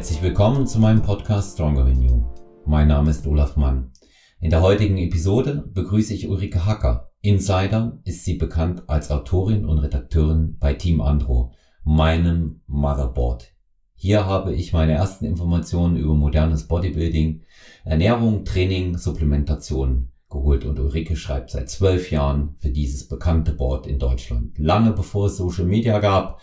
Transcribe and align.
Herzlich 0.00 0.22
willkommen 0.22 0.66
zu 0.66 0.78
meinem 0.78 1.02
Podcast 1.02 1.52
Stronger 1.52 1.84
Than 1.84 2.00
You. 2.00 2.24
Mein 2.64 2.88
Name 2.88 3.10
ist 3.10 3.26
Olaf 3.26 3.56
Mann. 3.56 3.92
In 4.40 4.48
der 4.48 4.62
heutigen 4.62 4.96
Episode 4.96 5.68
begrüße 5.74 6.14
ich 6.14 6.26
Ulrike 6.26 6.64
Hacker. 6.64 7.10
Insider 7.20 8.00
ist 8.04 8.24
sie 8.24 8.38
bekannt 8.38 8.84
als 8.86 9.10
Autorin 9.10 9.66
und 9.66 9.78
Redakteurin 9.78 10.56
bei 10.58 10.72
Team 10.72 11.02
Andro, 11.02 11.52
meinem 11.84 12.62
Motherboard. 12.66 13.52
Hier 13.94 14.24
habe 14.24 14.54
ich 14.54 14.72
meine 14.72 14.92
ersten 14.92 15.26
Informationen 15.26 15.98
über 15.98 16.14
modernes 16.14 16.66
Bodybuilding, 16.66 17.42
Ernährung, 17.84 18.46
Training, 18.46 18.96
Supplementation 18.96 20.08
geholt 20.30 20.64
und 20.64 20.80
Ulrike 20.80 21.14
schreibt 21.14 21.50
seit 21.50 21.68
zwölf 21.68 22.10
Jahren 22.10 22.54
für 22.56 22.70
dieses 22.70 23.06
bekannte 23.06 23.52
Board 23.52 23.86
in 23.86 23.98
Deutschland. 23.98 24.56
Lange 24.56 24.92
bevor 24.92 25.26
es 25.26 25.36
Social 25.36 25.66
Media 25.66 25.98
gab, 25.98 26.40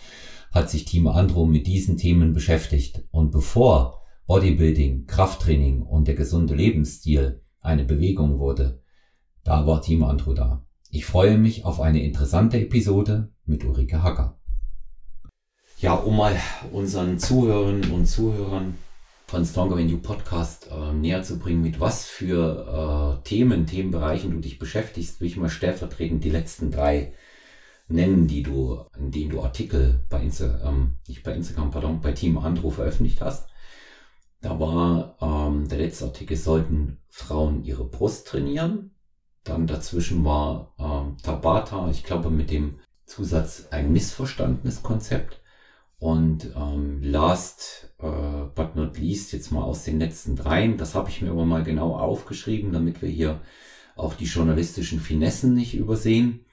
hat 0.51 0.69
sich 0.69 0.85
Team 0.85 1.07
Andro 1.07 1.45
mit 1.45 1.67
diesen 1.67 1.97
Themen 1.97 2.33
beschäftigt. 2.33 3.03
Und 3.11 3.31
bevor 3.31 4.01
Bodybuilding, 4.27 5.05
Krafttraining 5.05 5.81
und 5.81 6.07
der 6.07 6.15
gesunde 6.15 6.55
Lebensstil 6.55 7.41
eine 7.61 7.85
Bewegung 7.85 8.39
wurde, 8.39 8.81
da 9.43 9.65
war 9.65 9.81
Team 9.81 10.03
Andro 10.03 10.33
da. 10.33 10.65
Ich 10.89 11.05
freue 11.05 11.37
mich 11.37 11.65
auf 11.65 11.79
eine 11.79 12.03
interessante 12.03 12.59
Episode 12.59 13.31
mit 13.45 13.63
Ulrike 13.63 14.03
Hacker. 14.03 14.39
Ja, 15.79 15.93
um 15.93 16.17
mal 16.17 16.35
unseren 16.71 17.19
Zuhörern 17.19 17.91
und 17.91 18.05
Zuhörern 18.07 18.75
von 19.27 19.45
Stronger 19.45 19.75
Than 19.75 19.89
You 19.89 19.97
Podcast 19.97 20.69
äh, 20.71 20.93
näher 20.93 21.21
zu 21.21 21.37
bringen, 21.37 21.61
mit 21.61 21.79
was 21.79 22.05
für 22.05 23.19
äh, 23.21 23.27
Themen, 23.27 23.67
Themenbereichen 23.67 24.31
du 24.31 24.39
dich 24.39 24.57
beschäftigst, 24.57 25.19
will 25.19 25.27
ich 25.27 25.37
mal 25.37 25.49
stellvertretend 25.49 26.23
die 26.23 26.29
letzten 26.29 26.71
drei 26.71 27.13
nennen, 27.87 28.27
die 28.27 28.43
du, 28.43 28.85
in 28.97 29.11
denen 29.11 29.29
du 29.29 29.41
Artikel 29.41 30.05
bei 30.09 30.21
Instagram, 30.21 30.75
ähm, 30.75 30.93
nicht 31.07 31.23
bei 31.23 31.33
Instagram, 31.33 31.71
pardon, 31.71 32.01
bei 32.01 32.11
Team 32.11 32.37
Andro 32.37 32.69
veröffentlicht 32.69 33.21
hast. 33.21 33.49
Da 34.41 34.59
war 34.59 35.17
ähm, 35.21 35.67
der 35.67 35.79
letzte 35.79 36.05
Artikel, 36.05 36.37
sollten 36.37 36.99
Frauen 37.09 37.63
ihre 37.63 37.85
Brust 37.85 38.27
trainieren. 38.27 38.91
Dann 39.43 39.65
dazwischen 39.67 40.23
war 40.25 40.73
ähm, 40.77 41.17
Tabata, 41.23 41.89
ich 41.89 42.03
glaube 42.03 42.29
mit 42.29 42.51
dem 42.51 42.79
Zusatz 43.05 43.67
ein 43.71 43.91
missverstandenes 43.91 44.83
Konzept. 44.83 45.41
Und 45.99 46.53
ähm, 46.55 47.01
last 47.01 47.95
äh, 47.99 48.45
but 48.53 48.75
not 48.75 48.99
least, 48.99 49.33
jetzt 49.33 49.51
mal 49.51 49.63
aus 49.63 49.83
den 49.83 49.99
letzten 49.99 50.35
dreien, 50.35 50.77
das 50.77 50.93
habe 50.93 51.09
ich 51.09 51.21
mir 51.21 51.31
aber 51.31 51.45
mal 51.45 51.63
genau 51.63 51.95
aufgeschrieben, 51.95 52.71
damit 52.71 53.01
wir 53.01 53.09
hier 53.09 53.41
auch 53.95 54.13
die 54.13 54.25
journalistischen 54.25 54.99
Finessen 54.99 55.55
nicht 55.55 55.73
übersehen. 55.73 56.45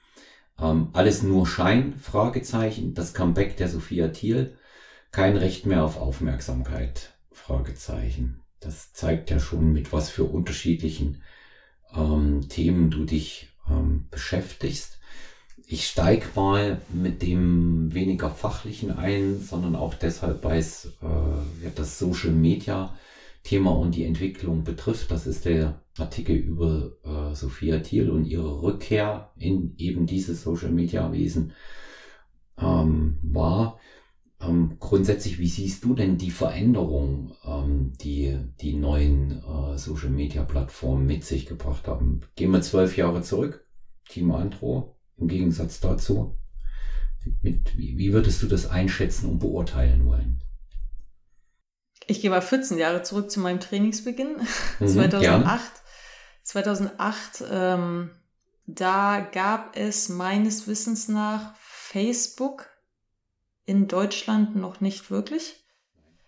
Ähm, 0.59 0.89
alles 0.93 1.23
nur 1.23 1.45
Schein, 1.45 1.95
Fragezeichen, 1.99 2.93
das 2.93 3.13
Comeback 3.13 3.57
der 3.57 3.69
Sophia 3.69 4.07
Thiel, 4.09 4.57
kein 5.11 5.37
Recht 5.37 5.65
mehr 5.65 5.83
auf 5.83 5.97
Aufmerksamkeit, 5.97 7.13
Fragezeichen. 7.31 8.41
Das 8.59 8.93
zeigt 8.93 9.29
ja 9.29 9.39
schon, 9.39 9.73
mit 9.73 9.93
was 9.93 10.09
für 10.09 10.23
unterschiedlichen 10.23 11.21
ähm, 11.93 12.47
Themen 12.49 12.89
du 12.89 13.05
dich 13.05 13.49
ähm, 13.69 14.07
beschäftigst. 14.09 14.99
Ich 15.67 15.87
steig 15.87 16.35
mal 16.35 16.81
mit 16.93 17.21
dem 17.21 17.93
weniger 17.93 18.29
fachlichen 18.29 18.91
ein, 18.91 19.39
sondern 19.39 19.75
auch 19.75 19.93
deshalb, 19.93 20.43
weil 20.43 20.59
es 20.59 20.85
äh, 21.01 21.69
das 21.75 21.97
Social 21.97 22.31
Media 22.31 22.95
Thema 23.45 23.71
und 23.71 23.95
die 23.95 24.03
Entwicklung 24.03 24.63
betrifft. 24.63 25.11
Das 25.11 25.27
ist 25.27 25.45
der 25.45 25.79
Artikel 25.97 26.35
über 26.35 26.91
äh, 27.03 27.35
Sophia 27.35 27.79
Thiel 27.79 28.09
und 28.09 28.25
ihre 28.25 28.61
Rückkehr 28.61 29.31
in 29.37 29.75
eben 29.77 30.07
dieses 30.07 30.41
Social 30.41 30.71
Media 30.71 31.11
Wesen 31.11 31.53
ähm, 32.57 33.19
war. 33.21 33.79
Ähm, 34.41 34.77
grundsätzlich, 34.79 35.37
wie 35.37 35.47
siehst 35.47 35.83
du 35.83 35.93
denn 35.93 36.17
die 36.17 36.31
Veränderung, 36.31 37.33
ähm, 37.45 37.93
die 38.01 38.35
die 38.61 38.73
neuen 38.73 39.43
äh, 39.43 39.77
Social 39.77 40.09
Media 40.09 40.43
Plattformen 40.43 41.05
mit 41.05 41.23
sich 41.23 41.45
gebracht 41.45 41.87
haben? 41.87 42.21
Gehen 42.35 42.51
wir 42.51 42.61
zwölf 42.61 42.97
Jahre 42.97 43.21
zurück, 43.21 43.67
Team 44.09 44.31
Andro, 44.31 44.97
im 45.17 45.27
Gegensatz 45.27 45.79
dazu. 45.79 46.35
Mit, 47.41 47.77
wie, 47.77 47.95
wie 47.97 48.11
würdest 48.11 48.41
du 48.41 48.47
das 48.47 48.65
einschätzen 48.67 49.29
und 49.29 49.39
beurteilen 49.39 50.05
wollen? 50.05 50.41
Ich 52.07 52.21
gehe 52.21 52.29
mal 52.29 52.41
14 52.41 52.77
Jahre 52.77 53.03
zurück 53.03 53.31
zu 53.31 53.39
meinem 53.39 53.59
Trainingsbeginn, 53.59 54.37
mhm, 54.79 54.87
2008. 54.87 55.21
Gerne. 55.21 55.59
2008, 56.43 57.43
ähm, 57.49 58.11
da 58.67 59.27
gab 59.31 59.75
es 59.75 60.09
meines 60.09 60.67
Wissens 60.67 61.07
nach 61.07 61.55
Facebook 61.57 62.69
in 63.65 63.87
Deutschland 63.87 64.55
noch 64.55 64.81
nicht 64.81 65.09
wirklich. 65.09 65.65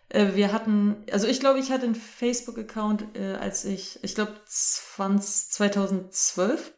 Äh, 0.09 0.35
wir 0.35 0.51
hatten, 0.51 1.03
also 1.11 1.27
ich 1.27 1.39
glaube, 1.39 1.59
ich 1.59 1.71
hatte 1.71 1.85
einen 1.85 1.95
Facebook-Account, 1.95 3.15
äh, 3.15 3.35
als 3.35 3.65
ich, 3.65 4.03
ich 4.03 4.15
glaube, 4.15 4.33
2012. 4.45 6.73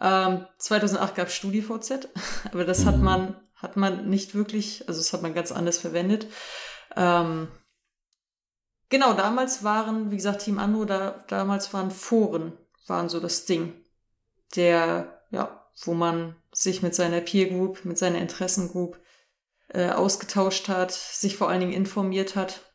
Ähm, 0.00 0.46
2008 0.58 1.14
gab 1.14 1.28
es 1.28 1.34
StudiVZ, 1.34 2.08
aber 2.52 2.64
das 2.64 2.80
mhm. 2.80 2.86
hat 2.86 2.98
man, 2.98 3.36
hat 3.54 3.76
man 3.76 4.08
nicht 4.08 4.34
wirklich, 4.34 4.88
also 4.88 5.00
das 5.00 5.12
hat 5.12 5.22
man 5.22 5.34
ganz 5.34 5.52
anders 5.52 5.78
verwendet. 5.78 6.26
Ähm, 6.96 7.48
Genau, 8.92 9.14
damals 9.14 9.64
waren, 9.64 10.10
wie 10.10 10.16
gesagt, 10.16 10.42
Team 10.42 10.58
Andro, 10.58 10.84
da, 10.84 11.24
damals 11.26 11.72
waren 11.72 11.90
Foren, 11.90 12.52
waren 12.86 13.08
so 13.08 13.20
das 13.20 13.46
Ding. 13.46 13.72
Der, 14.54 15.22
ja, 15.30 15.66
wo 15.86 15.94
man 15.94 16.36
sich 16.52 16.82
mit 16.82 16.94
seiner 16.94 17.22
Peer 17.22 17.48
Group, 17.48 17.86
mit 17.86 17.96
seiner 17.96 18.18
Interessengroup 18.18 19.00
äh, 19.68 19.88
ausgetauscht 19.88 20.68
hat, 20.68 20.92
sich 20.92 21.38
vor 21.38 21.48
allen 21.48 21.60
Dingen 21.60 21.72
informiert 21.72 22.36
hat. 22.36 22.74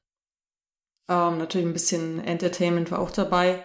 Ähm, 1.08 1.38
natürlich 1.38 1.68
ein 1.68 1.74
bisschen 1.74 2.20
Entertainment 2.26 2.90
war 2.90 2.98
auch 2.98 3.12
dabei. 3.12 3.64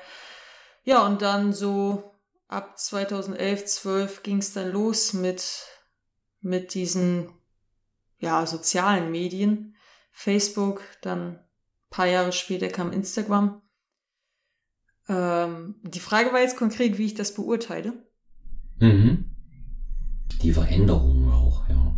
Ja, 0.85 1.07
und 1.07 1.23
dann 1.23 1.55
so 1.55 2.13
ab 2.49 2.79
2011, 2.79 3.65
12 3.65 4.23
ging 4.23 4.39
es 4.41 4.53
dann 4.53 4.71
los 4.71 5.15
mit, 5.15 5.69
mit 6.43 6.75
diesen, 6.75 7.33
ja, 8.19 8.45
sozialen 8.45 9.11
Medien. 9.11 9.75
Facebook, 10.11 10.83
dann 11.01 11.42
paar 11.93 12.07
Jahre 12.07 12.33
später 12.33 12.67
kam 12.69 12.91
Instagram. 12.91 13.63
Ähm, 15.09 15.77
die 15.83 16.01
Frage 16.01 16.33
war 16.33 16.41
jetzt 16.41 16.57
konkret, 16.57 16.99
wie 16.99 17.07
ich 17.07 17.15
das 17.15 17.35
beurteile. 17.35 17.93
Mhm. 18.81 19.37
Die 20.43 20.53
Veränderung 20.53 21.31
auch, 21.31 21.69
ja. 21.69 21.97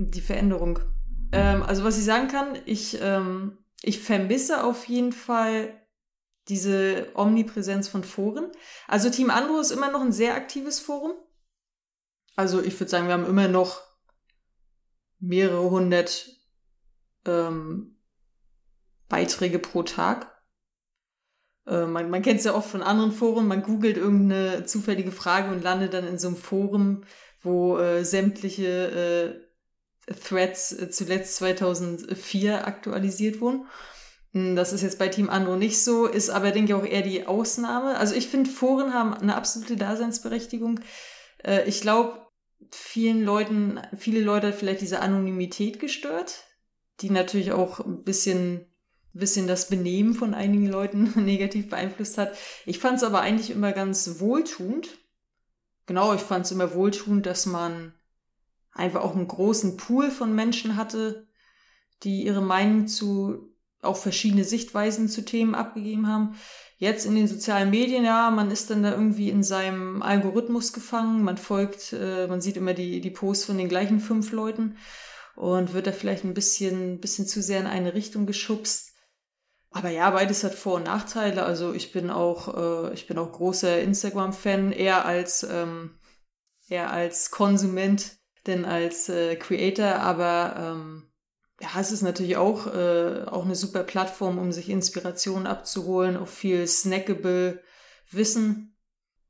Die 0.00 0.20
Veränderung. 0.20 0.80
Ähm, 1.30 1.62
also 1.62 1.84
was 1.84 1.98
ich 1.98 2.04
sagen 2.04 2.26
kann, 2.26 2.58
ich, 2.64 2.98
ähm, 3.00 3.58
ich 3.82 4.00
vermisse 4.00 4.64
auf 4.64 4.88
jeden 4.88 5.12
Fall 5.12 5.80
diese 6.48 7.08
Omnipräsenz 7.14 7.88
von 7.88 8.04
Foren. 8.04 8.50
Also 8.88 9.10
Team 9.10 9.30
Andro 9.30 9.60
ist 9.60 9.70
immer 9.72 9.90
noch 9.90 10.00
ein 10.00 10.12
sehr 10.12 10.34
aktives 10.34 10.80
Forum. 10.80 11.12
Also 12.36 12.62
ich 12.62 12.78
würde 12.78 12.90
sagen, 12.90 13.06
wir 13.06 13.14
haben 13.14 13.26
immer 13.26 13.48
noch 13.48 13.80
mehrere 15.18 15.70
hundert 15.70 16.28
ähm, 17.24 17.95
Beiträge 19.08 19.58
pro 19.58 19.82
Tag. 19.82 20.32
Äh, 21.66 21.86
man 21.86 22.10
man 22.10 22.22
kennt 22.22 22.38
es 22.38 22.44
ja 22.44 22.54
oft 22.54 22.70
von 22.70 22.82
anderen 22.82 23.12
Foren, 23.12 23.46
man 23.46 23.62
googelt 23.62 23.96
irgendeine 23.96 24.64
zufällige 24.64 25.12
Frage 25.12 25.50
und 25.50 25.62
landet 25.62 25.94
dann 25.94 26.06
in 26.06 26.18
so 26.18 26.28
einem 26.28 26.36
Forum, 26.36 27.04
wo 27.40 27.78
äh, 27.78 28.04
sämtliche 28.04 29.40
äh, 30.08 30.12
Threads 30.14 30.72
äh, 30.72 30.90
zuletzt 30.90 31.36
2004 31.36 32.66
aktualisiert 32.66 33.40
wurden. 33.40 33.66
Hm, 34.32 34.56
das 34.56 34.72
ist 34.72 34.82
jetzt 34.82 34.98
bei 34.98 35.08
Team 35.08 35.30
Andro 35.30 35.56
nicht 35.56 35.82
so, 35.82 36.06
ist 36.06 36.30
aber, 36.30 36.50
denke 36.50 36.72
ich, 36.72 36.74
auch 36.74 36.84
eher 36.84 37.02
die 37.02 37.26
Ausnahme. 37.26 37.96
Also 37.96 38.14
ich 38.14 38.28
finde, 38.28 38.50
Foren 38.50 38.94
haben 38.94 39.14
eine 39.14 39.34
absolute 39.34 39.76
Daseinsberechtigung. 39.76 40.80
Äh, 41.44 41.64
ich 41.68 41.80
glaube, 41.80 42.26
vielen 42.70 43.22
Leuten, 43.22 43.80
viele 43.96 44.20
Leute 44.20 44.48
hat 44.48 44.56
vielleicht 44.56 44.80
diese 44.80 45.00
Anonymität 45.00 45.80
gestört, 45.80 46.44
die 47.00 47.10
natürlich 47.10 47.52
auch 47.52 47.80
ein 47.80 48.04
bisschen 48.04 48.66
bisschen 49.18 49.46
das 49.46 49.68
Benehmen 49.68 50.14
von 50.14 50.34
einigen 50.34 50.66
Leuten 50.66 51.12
negativ 51.24 51.68
beeinflusst 51.68 52.18
hat. 52.18 52.36
Ich 52.64 52.78
fand 52.78 52.98
es 52.98 53.04
aber 53.04 53.20
eigentlich 53.20 53.50
immer 53.50 53.72
ganz 53.72 54.20
wohltuend. 54.20 54.88
Genau, 55.86 56.14
ich 56.14 56.20
fand 56.20 56.46
es 56.46 56.52
immer 56.52 56.74
wohltuend, 56.74 57.26
dass 57.26 57.46
man 57.46 57.94
einfach 58.72 59.02
auch 59.02 59.14
einen 59.14 59.28
großen 59.28 59.76
Pool 59.76 60.10
von 60.10 60.34
Menschen 60.34 60.76
hatte, 60.76 61.26
die 62.02 62.24
ihre 62.24 62.42
Meinung 62.42 62.88
zu 62.88 63.52
auch 63.82 63.96
verschiedene 63.96 64.44
Sichtweisen 64.44 65.08
zu 65.08 65.24
Themen 65.24 65.54
abgegeben 65.54 66.08
haben. 66.08 66.34
Jetzt 66.78 67.06
in 67.06 67.14
den 67.14 67.28
sozialen 67.28 67.70
Medien, 67.70 68.04
ja, 68.04 68.30
man 68.30 68.50
ist 68.50 68.68
dann 68.70 68.82
da 68.82 68.90
irgendwie 68.90 69.30
in 69.30 69.42
seinem 69.42 70.02
Algorithmus 70.02 70.72
gefangen, 70.72 71.22
man 71.22 71.38
folgt, 71.38 71.94
äh, 71.94 72.26
man 72.26 72.42
sieht 72.42 72.56
immer 72.56 72.74
die, 72.74 73.00
die 73.00 73.10
Posts 73.10 73.46
von 73.46 73.58
den 73.58 73.68
gleichen 73.68 74.00
fünf 74.00 74.32
Leuten 74.32 74.76
und 75.36 75.72
wird 75.72 75.86
da 75.86 75.92
vielleicht 75.92 76.24
ein 76.24 76.34
bisschen, 76.34 77.00
bisschen 77.00 77.26
zu 77.26 77.42
sehr 77.42 77.60
in 77.60 77.66
eine 77.66 77.94
Richtung 77.94 78.26
geschubst. 78.26 78.85
Aber 79.70 79.90
ja, 79.90 80.10
beides 80.10 80.42
hat 80.44 80.54
Vor- 80.54 80.76
und 80.76 80.84
Nachteile. 80.84 81.44
Also 81.44 81.72
ich 81.72 81.92
bin 81.92 82.10
auch, 82.10 82.56
äh, 82.88 82.94
ich 82.94 83.06
bin 83.06 83.18
auch 83.18 83.32
großer 83.32 83.80
Instagram-Fan, 83.80 84.72
eher 84.72 85.04
als, 85.04 85.42
ähm, 85.42 85.98
eher 86.68 86.90
als 86.90 87.30
Konsument 87.30 88.16
denn 88.46 88.64
als 88.64 89.08
äh, 89.08 89.36
Creator. 89.36 89.96
Aber 89.96 90.54
ähm, 90.58 91.10
ja, 91.60 91.68
es 91.80 91.92
ist 91.92 92.02
natürlich 92.02 92.36
auch, 92.36 92.66
äh, 92.66 93.24
auch 93.26 93.44
eine 93.44 93.54
super 93.54 93.82
Plattform, 93.82 94.38
um 94.38 94.52
sich 94.52 94.68
Inspiration 94.68 95.46
abzuholen, 95.46 96.16
auch 96.16 96.28
viel 96.28 96.66
snackable 96.66 97.62
Wissen. 98.10 98.76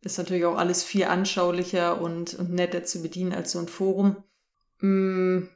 Ist 0.03 0.19
natürlich 0.19 0.45
auch 0.45 0.57
alles 0.57 0.85
viel 0.85 1.05
anschaulicher 1.05 2.01
und, 2.01 2.35
und 2.35 2.53
netter 2.53 2.85
zu 2.85 3.03
bedienen 3.03 3.33
als 3.33 3.53
so 3.53 3.59
ein 3.59 3.69
Forum. 3.69 4.23
Hm, 4.79 5.49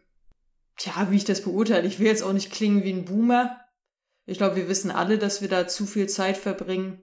ja, 0.80 1.10
wie 1.10 1.16
ich 1.16 1.24
das 1.24 1.42
beurteile, 1.42 1.86
ich 1.86 1.98
will 1.98 2.06
jetzt 2.06 2.22
auch 2.22 2.32
nicht 2.32 2.50
klingen 2.50 2.82
wie 2.82 2.92
ein 2.92 3.04
Boomer. 3.04 3.59
Ich 4.30 4.38
glaube, 4.38 4.54
wir 4.54 4.68
wissen 4.68 4.92
alle, 4.92 5.18
dass 5.18 5.42
wir 5.42 5.48
da 5.48 5.66
zu 5.66 5.86
viel 5.86 6.08
Zeit 6.08 6.36
verbringen. 6.36 7.02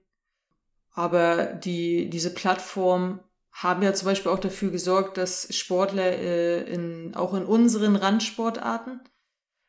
Aber 0.93 1.45
die, 1.45 2.09
diese 2.09 2.33
Plattform 2.33 3.19
haben 3.51 3.83
ja 3.83 3.93
zum 3.93 4.05
Beispiel 4.05 4.31
auch 4.31 4.39
dafür 4.39 4.71
gesorgt, 4.71 5.17
dass 5.17 5.53
Sportler 5.53 6.13
äh, 6.13 6.61
in, 6.61 7.15
auch 7.15 7.33
in 7.33 7.43
unseren 7.43 7.97
Randsportarten, 7.97 9.01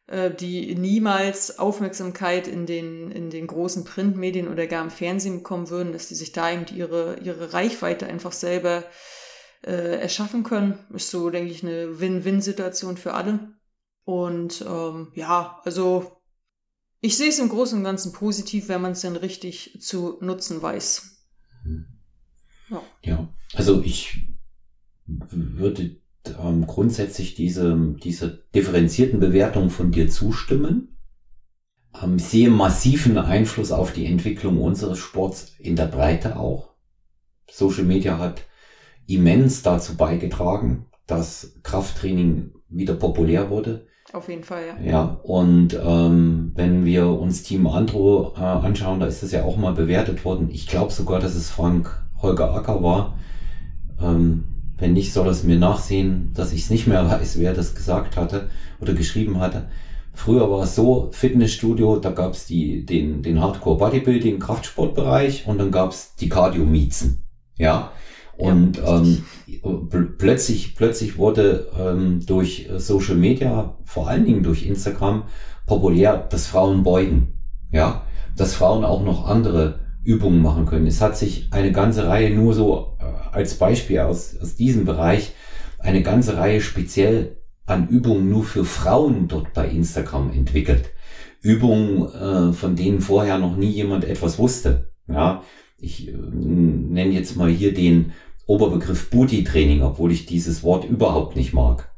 äh, 0.07 0.31
die 0.31 0.73
niemals 0.77 1.59
Aufmerksamkeit 1.59 2.47
in 2.47 2.65
den, 2.65 3.11
in 3.11 3.29
den 3.29 3.49
großen 3.49 3.85
Printmedien 3.85 4.47
oder 4.47 4.69
gar 4.69 4.85
im 4.85 4.91
Fernsehen 4.91 5.39
bekommen 5.39 5.69
würden, 5.69 5.93
dass 5.93 6.07
die 6.07 6.15
sich 6.15 6.31
da 6.31 6.53
eben 6.53 6.65
ihre, 6.73 7.19
ihre 7.19 7.53
Reichweite 7.55 8.07
einfach 8.07 8.33
selber 8.33 8.85
äh, 9.67 9.99
erschaffen 9.99 10.45
können. 10.45 10.79
Ist 10.95 11.11
so, 11.11 11.29
denke 11.29 11.51
ich, 11.51 11.65
eine 11.65 11.99
Win-Win-Situation 11.99 12.97
für 12.97 13.15
alle. 13.15 13.53
Und 14.05 14.65
ähm, 14.67 15.11
ja, 15.15 15.61
also 15.65 16.18
ich 17.01 17.17
sehe 17.17 17.29
es 17.29 17.39
im 17.39 17.49
Großen 17.49 17.79
und 17.79 17.85
Ganzen 17.85 18.13
positiv, 18.13 18.69
wenn 18.69 18.83
man 18.83 18.93
es 18.93 19.03
dann 19.03 19.17
richtig 19.17 19.79
zu 19.81 20.19
nutzen 20.21 20.61
weiß. 20.61 21.25
Ja. 22.71 22.83
ja, 23.03 23.29
also 23.55 23.83
ich 23.83 24.29
würde 25.07 25.97
ähm, 26.39 26.67
grundsätzlich 26.67 27.35
diese, 27.35 27.97
diese 28.03 28.45
differenzierten 28.55 29.21
Bewertung 29.21 29.71
von 29.71 29.91
dir 29.91 30.09
zustimmen. 30.09 30.97
Ähm, 32.03 32.19
sehe 32.19 32.51
massiven 32.51 33.17
Einfluss 33.17 33.73
auf 33.73 33.93
die 33.93 34.07
Entwicklung 34.07 34.61
unseres 34.61 34.99
Sports 34.99 35.55
in 35.59 35.77
der 35.77 35.87
Breite 35.87 36.37
auch. 36.37 36.75
Social 37.51 37.85
Media 37.85 38.19
hat 38.19 38.43
immens 39.07 39.63
dazu 39.63 39.97
beigetragen, 39.97 40.87
dass 41.07 41.59
Krafttraining 41.63 42.53
wieder 42.69 42.95
populär 42.95 43.49
wurde. 43.49 43.88
Auf 44.13 44.29
jeden 44.29 44.45
Fall, 44.45 44.63
ja. 44.67 44.91
Ja, 44.91 45.03
und 45.23 45.75
ähm, 45.75 46.53
wenn 46.55 46.85
wir 46.87 47.09
uns 47.09 47.43
Team 47.43 47.67
Andro 47.67 48.35
äh, 48.37 48.41
anschauen, 48.41 49.01
da 49.01 49.07
ist 49.07 49.23
das 49.23 49.33
ja 49.33 49.45
auch 49.45 49.59
mal 49.59 49.75
bewertet 49.75 50.25
worden. 50.25 50.49
Ich 50.51 50.67
glaube 50.67 50.93
sogar, 50.93 51.21
dass 51.21 51.35
es 51.35 51.51
Frank 51.51 51.91
Holger 52.23 52.55
Acker 52.55 52.83
war. 52.83 53.19
Ähm, 54.01 54.45
wenn 54.79 54.95
nicht, 54.95 55.13
soll 55.13 55.29
es 55.29 55.45
mir 55.45 55.59
nachsehen, 55.59 56.33
dass 56.35 56.53
ich 56.53 56.63
es 56.63 56.71
nicht 56.71 56.87
mehr 56.87 57.05
weiß, 57.11 57.39
wer 57.39 57.53
das 57.53 57.75
gesagt 57.75 58.17
hatte 58.17 58.49
oder 58.81 58.95
geschrieben 58.95 59.41
hatte. 59.41 59.69
Früher 60.15 60.51
war 60.51 60.65
es 60.65 60.75
so, 60.75 61.11
Fitnessstudio, 61.13 61.99
da 61.99 62.11
gab 62.11 62.33
es 62.33 62.47
den, 62.47 63.23
den 63.23 63.41
Hardcore 63.41 63.79
Bodybuilding, 63.79 64.41
Kraftsportbereich 64.41 65.47
und 65.47 65.59
dann 65.59 65.71
gab 65.71 65.93
es 65.93 66.17
die 66.17 66.29
Cardio-Miezen. 66.29 67.23
Ja. 67.57 67.93
Und 68.39 68.79
ja, 68.79 69.01
ähm, 69.01 69.89
plötzlich, 70.17 70.77
plötzlich 70.77 71.19
wurde 71.19 71.69
ähm, 71.79 72.25
durch 72.25 72.69
Social 72.77 73.17
Media, 73.17 73.77
vor 73.85 74.09
allen 74.09 74.25
Dingen 74.25 74.43
durch 74.45 74.65
Instagram, 74.65 75.25
populär 75.67 76.17
dass 76.17 76.47
Frauen 76.47 76.85
beugen. 76.85 77.35
Ja, 77.73 78.07
dass 78.37 78.55
Frauen 78.55 78.85
auch 78.85 79.03
noch 79.03 79.27
andere 79.27 79.81
Übungen 80.05 80.41
machen 80.41 80.67
können. 80.67 80.87
Es 80.87 81.01
hat 81.01 81.19
sich 81.19 81.49
eine 81.51 81.73
ganze 81.73 82.07
Reihe 82.07 82.35
nur 82.35 82.55
so 82.55 82.97
äh, 83.01 83.05
als 83.35 83.57
Beispiel 83.57 83.99
aus, 84.01 84.37
aus 84.41 84.55
diesem 84.55 84.85
Bereich, 84.85 85.33
eine 85.81 86.03
ganze 86.03 86.37
Reihe 86.37 86.61
speziell 86.61 87.37
an 87.67 87.89
Übungen 87.89 88.31
nur 88.31 88.45
für 88.45 88.65
Frauen 88.65 89.29
dort 89.29 89.53
bei 89.53 89.69
Instagram 89.69 90.31
entwickelt. 90.31 90.93
Übungen, 91.43 92.09
äh, 92.09 92.53
von 92.53 92.77
denen 92.77 93.01
vorher 93.01 93.39
noch 93.39 93.57
nie 93.57 93.71
jemand 93.71 94.05
etwas 94.05 94.39
wusste. 94.39 94.91
Ja, 95.09 95.43
ich 95.79 96.09
äh, 96.09 96.13
nenne 96.13 97.13
jetzt 97.13 97.37
mal 97.37 97.51
hier 97.51 97.75
den 97.75 98.13
Oberbegriff 98.49 99.11
Booty-Training, 99.11 99.83
obwohl 99.83 100.11
ich 100.11 100.27
dieses 100.27 100.63
Wort 100.63 100.85
überhaupt 100.85 101.37
nicht 101.37 101.53
mag. 101.53 101.91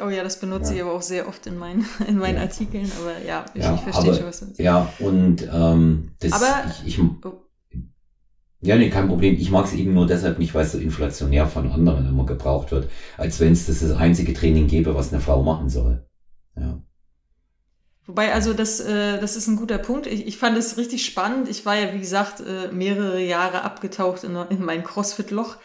Oh 0.00 0.08
ja, 0.08 0.22
das 0.22 0.38
benutze 0.38 0.70
ja. 0.70 0.76
ich 0.76 0.82
aber 0.82 0.92
auch 0.92 1.02
sehr 1.02 1.26
oft 1.26 1.46
in 1.46 1.58
meinen, 1.58 1.84
in 2.08 2.18
meinen 2.18 2.36
ja. 2.36 2.42
Artikeln, 2.42 2.90
aber 3.00 3.18
ja, 3.26 3.44
ich, 3.52 3.62
ja, 3.62 3.74
ich 3.74 3.80
verstehe 3.80 4.14
schon, 4.14 4.26
was 4.26 4.40
du 4.40 4.46
sagst. 4.46 4.60
Ja, 4.60 4.92
und 5.00 5.46
ähm, 5.52 6.12
das 6.20 6.32
aber, 6.32 6.72
ich, 6.84 6.98
ich 6.98 7.04
oh. 7.24 7.42
Ja, 8.60 8.76
nee, 8.76 8.90
kein 8.90 9.08
Problem. 9.08 9.34
Ich 9.34 9.50
mag 9.50 9.66
es 9.66 9.72
eben 9.72 9.94
nur 9.94 10.06
deshalb 10.06 10.38
nicht, 10.38 10.54
weil 10.54 10.64
es 10.64 10.72
so 10.72 10.78
inflationär 10.78 11.46
von 11.46 11.70
anderen 11.70 12.08
immer 12.08 12.26
gebraucht 12.26 12.72
wird, 12.72 12.90
als 13.16 13.38
wenn 13.38 13.52
es 13.52 13.66
das, 13.66 13.80
das 13.80 13.92
einzige 13.92 14.34
Training 14.34 14.66
gäbe, 14.66 14.94
was 14.94 15.12
eine 15.12 15.20
Frau 15.20 15.42
machen 15.42 15.68
soll. 15.68 16.04
Ja. 16.56 16.80
Wobei, 18.06 18.32
also 18.32 18.54
das, 18.54 18.80
äh, 18.80 19.20
das 19.20 19.36
ist 19.36 19.48
ein 19.48 19.56
guter 19.56 19.78
Punkt. 19.78 20.06
Ich, 20.06 20.26
ich 20.26 20.38
fand 20.38 20.56
es 20.56 20.76
richtig 20.76 21.04
spannend. 21.04 21.48
Ich 21.48 21.66
war 21.66 21.76
ja, 21.76 21.92
wie 21.92 22.00
gesagt, 22.00 22.40
äh, 22.40 22.72
mehrere 22.72 23.20
Jahre 23.20 23.62
abgetaucht 23.62 24.24
in, 24.24 24.34
in 24.50 24.64
mein 24.64 24.82
CrossFit-Loch 24.82 25.58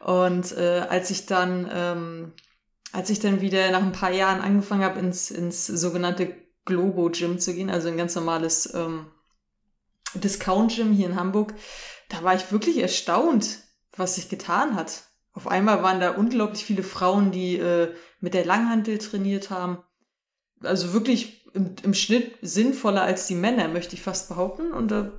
und 0.00 0.56
äh, 0.56 0.86
als 0.88 1.10
ich 1.10 1.26
dann, 1.26 1.70
ähm, 1.72 2.32
als 2.92 3.10
ich 3.10 3.20
dann 3.20 3.40
wieder 3.40 3.70
nach 3.70 3.82
ein 3.82 3.92
paar 3.92 4.10
Jahren 4.12 4.40
angefangen 4.40 4.82
habe, 4.82 4.98
ins, 4.98 5.30
ins 5.30 5.66
sogenannte 5.66 6.34
Globo 6.64 7.10
Gym 7.10 7.38
zu 7.38 7.54
gehen, 7.54 7.70
also 7.70 7.88
ein 7.88 7.96
ganz 7.96 8.14
normales 8.14 8.72
ähm, 8.74 9.06
Discount 10.14 10.74
Gym 10.74 10.92
hier 10.92 11.06
in 11.06 11.16
Hamburg, 11.16 11.54
da 12.08 12.22
war 12.22 12.34
ich 12.34 12.50
wirklich 12.50 12.78
erstaunt, 12.78 13.58
was 13.94 14.14
sich 14.14 14.28
getan 14.28 14.74
hat. 14.74 15.04
Auf 15.32 15.46
einmal 15.46 15.82
waren 15.82 16.00
da 16.00 16.10
unglaublich 16.10 16.64
viele 16.64 16.82
Frauen, 16.82 17.30
die 17.30 17.56
äh, 17.56 17.94
mit 18.20 18.34
der 18.34 18.44
Langhantel 18.44 18.98
trainiert 18.98 19.50
haben. 19.50 19.78
Also 20.62 20.92
wirklich 20.92 21.46
im, 21.54 21.76
im 21.82 21.94
Schnitt 21.94 22.36
sinnvoller 22.42 23.02
als 23.02 23.26
die 23.26 23.34
Männer, 23.34 23.68
möchte 23.68 23.94
ich 23.94 24.02
fast 24.02 24.28
behaupten. 24.28 24.72
Und 24.72 24.90
da 24.90 25.12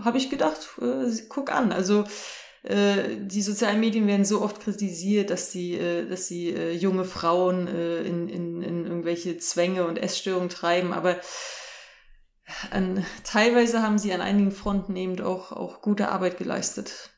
habe 0.00 0.18
ich 0.18 0.28
gedacht, 0.28 0.68
äh, 0.82 1.10
guck 1.28 1.50
an. 1.50 1.72
Also 1.72 2.04
äh, 2.64 3.18
die 3.20 3.42
sozialen 3.42 3.78
Medien 3.78 4.06
werden 4.06 4.24
so 4.24 4.40
oft 4.40 4.60
kritisiert, 4.60 5.28
dass 5.28 5.52
sie, 5.52 5.74
äh, 5.74 6.08
dass 6.08 6.28
sie 6.28 6.48
äh, 6.48 6.72
junge 6.72 7.04
Frauen 7.04 7.68
äh, 7.68 8.02
in, 8.02 8.28
in, 8.28 8.62
in 8.62 8.86
irgendwelche 8.86 9.36
Zwänge 9.36 9.86
und 9.86 9.98
Essstörungen 9.98 10.48
treiben, 10.48 10.94
aber 10.94 11.20
an, 12.70 13.04
teilweise 13.22 13.82
haben 13.82 13.98
sie 13.98 14.12
an 14.14 14.22
einigen 14.22 14.50
Fronten 14.50 14.96
eben 14.96 15.20
auch, 15.20 15.52
auch 15.52 15.82
gute 15.82 16.08
Arbeit 16.08 16.38
geleistet. 16.38 17.10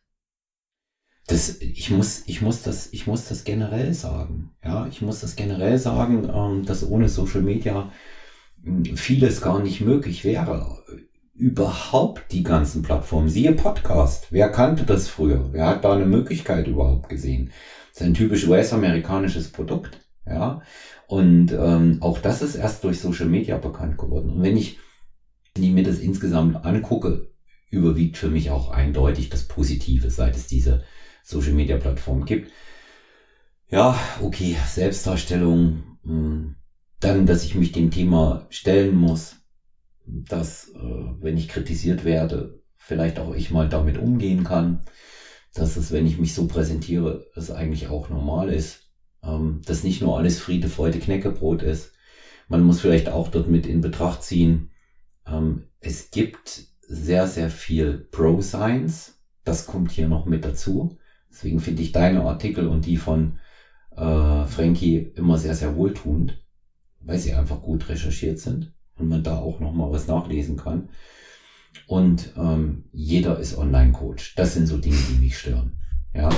Das, 1.29 1.61
ich 1.61 1.91
muss, 1.91 2.25
ich 2.27 2.43
muss 2.43 2.63
das, 2.63 2.93
ich 2.93 3.07
muss 3.07 3.29
das 3.29 3.45
generell 3.45 3.95
sagen. 3.95 4.57
Ja, 4.65 4.87
ich 4.89 5.01
muss 5.01 5.21
das 5.21 5.37
generell 5.37 5.79
sagen, 5.79 6.29
ähm, 6.33 6.65
dass 6.65 6.89
ohne 6.89 7.09
Social 7.09 7.43
Media 7.43 7.93
hm, 8.65 8.97
vieles 8.97 9.41
gar 9.41 9.61
nicht 9.61 9.81
möglich 9.81 10.25
wäre 10.25 10.85
überhaupt 11.37 12.33
die 12.33 12.43
ganzen 12.43 12.83
Plattformen. 12.83 13.29
Siehe 13.29 13.53
Podcast. 13.53 14.29
Wer 14.31 14.49
kannte 14.49 14.85
das 14.85 15.09
früher? 15.09 15.53
Wer 15.53 15.67
hat 15.67 15.85
da 15.85 15.93
eine 15.93 16.07
Möglichkeit 16.07 16.67
überhaupt 16.67 17.09
gesehen? 17.09 17.51
Das 17.93 18.01
ist 18.01 18.07
ein 18.07 18.15
typisch 18.15 18.47
US-amerikanisches 18.47 19.53
Produkt. 19.53 19.99
Ja. 20.27 20.63
Und 21.07 21.53
ähm, 21.53 21.99
auch 22.01 22.19
das 22.19 22.43
ist 22.43 22.55
erst 22.55 22.85
durch 22.85 23.01
Social 23.01 23.27
Media 23.27 23.59
bekannt 23.59 23.99
geworden. 23.99 24.31
Und 24.31 24.43
wenn 24.43 24.57
ich, 24.57 24.79
wenn 25.55 25.65
ich 25.65 25.73
mir 25.73 25.85
das 25.85 25.99
insgesamt 25.99 26.65
angucke, 26.65 27.29
überwiegt 27.71 28.17
für 28.17 28.29
mich 28.29 28.51
auch 28.51 28.71
eindeutig 28.71 29.29
das 29.29 29.47
Positive, 29.47 30.11
seit 30.11 30.37
es 30.37 30.47
diese 30.47 30.85
Social 31.23 31.53
Media 31.53 31.77
Plattform 31.77 32.25
gibt. 32.25 32.51
Ja, 33.69 33.99
okay, 34.23 34.57
Selbstdarstellung, 34.69 35.99
hm, 36.05 36.55
dann, 37.01 37.27
dass 37.27 37.45
ich 37.45 37.55
mich 37.55 37.73
dem 37.73 37.91
Thema 37.91 38.47
stellen 38.49 38.95
muss, 38.95 39.36
dass, 40.07 40.69
äh, 40.69 41.13
wenn 41.21 41.37
ich 41.37 41.49
kritisiert 41.49 42.05
werde, 42.05 42.61
vielleicht 42.77 43.19
auch 43.19 43.35
ich 43.35 43.51
mal 43.51 43.69
damit 43.69 43.99
umgehen 43.99 44.45
kann, 44.45 44.83
dass 45.55 45.77
es, 45.77 45.91
wenn 45.91 46.07
ich 46.07 46.19
mich 46.19 46.35
so 46.35 46.47
präsentiere, 46.47 47.27
es 47.35 47.51
eigentlich 47.51 47.89
auch 47.89 48.09
normal 48.09 48.51
ist, 48.51 48.91
ähm, 49.23 49.61
dass 49.67 49.83
nicht 49.83 50.01
nur 50.01 50.17
alles 50.17 50.39
Friede, 50.39 50.69
Freude, 50.69 50.99
Knäckebrot 50.99 51.63
ist. 51.63 51.93
Man 52.49 52.63
muss 52.63 52.81
vielleicht 52.81 53.09
auch 53.09 53.29
dort 53.29 53.49
mit 53.49 53.67
in 53.67 53.81
Betracht 53.81 54.23
ziehen, 54.23 54.71
ähm, 55.27 55.65
es 55.81 56.11
gibt 56.11 56.69
sehr, 56.81 57.27
sehr 57.27 57.51
viel 57.51 58.07
Pro-Science. 58.13 59.21
Das 59.45 59.67
kommt 59.67 59.91
hier 59.91 60.09
noch 60.09 60.27
mit 60.27 60.45
dazu. 60.45 60.99
Deswegen 61.31 61.61
finde 61.61 61.83
ich 61.83 61.93
deine 61.93 62.23
Artikel 62.23 62.69
und 62.69 62.87
die 62.87 62.97
von 62.97 63.39
äh, 63.97 64.47
Frankie 64.47 64.99
immer 65.17 65.39
sehr, 65.39 65.55
sehr 65.55 65.75
wohltuend, 65.77 66.45
weil 67.01 67.19
sie 67.19 67.35
einfach 67.35 67.61
gut 67.61 67.89
recherchiert 67.89 68.39
sind 68.39 68.73
und 68.99 69.09
man 69.09 69.23
da 69.23 69.37
auch 69.39 69.61
nochmal 69.61 69.91
was 69.91 70.07
nachlesen 70.07 70.57
kann. 70.57 70.89
Und 71.87 72.33
ähm, 72.37 72.85
jeder 72.93 73.39
ist 73.39 73.57
Online-Coach. 73.57 74.35
Das 74.37 74.55
sind 74.55 74.67
so 74.67 74.79
Dinge, 74.79 74.97
die 75.11 75.21
mich 75.21 75.39
stören. 75.39 75.79
Ja, 76.15 76.31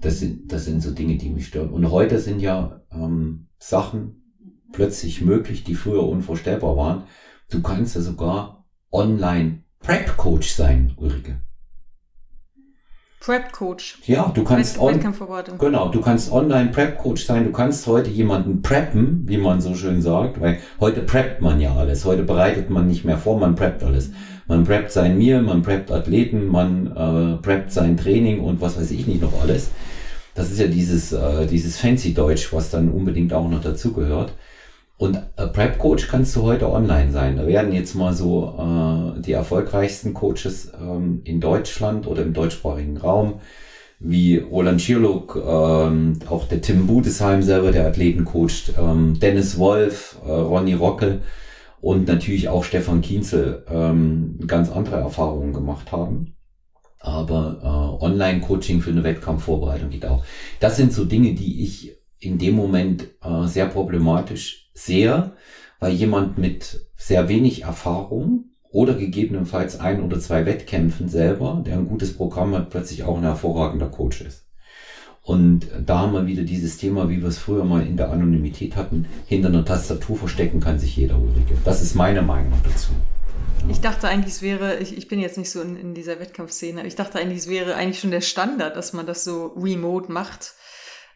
das 0.00 0.20
sind, 0.20 0.52
das 0.52 0.64
sind 0.64 0.82
so 0.82 0.92
Dinge, 0.92 1.16
die 1.16 1.30
mich 1.30 1.46
stören. 1.46 1.70
Und 1.70 1.90
heute 1.90 2.18
sind 2.18 2.40
ja 2.40 2.82
ähm, 2.92 3.48
Sachen 3.58 4.22
plötzlich 4.72 5.20
möglich, 5.20 5.64
die 5.64 5.74
früher 5.74 6.06
unvorstellbar 6.06 6.76
waren. 6.76 7.04
Du 7.50 7.62
kannst 7.62 7.94
ja 7.94 8.00
sogar 8.00 8.66
online 8.92 9.64
Prep-Coach 9.80 10.50
sein, 10.50 10.94
Ulrike. 10.96 11.40
Prep 13.20 13.52
Coach. 13.52 13.98
Ja, 14.06 14.30
du 14.32 14.44
kannst 14.44 14.78
on 14.78 14.94
Wettkampfvorbereitung. 14.94 15.58
Genau, 15.58 15.88
du 15.88 16.00
kannst 16.00 16.30
online 16.30 16.70
Prep 16.70 16.98
Coach 16.98 17.24
sein. 17.24 17.44
Du 17.44 17.52
kannst 17.52 17.86
heute 17.86 18.10
jemanden 18.10 18.62
preppen, 18.62 19.24
wie 19.26 19.38
man 19.38 19.60
so 19.60 19.74
schön 19.74 20.00
sagt, 20.00 20.40
weil 20.40 20.58
heute 20.78 21.00
preppt 21.02 21.40
man 21.40 21.60
ja 21.60 21.74
alles. 21.74 22.04
Heute 22.04 22.22
bereitet 22.22 22.70
man 22.70 22.86
nicht 22.86 23.04
mehr 23.04 23.18
vor, 23.18 23.38
man 23.38 23.54
preppt 23.54 23.82
alles. 23.82 24.10
Man 24.46 24.64
preppt 24.64 24.92
sein 24.92 25.18
Meal, 25.18 25.42
man 25.42 25.62
preppt 25.62 25.90
Athleten, 25.90 26.46
man 26.46 26.86
äh, 26.86 27.42
preppt 27.42 27.72
sein 27.72 27.96
Training 27.96 28.40
und 28.40 28.60
was 28.60 28.78
weiß 28.78 28.90
ich 28.92 29.06
nicht 29.06 29.20
noch 29.20 29.40
alles. 29.42 29.70
Das 30.34 30.50
ist 30.50 30.60
ja 30.60 30.68
dieses 30.68 31.12
äh, 31.12 31.46
dieses 31.46 31.76
fancy 31.76 32.14
Deutsch, 32.14 32.52
was 32.52 32.70
dann 32.70 32.88
unbedingt 32.88 33.32
auch 33.32 33.48
noch 33.48 33.60
dazugehört. 33.60 34.32
Und 34.98 35.16
äh, 35.36 35.46
Prep 35.46 35.78
Coach 35.78 36.08
kannst 36.08 36.34
du 36.34 36.42
heute 36.42 36.70
online 36.70 37.12
sein. 37.12 37.36
Da 37.36 37.46
werden 37.46 37.72
jetzt 37.72 37.94
mal 37.94 38.12
so 38.12 39.14
äh, 39.16 39.20
die 39.20 39.32
erfolgreichsten 39.32 40.12
Coaches 40.12 40.72
ähm, 40.78 41.20
in 41.24 41.40
Deutschland 41.40 42.08
oder 42.08 42.22
im 42.22 42.34
deutschsprachigen 42.34 42.96
Raum, 42.96 43.34
wie 44.00 44.38
Roland 44.38 44.82
Schirlock, 44.82 45.36
ähm, 45.36 46.18
auch 46.28 46.48
der 46.48 46.60
Tim 46.60 46.88
Budesheim 46.88 47.42
selber, 47.42 47.70
der 47.70 47.86
Athleten 47.86 48.24
coacht, 48.24 48.72
ähm, 48.76 49.18
Dennis 49.20 49.56
Wolf, 49.56 50.18
äh, 50.26 50.32
Ronny 50.32 50.74
Rockel 50.74 51.22
und 51.80 52.08
natürlich 52.08 52.48
auch 52.48 52.64
Stefan 52.64 53.00
Kienzel 53.00 53.64
ähm, 53.70 54.40
ganz 54.48 54.68
andere 54.68 54.96
Erfahrungen 54.96 55.52
gemacht 55.52 55.92
haben. 55.92 56.34
Aber 56.98 57.60
äh, 57.62 58.04
Online-Coaching 58.04 58.80
für 58.80 58.90
eine 58.90 59.04
Wettkampfvorbereitung 59.04 59.90
geht 59.90 60.06
auch. 60.06 60.24
Das 60.58 60.76
sind 60.76 60.92
so 60.92 61.04
Dinge, 61.04 61.34
die 61.34 61.62
ich 61.62 61.96
in 62.18 62.38
dem 62.38 62.56
Moment 62.56 63.06
äh, 63.22 63.46
sehr 63.46 63.66
problematisch 63.66 64.67
sehe, 64.78 65.32
weil 65.80 65.92
jemand 65.92 66.38
mit 66.38 66.86
sehr 66.96 67.28
wenig 67.28 67.62
Erfahrung 67.62 68.44
oder 68.70 68.94
gegebenenfalls 68.94 69.80
ein 69.80 70.02
oder 70.02 70.20
zwei 70.20 70.44
Wettkämpfen 70.46 71.08
selber, 71.08 71.62
der 71.64 71.76
ein 71.76 71.88
gutes 71.88 72.14
Programm 72.14 72.54
hat, 72.54 72.70
plötzlich 72.70 73.04
auch 73.04 73.16
ein 73.16 73.22
hervorragender 73.22 73.88
Coach 73.88 74.20
ist. 74.20 74.46
Und 75.22 75.68
da 75.84 75.98
haben 75.98 76.14
wir 76.14 76.26
wieder 76.26 76.42
dieses 76.42 76.78
Thema, 76.78 77.10
wie 77.10 77.20
wir 77.20 77.28
es 77.28 77.38
früher 77.38 77.64
mal 77.64 77.86
in 77.86 77.98
der 77.98 78.10
Anonymität 78.10 78.76
hatten, 78.76 79.06
hinter 79.26 79.48
einer 79.48 79.64
Tastatur 79.64 80.16
verstecken 80.16 80.60
kann 80.60 80.78
sich 80.78 80.96
jeder 80.96 81.18
Ulrike. 81.18 81.54
Das 81.64 81.82
ist 81.82 81.94
meine 81.94 82.22
Meinung 82.22 82.54
dazu. 82.64 82.92
Ich 83.68 83.80
dachte 83.80 84.08
eigentlich, 84.08 84.34
es 84.34 84.42
wäre, 84.42 84.78
ich, 84.78 84.96
ich 84.96 85.08
bin 85.08 85.20
jetzt 85.20 85.36
nicht 85.36 85.50
so 85.50 85.60
in, 85.60 85.76
in 85.76 85.92
dieser 85.92 86.20
Wettkampfszene, 86.20 86.86
ich 86.86 86.94
dachte 86.94 87.18
eigentlich, 87.18 87.40
es 87.40 87.48
wäre 87.48 87.74
eigentlich 87.74 88.00
schon 88.00 88.10
der 88.10 88.22
Standard, 88.22 88.76
dass 88.76 88.94
man 88.94 89.04
das 89.04 89.24
so 89.24 89.48
remote 89.56 90.10
macht. 90.10 90.54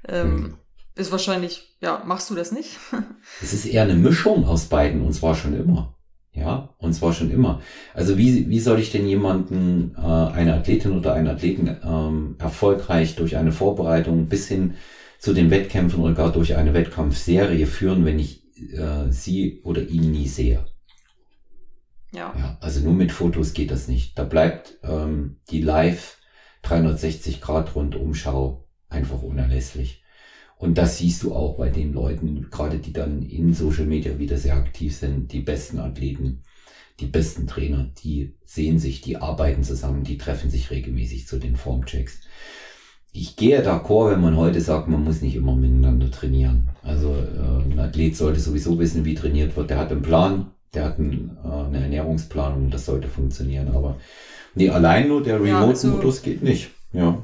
Ähm, 0.06 0.30
hm. 0.30 0.58
Ist 0.94 1.12
wahrscheinlich, 1.12 1.76
ja, 1.80 2.02
machst 2.04 2.28
du 2.30 2.34
das 2.34 2.52
nicht? 2.52 2.78
es 3.42 3.52
ist 3.52 3.66
eher 3.66 3.82
eine 3.82 3.94
Mischung 3.94 4.44
aus 4.44 4.66
beiden 4.66 5.02
und 5.02 5.12
zwar 5.12 5.34
schon 5.34 5.54
immer. 5.58 5.96
Ja, 6.34 6.74
und 6.78 6.94
zwar 6.94 7.12
schon 7.12 7.30
immer. 7.30 7.60
Also 7.92 8.16
wie, 8.16 8.48
wie 8.48 8.60
soll 8.60 8.80
ich 8.80 8.90
denn 8.90 9.06
jemanden, 9.06 9.94
äh, 9.96 10.00
eine 10.00 10.54
Athletin 10.54 10.92
oder 10.92 11.12
einen 11.12 11.28
Athleten 11.28 11.76
ähm, 11.84 12.36
erfolgreich 12.38 13.16
durch 13.16 13.36
eine 13.36 13.52
Vorbereitung 13.52 14.28
bis 14.28 14.48
hin 14.48 14.74
zu 15.18 15.34
den 15.34 15.50
Wettkämpfen 15.50 16.00
oder 16.00 16.14
gar 16.14 16.32
durch 16.32 16.56
eine 16.56 16.72
Wettkampfserie 16.72 17.66
führen, 17.66 18.06
wenn 18.06 18.18
ich 18.18 18.44
äh, 18.72 19.10
sie 19.10 19.60
oder 19.62 19.82
ihn 19.82 20.10
nie 20.10 20.26
sehe? 20.26 20.64
Ja. 22.12 22.34
ja. 22.36 22.58
Also 22.60 22.80
nur 22.80 22.94
mit 22.94 23.12
Fotos 23.12 23.52
geht 23.52 23.70
das 23.70 23.88
nicht. 23.88 24.18
Da 24.18 24.24
bleibt 24.24 24.78
ähm, 24.82 25.40
die 25.50 25.60
Live 25.60 26.18
360 26.62 27.40
Grad 27.40 27.74
Rundumschau 27.74 28.68
einfach 28.88 29.22
unerlässlich. 29.22 30.01
Und 30.62 30.78
das 30.78 30.98
siehst 30.98 31.24
du 31.24 31.34
auch 31.34 31.56
bei 31.56 31.70
den 31.70 31.92
Leuten, 31.92 32.46
gerade 32.48 32.78
die 32.78 32.92
dann 32.92 33.22
in 33.22 33.52
Social 33.52 33.84
Media 33.84 34.20
wieder 34.20 34.38
sehr 34.38 34.54
aktiv 34.54 34.94
sind, 34.94 35.32
die 35.32 35.40
besten 35.40 35.80
Athleten, 35.80 36.44
die 37.00 37.06
besten 37.06 37.48
Trainer, 37.48 37.90
die 38.04 38.36
sehen 38.44 38.78
sich, 38.78 39.00
die 39.00 39.16
arbeiten 39.16 39.64
zusammen, 39.64 40.04
die 40.04 40.18
treffen 40.18 40.50
sich 40.50 40.70
regelmäßig 40.70 41.26
zu 41.26 41.40
den 41.40 41.56
Formchecks. 41.56 42.20
Ich 43.10 43.34
gehe 43.34 43.60
d'accord, 43.60 44.12
wenn 44.12 44.20
man 44.20 44.36
heute 44.36 44.60
sagt, 44.60 44.86
man 44.86 45.02
muss 45.02 45.20
nicht 45.20 45.34
immer 45.34 45.56
miteinander 45.56 46.12
trainieren. 46.12 46.70
Also 46.84 47.08
äh, 47.12 47.64
ein 47.64 47.80
Athlet 47.80 48.16
sollte 48.16 48.38
sowieso 48.38 48.78
wissen, 48.78 49.04
wie 49.04 49.16
trainiert 49.16 49.56
wird. 49.56 49.68
Der 49.68 49.78
hat 49.78 49.90
einen 49.90 50.02
Plan, 50.02 50.52
der 50.74 50.84
hat 50.84 51.00
einen, 51.00 51.38
äh, 51.44 51.48
eine 51.48 51.82
Ernährungsplanung, 51.82 52.70
das 52.70 52.86
sollte 52.86 53.08
funktionieren. 53.08 53.74
Aber 53.74 53.96
nee, 54.54 54.70
allein 54.70 55.08
nur 55.08 55.24
der 55.24 55.42
Remote-Modus 55.42 55.82
ja, 55.82 55.92
also, 55.94 56.22
geht 56.22 56.44
nicht. 56.44 56.70
Ja. 56.92 57.18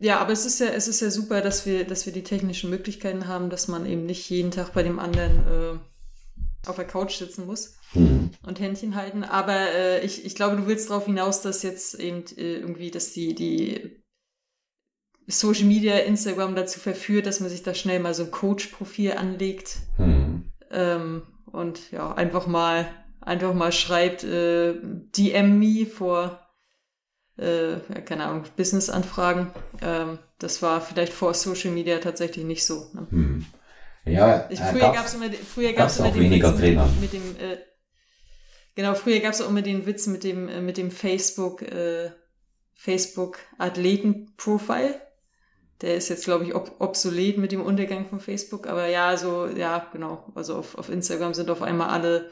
Ja, 0.00 0.18
aber 0.18 0.32
es 0.32 0.46
ist 0.46 0.60
ja, 0.60 0.68
es 0.68 0.88
ist 0.88 1.00
ja 1.00 1.10
super, 1.10 1.42
dass 1.42 1.66
wir, 1.66 1.84
dass 1.84 2.06
wir 2.06 2.12
die 2.12 2.24
technischen 2.24 2.70
Möglichkeiten 2.70 3.28
haben, 3.28 3.50
dass 3.50 3.68
man 3.68 3.84
eben 3.84 4.06
nicht 4.06 4.28
jeden 4.30 4.50
Tag 4.50 4.72
bei 4.72 4.82
dem 4.82 4.98
anderen 4.98 5.36
äh, 5.46 6.68
auf 6.68 6.76
der 6.76 6.86
Couch 6.86 7.18
sitzen 7.18 7.44
muss 7.44 7.76
mhm. 7.92 8.30
und 8.42 8.60
Händchen 8.60 8.94
halten. 8.94 9.24
Aber 9.24 9.54
äh, 9.54 10.04
ich, 10.04 10.24
ich 10.24 10.34
glaube, 10.34 10.56
du 10.56 10.66
willst 10.66 10.88
darauf 10.88 11.04
hinaus, 11.04 11.42
dass 11.42 11.62
jetzt 11.62 11.94
eben 12.00 12.24
äh, 12.38 12.56
irgendwie, 12.56 12.90
dass 12.90 13.12
die, 13.12 13.34
die 13.34 14.02
Social 15.26 15.64
Media, 15.64 15.98
Instagram 15.98 16.56
dazu 16.56 16.80
verführt, 16.80 17.26
dass 17.26 17.40
man 17.40 17.50
sich 17.50 17.62
da 17.62 17.74
schnell 17.74 18.00
mal 18.00 18.14
so 18.14 18.24
ein 18.24 18.30
Coach-Profil 18.30 19.12
anlegt. 19.12 19.80
Mhm. 19.98 20.44
Ähm, 20.70 21.22
und 21.52 21.90
ja, 21.90 22.14
einfach 22.14 22.46
mal, 22.46 22.88
einfach 23.20 23.52
mal 23.52 23.72
schreibt, 23.72 24.24
äh, 24.24 24.76
DM 25.16 25.58
me 25.58 25.84
vor 25.84 26.49
äh, 27.40 28.00
keine 28.02 28.26
Ahnung, 28.26 28.44
Business-Anfragen. 28.56 29.52
Ähm, 29.82 30.18
das 30.38 30.62
war 30.62 30.80
vielleicht 30.80 31.12
vor 31.12 31.34
Social 31.34 31.70
Media 31.70 31.98
tatsächlich 31.98 32.44
nicht 32.44 32.64
so. 32.64 32.86
Ne? 32.92 33.06
Hm. 33.10 33.46
Ja, 34.04 34.46
ich, 34.50 34.58
früher 34.60 34.92
gab 34.92 35.06
es 35.06 35.14
immer, 35.14 35.30
früher 35.30 35.72
gab's 35.72 35.98
immer 35.98 36.10
den 36.10 36.22
weniger 36.22 36.52
Witz 36.52 36.60
Trainer. 36.60 36.86
mit, 36.86 37.00
mit 37.00 37.12
dem, 37.12 37.36
äh, 37.36 37.58
genau, 38.74 38.94
früher 38.94 39.20
gab 39.20 39.32
es 39.32 39.42
auch 39.42 39.48
immer 39.48 39.62
den 39.62 39.86
Witz 39.86 40.06
mit 40.06 40.24
dem, 40.24 40.48
äh, 40.48 40.60
mit 40.60 40.76
dem 40.78 40.90
Facebook, 40.90 41.62
äh, 41.62 42.10
Facebook 42.74 43.38
Athleten-Profile. 43.58 45.00
Der 45.82 45.96
ist 45.96 46.08
jetzt, 46.08 46.24
glaube 46.24 46.44
ich, 46.44 46.54
ob 46.54 46.76
obsolet 46.78 47.38
mit 47.38 47.52
dem 47.52 47.62
Untergang 47.62 48.06
von 48.06 48.20
Facebook. 48.20 48.66
Aber 48.66 48.86
ja, 48.86 49.16
so, 49.16 49.46
ja, 49.46 49.88
genau. 49.92 50.30
Also 50.34 50.56
auf, 50.56 50.76
auf 50.76 50.90
Instagram 50.90 51.32
sind 51.32 51.50
auf 51.50 51.62
einmal 51.62 51.88
alle 51.88 52.30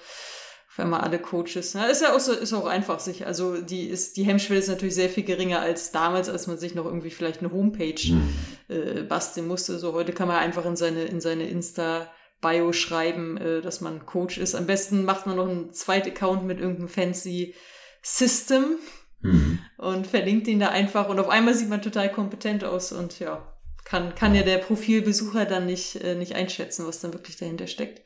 wenn 0.79 0.89
man 0.89 1.01
alle 1.01 1.19
Coaches. 1.19 1.75
Ne? 1.75 1.91
Ist 1.91 2.03
ja 2.03 2.15
auch 2.15 2.21
so, 2.21 2.33
ist 2.33 2.53
auch 2.53 2.67
einfach 2.67 3.01
sich. 3.01 3.27
Also 3.27 3.61
die 3.61 3.89
ist, 3.89 4.17
die 4.17 4.23
Hemmschwelle 4.23 4.61
ist 4.61 4.69
natürlich 4.69 4.95
sehr 4.95 5.11
viel 5.11 5.25
geringer 5.25 5.61
als 5.61 5.91
damals, 5.91 6.29
als 6.29 6.47
man 6.47 6.57
sich 6.57 6.75
noch 6.75 6.85
irgendwie 6.85 7.11
vielleicht 7.11 7.41
eine 7.41 7.53
Homepage 7.53 8.01
mhm. 8.13 8.35
äh, 8.69 9.03
basteln 9.03 9.49
musste. 9.49 9.79
So 9.79 9.93
heute 9.93 10.13
kann 10.13 10.29
man 10.29 10.37
einfach 10.39 10.65
in 10.65 10.77
seine, 10.77 11.05
in 11.05 11.21
seine 11.21 11.49
Insta 11.49 12.09
Bio 12.41 12.73
schreiben, 12.73 13.37
äh, 13.37 13.61
dass 13.61 13.81
man 13.81 14.07
Coach 14.07 14.39
ist. 14.39 14.55
Am 14.55 14.67
besten 14.67 15.05
macht 15.05 15.27
man 15.27 15.37
noch 15.37 15.49
einen 15.49 15.73
zweiten 15.73 16.11
Account 16.11 16.45
mit 16.45 16.61
irgendeinem 16.61 16.89
fancy 16.89 17.55
System 18.01 18.77
mhm. 19.21 19.59
und 19.79 20.07
verlinkt 20.07 20.47
ihn 20.47 20.61
da 20.61 20.69
einfach 20.69 21.09
und 21.09 21.19
auf 21.19 21.29
einmal 21.29 21.55
sieht 21.55 21.69
man 21.69 21.83
total 21.83 22.13
kompetent 22.13 22.63
aus 22.63 22.93
und 22.93 23.19
ja, 23.19 23.53
kann, 23.85 24.15
kann 24.15 24.37
ja 24.37 24.45
der 24.45 24.59
Profilbesucher 24.59 25.45
dann 25.45 25.67
nicht, 25.67 25.97
äh, 25.97 26.15
nicht 26.15 26.37
einschätzen, 26.37 26.87
was 26.87 27.01
dann 27.01 27.13
wirklich 27.13 27.37
dahinter 27.37 27.67
steckt. 27.67 28.03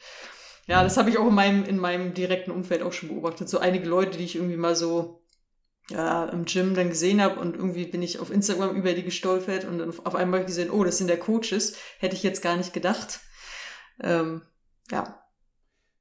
Ja, 0.73 0.83
das 0.83 0.97
habe 0.97 1.11
ich 1.11 1.19
auch 1.19 1.29
in 1.29 1.35
meinem, 1.35 1.65
in 1.65 1.77
meinem 1.77 2.15
direkten 2.15 2.51
Umfeld 2.51 2.81
auch 2.81 2.95
schon 2.95 3.11
beobachtet. 3.11 3.47
So 3.47 3.59
einige 3.59 3.87
Leute, 3.87 4.17
die 4.17 4.25
ich 4.25 4.37
irgendwie 4.37 4.57
mal 4.57 4.75
so 4.75 5.23
ja, 5.91 6.25
im 6.31 6.47
Gym 6.47 6.75
dann 6.75 6.89
gesehen 6.89 7.21
habe 7.21 7.39
und 7.39 7.57
irgendwie 7.57 7.85
bin 7.85 8.01
ich 8.01 8.21
auf 8.21 8.31
Instagram 8.31 8.75
über 8.75 8.95
die 8.95 9.03
gestolpert 9.03 9.67
und 9.67 9.77
dann 9.77 9.91
auf 9.91 10.15
einmal 10.15 10.41
habe 10.41 10.51
ich 10.51 10.57
gesehen, 10.57 10.71
oh, 10.71 10.83
das 10.83 10.97
sind 10.97 11.09
der 11.09 11.19
Coaches. 11.19 11.77
Hätte 11.99 12.17
ich 12.17 12.23
jetzt 12.23 12.41
gar 12.41 12.57
nicht 12.57 12.73
gedacht. 12.73 13.21
Ähm, 14.03 14.41
ja. 14.91 15.23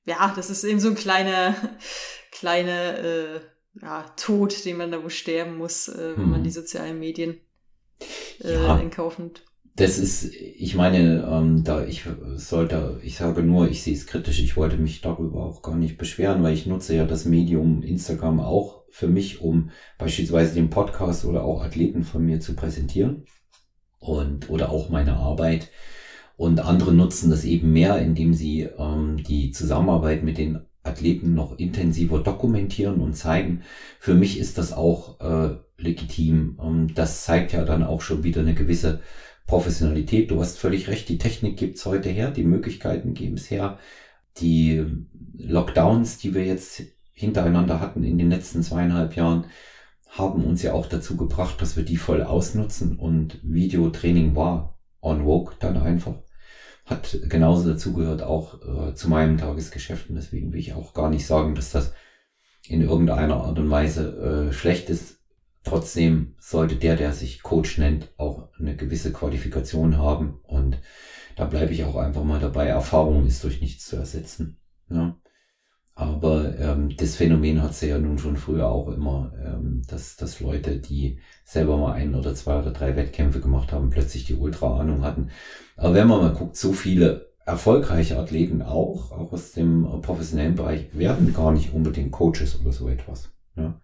Ja, 0.05 0.31
das 0.37 0.49
ist 0.49 0.63
eben 0.63 0.79
so 0.79 0.87
ein 0.87 0.95
kleiner, 0.95 1.53
kleiner 2.31 2.97
äh, 2.97 3.41
ja, 3.81 4.03
Tod, 4.15 4.63
den 4.63 4.77
man 4.77 4.89
da 4.89 5.03
wo 5.03 5.09
sterben 5.09 5.57
muss, 5.57 5.89
äh, 5.89 6.13
wenn 6.15 6.23
hm. 6.23 6.31
man 6.31 6.43
die 6.45 6.51
sozialen 6.51 6.97
Medien 6.97 7.41
äh, 8.41 8.53
ja. 8.53 8.77
in 8.77 8.89
Kauf 8.89 9.19
nimmt 9.19 9.43
das 9.75 9.97
ist, 9.97 10.33
ich 10.33 10.75
meine, 10.75 11.27
ähm, 11.29 11.63
da 11.63 11.85
ich 11.85 12.03
sollte, 12.35 12.99
ich 13.03 13.15
sage 13.15 13.41
nur, 13.41 13.69
ich 13.69 13.83
sehe 13.83 13.93
es 13.93 14.05
kritisch, 14.05 14.39
ich 14.39 14.57
wollte 14.57 14.77
mich 14.77 15.01
darüber 15.01 15.45
auch 15.45 15.61
gar 15.61 15.75
nicht 15.75 15.97
beschweren, 15.97 16.43
weil 16.43 16.53
ich 16.53 16.65
nutze 16.65 16.95
ja 16.95 17.05
das 17.05 17.25
Medium 17.25 17.81
Instagram 17.81 18.41
auch 18.41 18.83
für 18.89 19.07
mich, 19.07 19.41
um 19.41 19.71
beispielsweise 19.97 20.53
den 20.55 20.69
Podcast 20.69 21.23
oder 21.25 21.43
auch 21.43 21.63
Athleten 21.63 22.03
von 22.03 22.25
mir 22.25 22.41
zu 22.41 22.55
präsentieren 22.55 23.25
und 23.99 24.49
oder 24.49 24.71
auch 24.71 24.89
meine 24.89 25.15
Arbeit. 25.15 25.69
Und 26.35 26.59
andere 26.59 26.93
nutzen 26.93 27.29
das 27.29 27.45
eben 27.45 27.71
mehr, 27.71 27.99
indem 27.99 28.33
sie 28.33 28.63
ähm, 28.77 29.23
die 29.23 29.51
Zusammenarbeit 29.51 30.23
mit 30.23 30.37
den 30.37 30.61
Athleten 30.83 31.33
noch 31.35 31.57
intensiver 31.59 32.19
dokumentieren 32.19 32.99
und 32.99 33.13
zeigen. 33.13 33.61
Für 33.99 34.15
mich 34.15 34.39
ist 34.39 34.57
das 34.57 34.73
auch 34.73 35.19
äh, 35.19 35.57
legitim. 35.77 36.59
Ähm, 36.61 36.93
das 36.93 37.23
zeigt 37.23 37.53
ja 37.53 37.63
dann 37.63 37.83
auch 37.83 38.01
schon 38.01 38.23
wieder 38.23 38.41
eine 38.41 38.55
gewisse 38.55 39.01
Professionalität. 39.47 40.31
Du 40.31 40.39
hast 40.39 40.57
völlig 40.57 40.87
recht, 40.87 41.09
die 41.09 41.17
Technik 41.17 41.57
gibt's 41.57 41.85
heute 41.85 42.09
her, 42.09 42.31
die 42.31 42.43
Möglichkeiten 42.43 43.13
geben 43.13 43.35
es 43.35 43.51
her. 43.51 43.77
Die 44.37 44.85
Lockdowns, 45.33 46.17
die 46.17 46.33
wir 46.33 46.45
jetzt 46.45 46.83
hintereinander 47.11 47.79
hatten 47.79 48.03
in 48.03 48.17
den 48.17 48.29
letzten 48.29 48.63
zweieinhalb 48.63 49.15
Jahren, 49.15 49.45
haben 50.07 50.43
uns 50.43 50.61
ja 50.61 50.73
auch 50.73 50.87
dazu 50.87 51.15
gebracht, 51.15 51.61
dass 51.61 51.77
wir 51.77 51.83
die 51.83 51.97
voll 51.97 52.21
ausnutzen 52.21 52.97
und 52.97 53.39
Videotraining 53.43 54.35
war 54.35 54.77
on 55.01 55.23
vogue 55.23 55.55
dann 55.59 55.77
einfach. 55.77 56.15
Hat 56.85 57.17
genauso 57.29 57.69
dazugehört 57.69 58.21
auch 58.21 58.89
äh, 58.89 58.93
zu 58.93 59.09
meinem 59.09 59.37
Tagesgeschäft 59.37 60.09
und 60.09 60.15
deswegen 60.15 60.51
will 60.51 60.59
ich 60.59 60.73
auch 60.73 60.93
gar 60.93 61.09
nicht 61.09 61.25
sagen, 61.25 61.55
dass 61.55 61.71
das 61.71 61.93
in 62.67 62.81
irgendeiner 62.81 63.37
Art 63.37 63.57
und 63.57 63.69
Weise 63.69 64.49
äh, 64.49 64.53
schlecht 64.53 64.89
ist. 64.89 65.20
Trotzdem 65.63 66.35
sollte 66.39 66.75
der, 66.75 66.95
der 66.95 67.13
sich 67.13 67.43
Coach 67.43 67.77
nennt, 67.77 68.09
auch 68.17 68.49
eine 68.59 68.75
gewisse 68.75 69.11
Qualifikation 69.11 69.97
haben. 69.97 70.39
Und 70.43 70.79
da 71.35 71.45
bleibe 71.45 71.73
ich 71.73 71.83
auch 71.83 71.95
einfach 71.95 72.23
mal 72.23 72.39
dabei. 72.39 72.67
Erfahrung 72.67 73.25
ist 73.25 73.43
durch 73.43 73.61
nichts 73.61 73.85
zu 73.85 73.95
ersetzen. 73.95 74.57
Ja. 74.89 75.17
Aber 75.93 76.57
ähm, 76.57 76.95
das 76.95 77.15
Phänomen 77.15 77.61
hat 77.61 77.75
sie 77.75 77.89
ja 77.89 77.99
nun 77.99 78.17
schon 78.17 78.37
früher 78.37 78.67
auch 78.67 78.87
immer, 78.87 79.33
ähm, 79.43 79.83
dass, 79.87 80.15
dass 80.15 80.39
Leute, 80.39 80.79
die 80.79 81.19
selber 81.43 81.77
mal 81.77 81.93
ein 81.93 82.15
oder 82.15 82.33
zwei 82.33 82.59
oder 82.59 82.71
drei 82.71 82.95
Wettkämpfe 82.95 83.39
gemacht 83.39 83.71
haben, 83.71 83.89
plötzlich 83.89 84.25
die 84.25 84.35
Ultra-Ahnung 84.35 85.03
hatten. 85.03 85.29
Aber 85.75 85.93
wenn 85.93 86.07
man 86.07 86.21
mal 86.21 86.33
guckt, 86.33 86.55
so 86.55 86.73
viele 86.73 87.31
erfolgreiche 87.45 88.17
Athleten 88.17 88.61
auch, 88.61 89.11
auch 89.11 89.33
aus 89.33 89.51
dem 89.51 90.01
professionellen 90.01 90.55
Bereich, 90.55 90.97
werden 90.97 91.33
gar 91.33 91.51
nicht 91.51 91.73
unbedingt 91.73 92.11
Coaches 92.11 92.59
oder 92.59 92.71
so 92.71 92.87
etwas. 92.87 93.31
Ja. 93.55 93.79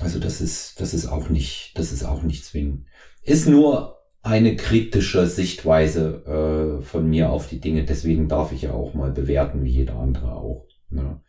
Also 0.00 0.18
das 0.18 0.40
ist, 0.40 0.80
das 0.80 0.92
ist 0.92 1.06
auch 1.06 1.28
nicht, 1.28 1.72
das 1.76 1.92
ist 1.92 2.04
auch 2.04 2.22
nicht 2.22 2.44
zwingend. 2.44 2.86
Ist 3.22 3.46
nur 3.46 3.94
eine 4.22 4.56
kritische 4.56 5.26
Sichtweise 5.26 6.80
äh, 6.80 6.82
von 6.82 7.08
mir 7.08 7.30
auf 7.30 7.46
die 7.46 7.60
Dinge. 7.60 7.84
Deswegen 7.84 8.26
darf 8.26 8.52
ich 8.52 8.62
ja 8.62 8.72
auch 8.72 8.94
mal 8.94 9.12
bewerten, 9.12 9.62
wie 9.64 9.70
jeder 9.70 9.96
andere 9.96 10.32
auch. 10.32 10.66
Ja. 10.90 11.20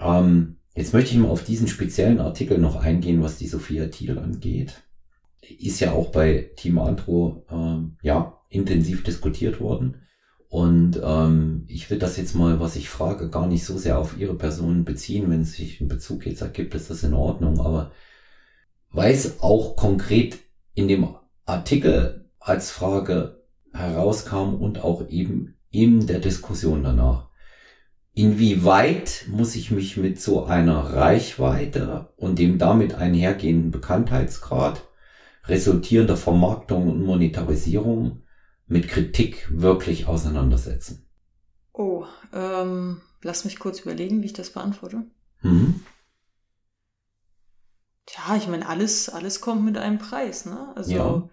Ähm, 0.00 0.58
jetzt 0.74 0.92
möchte 0.92 1.10
ich 1.10 1.18
mal 1.18 1.28
auf 1.28 1.44
diesen 1.44 1.66
speziellen 1.66 2.20
Artikel 2.20 2.58
noch 2.58 2.76
eingehen, 2.76 3.22
was 3.22 3.38
die 3.38 3.48
Sophia 3.48 3.86
Thiel 3.86 4.18
angeht. 4.18 4.84
Ist 5.42 5.80
ja 5.80 5.92
auch 5.92 6.10
bei 6.10 6.52
Team 6.56 6.78
Andro 6.78 7.44
ähm, 7.50 7.98
ja 8.02 8.40
intensiv 8.48 9.02
diskutiert 9.02 9.60
worden. 9.60 10.03
Und 10.54 11.00
ähm, 11.02 11.64
ich 11.66 11.90
will 11.90 11.98
das 11.98 12.16
jetzt 12.16 12.36
mal, 12.36 12.60
was 12.60 12.76
ich 12.76 12.88
frage, 12.88 13.28
gar 13.28 13.48
nicht 13.48 13.64
so 13.64 13.76
sehr 13.76 13.98
auf 13.98 14.16
Ihre 14.16 14.36
Person 14.36 14.84
beziehen. 14.84 15.28
Wenn 15.28 15.40
es 15.40 15.54
sich 15.54 15.80
einen 15.80 15.88
Bezug 15.88 16.26
jetzt 16.26 16.42
ergibt, 16.42 16.76
ist 16.76 16.90
das 16.90 17.02
in 17.02 17.12
Ordnung. 17.12 17.58
Aber 17.58 17.90
weiß 18.92 19.40
auch 19.40 19.74
konkret 19.74 20.38
in 20.74 20.86
dem 20.86 21.08
Artikel 21.44 22.30
als 22.38 22.70
Frage 22.70 23.42
herauskam 23.72 24.54
und 24.54 24.84
auch 24.84 25.08
eben 25.08 25.56
in 25.72 26.06
der 26.06 26.20
Diskussion 26.20 26.84
danach. 26.84 27.30
Inwieweit 28.12 29.26
muss 29.28 29.56
ich 29.56 29.72
mich 29.72 29.96
mit 29.96 30.20
so 30.20 30.44
einer 30.44 30.94
Reichweite 30.94 32.12
und 32.14 32.38
dem 32.38 32.58
damit 32.58 32.94
einhergehenden 32.94 33.72
Bekanntheitsgrad, 33.72 34.84
resultierender 35.46 36.16
Vermarktung 36.16 36.88
und 36.88 37.02
Monetarisierung 37.02 38.20
mit 38.66 38.88
Kritik 38.88 39.46
wirklich 39.50 40.06
auseinandersetzen? 40.06 41.06
Oh, 41.72 42.06
ähm, 42.32 43.00
lass 43.22 43.44
mich 43.44 43.58
kurz 43.58 43.80
überlegen, 43.80 44.22
wie 44.22 44.26
ich 44.26 44.32
das 44.32 44.50
beantworte. 44.50 45.04
Mhm. 45.42 45.84
Tja, 48.06 48.36
ich 48.36 48.46
meine, 48.48 48.68
alles, 48.68 49.08
alles 49.08 49.40
kommt 49.40 49.64
mit 49.64 49.78
einem 49.78 49.98
Preis, 49.98 50.44
ne? 50.44 50.72
Also, 50.76 50.92
ja. 50.92 51.28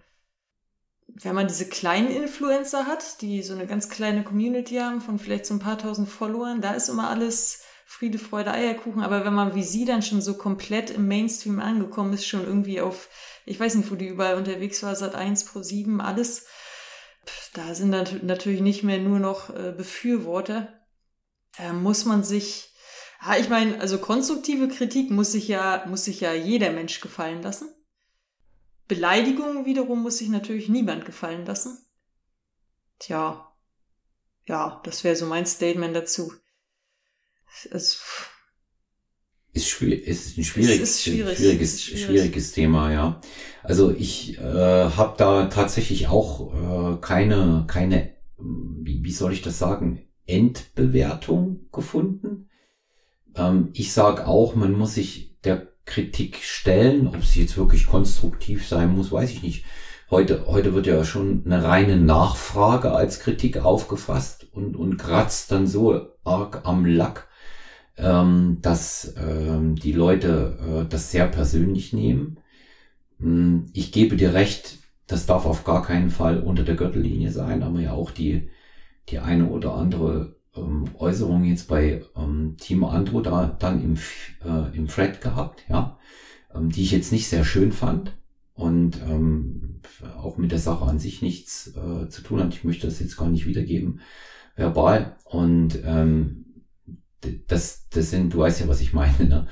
wenn 1.06 1.34
man 1.34 1.46
diese 1.46 1.68
kleinen 1.68 2.08
Influencer 2.08 2.86
hat, 2.86 3.20
die 3.20 3.42
so 3.42 3.54
eine 3.54 3.66
ganz 3.66 3.88
kleine 3.88 4.24
Community 4.24 4.76
haben 4.76 5.00
von 5.00 5.18
vielleicht 5.18 5.46
so 5.46 5.54
ein 5.54 5.60
paar 5.60 5.78
tausend 5.78 6.08
Followern, 6.08 6.60
da 6.60 6.72
ist 6.72 6.88
immer 6.88 7.08
alles 7.08 7.62
Friede, 7.84 8.18
Freude, 8.18 8.52
Eierkuchen. 8.52 9.02
Aber 9.02 9.24
wenn 9.24 9.34
man 9.34 9.54
wie 9.54 9.62
sie 9.62 9.84
dann 9.84 10.02
schon 10.02 10.22
so 10.22 10.34
komplett 10.34 10.90
im 10.90 11.08
Mainstream 11.08 11.60
angekommen 11.60 12.14
ist, 12.14 12.26
schon 12.26 12.44
irgendwie 12.44 12.80
auf, 12.80 13.10
ich 13.44 13.60
weiß 13.60 13.74
nicht, 13.74 13.90
wo 13.90 13.94
die 13.94 14.08
überall 14.08 14.36
unterwegs 14.36 14.82
war, 14.82 14.96
seit 14.96 15.14
1 15.14 15.44
pro 15.44 15.62
7, 15.62 16.00
alles, 16.00 16.46
da 17.54 17.74
sind 17.74 17.90
natürlich 18.22 18.60
nicht 18.60 18.82
mehr 18.82 18.98
nur 18.98 19.18
noch 19.18 19.50
äh, 19.50 19.72
Befürworter. 19.76 20.72
Da 21.56 21.72
muss 21.72 22.04
man 22.04 22.24
sich, 22.24 22.74
ich 23.38 23.48
meine, 23.48 23.80
also 23.80 23.98
konstruktive 23.98 24.68
Kritik 24.68 25.10
muss 25.10 25.32
sich 25.32 25.48
ja, 25.48 25.84
muss 25.86 26.04
sich 26.04 26.20
ja 26.20 26.32
jeder 26.32 26.72
Mensch 26.72 27.00
gefallen 27.00 27.42
lassen. 27.42 27.72
Beleidigungen 28.88 29.64
wiederum 29.64 30.02
muss 30.02 30.18
sich 30.18 30.28
natürlich 30.28 30.68
niemand 30.68 31.04
gefallen 31.04 31.46
lassen. 31.46 31.78
Tja, 32.98 33.52
ja, 34.46 34.80
das 34.84 35.04
wäre 35.04 35.16
so 35.16 35.26
mein 35.26 35.46
Statement 35.46 35.94
dazu. 35.94 36.32
Es, 37.70 38.00
ist, 39.52 39.68
schwierig, 39.68 40.06
ist 40.06 40.38
ein 40.38 40.44
schwierig, 40.44 40.80
ist 40.80 41.02
schwierig, 41.02 41.36
schwieriges, 41.36 41.82
schwierig. 41.82 42.04
schwieriges 42.04 42.52
Thema, 42.52 42.92
ja. 42.92 43.20
Also 43.62 43.90
ich 43.90 44.38
äh, 44.38 44.42
habe 44.42 45.14
da 45.18 45.46
tatsächlich 45.46 46.08
auch 46.08 46.94
äh, 46.94 46.96
keine, 47.00 47.64
keine, 47.66 48.14
wie, 48.38 49.04
wie 49.04 49.12
soll 49.12 49.32
ich 49.32 49.42
das 49.42 49.58
sagen, 49.58 50.00
Endbewertung 50.26 51.68
gefunden. 51.70 52.48
Ähm, 53.36 53.68
ich 53.74 53.92
sage 53.92 54.26
auch, 54.26 54.54
man 54.54 54.72
muss 54.72 54.94
sich 54.94 55.38
der 55.44 55.68
Kritik 55.84 56.38
stellen, 56.42 57.08
ob 57.08 57.24
sie 57.24 57.42
jetzt 57.42 57.56
wirklich 57.56 57.86
konstruktiv 57.86 58.66
sein 58.66 58.94
muss, 58.94 59.12
weiß 59.12 59.30
ich 59.30 59.42
nicht. 59.42 59.64
Heute, 60.10 60.46
heute 60.46 60.74
wird 60.74 60.86
ja 60.86 61.04
schon 61.04 61.42
eine 61.44 61.64
reine 61.64 61.96
Nachfrage 61.96 62.92
als 62.92 63.20
Kritik 63.20 63.58
aufgefasst 63.58 64.46
und, 64.52 64.76
und 64.76 64.98
kratzt 64.98 65.50
dann 65.50 65.66
so 65.66 66.08
arg 66.24 66.62
am 66.64 66.84
Lack, 66.84 67.28
ähm, 67.96 68.58
dass 68.62 69.14
ähm, 69.16 69.76
die 69.76 69.92
Leute 69.92 70.58
äh, 70.84 70.88
das 70.88 71.10
sehr 71.10 71.26
persönlich 71.26 71.92
nehmen. 71.92 72.38
Hm, 73.18 73.70
ich 73.72 73.92
gebe 73.92 74.16
dir 74.16 74.34
recht, 74.34 74.78
das 75.06 75.26
darf 75.26 75.44
auf 75.46 75.64
gar 75.64 75.82
keinen 75.82 76.10
Fall 76.10 76.40
unter 76.40 76.62
der 76.64 76.76
Gürtellinie 76.76 77.30
sein, 77.30 77.62
aber 77.62 77.80
ja 77.80 77.92
auch 77.92 78.10
die, 78.10 78.48
die 79.08 79.18
eine 79.18 79.48
oder 79.48 79.74
andere 79.74 80.36
ähm, 80.56 80.84
Äußerung 80.98 81.44
jetzt 81.44 81.68
bei 81.68 82.02
ähm, 82.16 82.56
Team 82.58 82.84
Andro 82.84 83.20
da 83.20 83.56
dann 83.58 83.82
im, 83.82 83.96
äh, 84.44 84.76
im 84.76 84.88
Thread 84.88 85.20
gehabt, 85.20 85.64
ja, 85.68 85.98
ähm, 86.54 86.70
die 86.70 86.82
ich 86.82 86.92
jetzt 86.92 87.12
nicht 87.12 87.28
sehr 87.28 87.44
schön 87.44 87.72
fand 87.72 88.16
und 88.54 89.00
ähm, 89.08 89.80
auch 90.18 90.36
mit 90.36 90.52
der 90.52 90.58
Sache 90.58 90.84
an 90.84 90.98
sich 90.98 91.22
nichts 91.22 91.74
äh, 91.76 92.08
zu 92.08 92.22
tun 92.22 92.40
hat. 92.40 92.54
Ich 92.54 92.64
möchte 92.64 92.86
das 92.86 93.00
jetzt 93.00 93.16
gar 93.16 93.28
nicht 93.28 93.46
wiedergeben 93.46 94.00
verbal 94.56 95.16
und 95.24 95.78
ähm, 95.84 96.41
das, 97.46 97.88
das 97.88 98.10
sind, 98.10 98.32
du 98.34 98.38
weißt 98.38 98.60
ja, 98.60 98.68
was 98.68 98.80
ich 98.80 98.92
meine, 98.92 99.24
ne? 99.24 99.46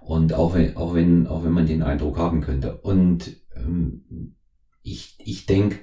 Und 0.00 0.34
auch 0.34 0.54
wenn, 0.54 0.76
auch 0.76 0.94
wenn, 0.94 1.26
auch 1.26 1.44
wenn 1.44 1.52
man 1.52 1.66
den 1.66 1.82
Eindruck 1.82 2.18
haben 2.18 2.42
könnte. 2.42 2.76
Und 2.82 3.36
ähm, 3.56 4.36
ich, 4.82 5.16
ich 5.18 5.46
denke, 5.46 5.80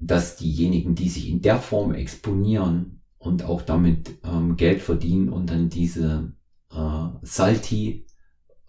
dass 0.00 0.36
diejenigen, 0.36 0.94
die 0.94 1.08
sich 1.08 1.28
in 1.28 1.40
der 1.40 1.58
Form 1.58 1.94
exponieren 1.94 3.02
und 3.18 3.44
auch 3.44 3.62
damit 3.62 4.18
ähm, 4.24 4.56
Geld 4.56 4.80
verdienen 4.80 5.28
und 5.28 5.50
dann 5.50 5.68
diese 5.68 6.32
äh, 6.72 7.08
Salti 7.22 8.06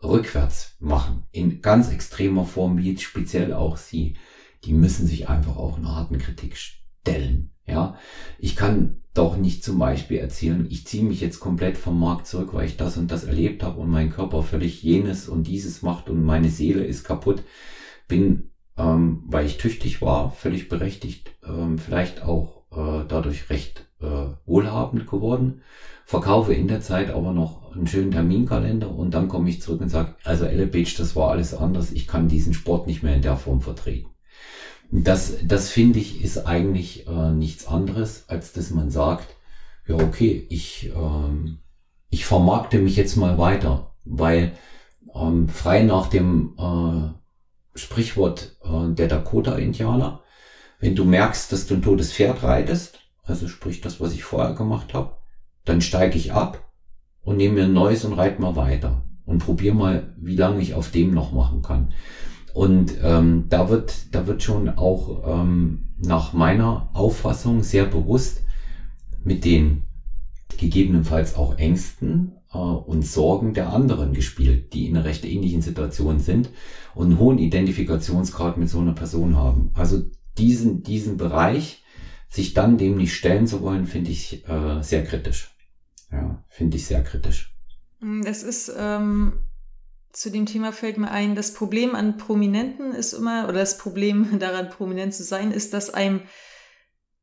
rückwärts 0.03 0.75
machen, 0.79 1.23
in 1.31 1.61
ganz 1.61 1.89
extremer 1.89 2.45
Form, 2.45 2.77
wie 2.77 2.91
jetzt 2.91 3.03
speziell 3.03 3.53
auch 3.53 3.77
sie, 3.77 4.17
die 4.63 4.73
müssen 4.73 5.07
sich 5.07 5.29
einfach 5.29 5.57
auch 5.57 5.77
einer 5.77 5.95
harten 5.95 6.17
Kritik 6.17 6.57
stellen. 6.57 7.50
Ja, 7.65 7.95
ich 8.39 8.55
kann 8.55 9.01
doch 9.13 9.37
nicht 9.37 9.63
zum 9.63 9.77
Beispiel 9.77 10.17
erzählen, 10.17 10.65
ich 10.69 10.87
ziehe 10.87 11.03
mich 11.03 11.19
jetzt 11.21 11.39
komplett 11.39 11.77
vom 11.77 11.99
Markt 11.99 12.27
zurück, 12.27 12.53
weil 12.53 12.65
ich 12.65 12.77
das 12.77 12.97
und 12.97 13.11
das 13.11 13.25
erlebt 13.25 13.61
habe 13.63 13.79
und 13.79 13.89
mein 13.89 14.09
Körper 14.09 14.41
völlig 14.41 14.81
jenes 14.83 15.27
und 15.27 15.47
dieses 15.47 15.81
macht 15.81 16.09
und 16.09 16.23
meine 16.23 16.49
Seele 16.49 16.83
ist 16.83 17.03
kaputt. 17.03 17.43
Bin, 18.07 18.51
ähm, 18.77 19.23
weil 19.27 19.45
ich 19.45 19.57
tüchtig 19.57 20.01
war, 20.01 20.31
völlig 20.31 20.69
berechtigt, 20.69 21.31
ähm, 21.45 21.77
vielleicht 21.77 22.23
auch 22.23 22.63
äh, 22.71 23.03
dadurch 23.07 23.49
recht 23.49 23.87
äh, 23.99 24.27
wohlhabend 24.45 25.07
geworden. 25.07 25.61
Verkaufe 26.05 26.53
in 26.53 26.67
der 26.67 26.81
Zeit 26.81 27.09
aber 27.09 27.31
noch 27.31 27.73
einen 27.73 27.87
schönen 27.87 28.11
Terminkalender 28.11 28.89
und 28.89 29.13
dann 29.13 29.27
komme 29.27 29.49
ich 29.49 29.61
zurück 29.61 29.81
und 29.81 29.89
sage, 29.89 30.15
also 30.23 30.45
Elevage, 30.45 30.95
das 30.97 31.15
war 31.15 31.31
alles 31.31 31.53
anders, 31.53 31.91
ich 31.91 32.07
kann 32.07 32.27
diesen 32.27 32.53
Sport 32.53 32.87
nicht 32.87 33.03
mehr 33.03 33.15
in 33.15 33.21
der 33.21 33.37
Form 33.37 33.61
vertreten. 33.61 34.10
Das, 34.91 35.37
das 35.43 35.69
finde 35.69 35.99
ich, 35.99 36.21
ist 36.21 36.45
eigentlich 36.45 37.07
äh, 37.07 37.31
nichts 37.31 37.65
anderes, 37.65 38.25
als 38.27 38.51
dass 38.51 38.71
man 38.71 38.89
sagt, 38.91 39.35
ja, 39.87 39.95
okay, 39.95 40.45
ich, 40.49 40.91
ähm, 40.93 41.59
ich 42.09 42.25
vermarkte 42.25 42.77
mich 42.77 42.97
jetzt 42.97 43.15
mal 43.15 43.37
weiter, 43.37 43.93
weil 44.03 44.51
ähm, 45.15 45.47
frei 45.47 45.83
nach 45.83 46.07
dem 46.07 46.55
äh, 46.59 47.77
Sprichwort 47.77 48.57
äh, 48.63 48.93
der 48.93 49.07
Dakota-Indianer, 49.07 50.21
wenn 50.81 50.95
du 50.95 51.05
merkst, 51.05 51.53
dass 51.53 51.67
du 51.67 51.75
ein 51.75 51.81
totes 51.81 52.11
Pferd 52.11 52.43
reitest, 52.43 52.99
also 53.23 53.47
sprich 53.47 53.79
das, 53.79 54.01
was 54.01 54.11
ich 54.11 54.25
vorher 54.25 54.55
gemacht 54.55 54.93
habe, 54.93 55.15
dann 55.63 55.79
steige 55.79 56.17
ich 56.17 56.33
ab 56.33 56.69
und 57.21 57.37
nehme 57.37 57.55
mir 57.55 57.63
ein 57.63 57.73
neues 57.73 58.03
und 58.03 58.13
reite 58.13 58.41
mal 58.41 58.57
weiter 58.57 59.05
und 59.25 59.39
probiere 59.39 59.75
mal, 59.75 60.13
wie 60.17 60.35
lange 60.35 60.61
ich 60.61 60.73
auf 60.73 60.91
dem 60.91 61.13
noch 61.13 61.31
machen 61.31 61.61
kann. 61.61 61.93
Und 62.53 62.95
ähm, 63.01 63.45
da 63.49 63.69
wird, 63.69 64.13
da 64.13 64.27
wird 64.27 64.43
schon 64.43 64.69
auch 64.69 65.23
ähm, 65.25 65.93
nach 65.97 66.33
meiner 66.33 66.89
Auffassung 66.93 67.63
sehr 67.63 67.85
bewusst 67.85 68.43
mit 69.23 69.45
den 69.45 69.83
gegebenenfalls 70.57 71.35
auch 71.35 71.57
Ängsten 71.57 72.33
äh, 72.53 72.57
und 72.57 73.05
Sorgen 73.05 73.53
der 73.53 73.71
anderen 73.71 74.13
gespielt, 74.13 74.73
die 74.73 74.87
in 74.87 74.97
einer 74.97 75.05
recht 75.05 75.25
ähnlichen 75.25 75.61
Situation 75.61 76.19
sind 76.19 76.49
und 76.93 77.07
einen 77.07 77.19
hohen 77.19 77.39
Identifikationsgrad 77.39 78.57
mit 78.57 78.69
so 78.69 78.79
einer 78.79 78.93
Person 78.93 79.35
haben. 79.35 79.71
Also 79.73 80.03
diesen, 80.37 80.83
diesen 80.83 81.17
Bereich, 81.17 81.83
sich 82.29 82.53
dann 82.53 82.77
dem 82.77 82.95
nicht 82.95 83.13
stellen 83.13 83.45
zu 83.45 83.61
wollen, 83.61 83.85
finde 83.85 84.11
ich 84.11 84.47
äh, 84.47 84.81
sehr 84.81 85.03
kritisch. 85.03 85.53
Ja, 86.11 86.43
finde 86.47 86.77
ich 86.77 86.85
sehr 86.85 87.03
kritisch. 87.03 87.53
Es 88.25 88.43
ist, 88.43 88.73
ähm, 88.77 89.33
zu 90.13 90.29
dem 90.29 90.45
Thema 90.45 90.71
fällt 90.73 90.97
mir 90.97 91.11
ein, 91.11 91.35
das 91.35 91.53
Problem 91.53 91.95
an 91.95 92.17
Prominenten 92.17 92.93
ist 92.93 93.13
immer, 93.13 93.45
oder 93.45 93.59
das 93.59 93.77
Problem 93.77 94.39
daran, 94.39 94.69
prominent 94.69 95.13
zu 95.13 95.23
sein, 95.23 95.51
ist, 95.51 95.73
dass 95.73 95.89
einem 95.89 96.21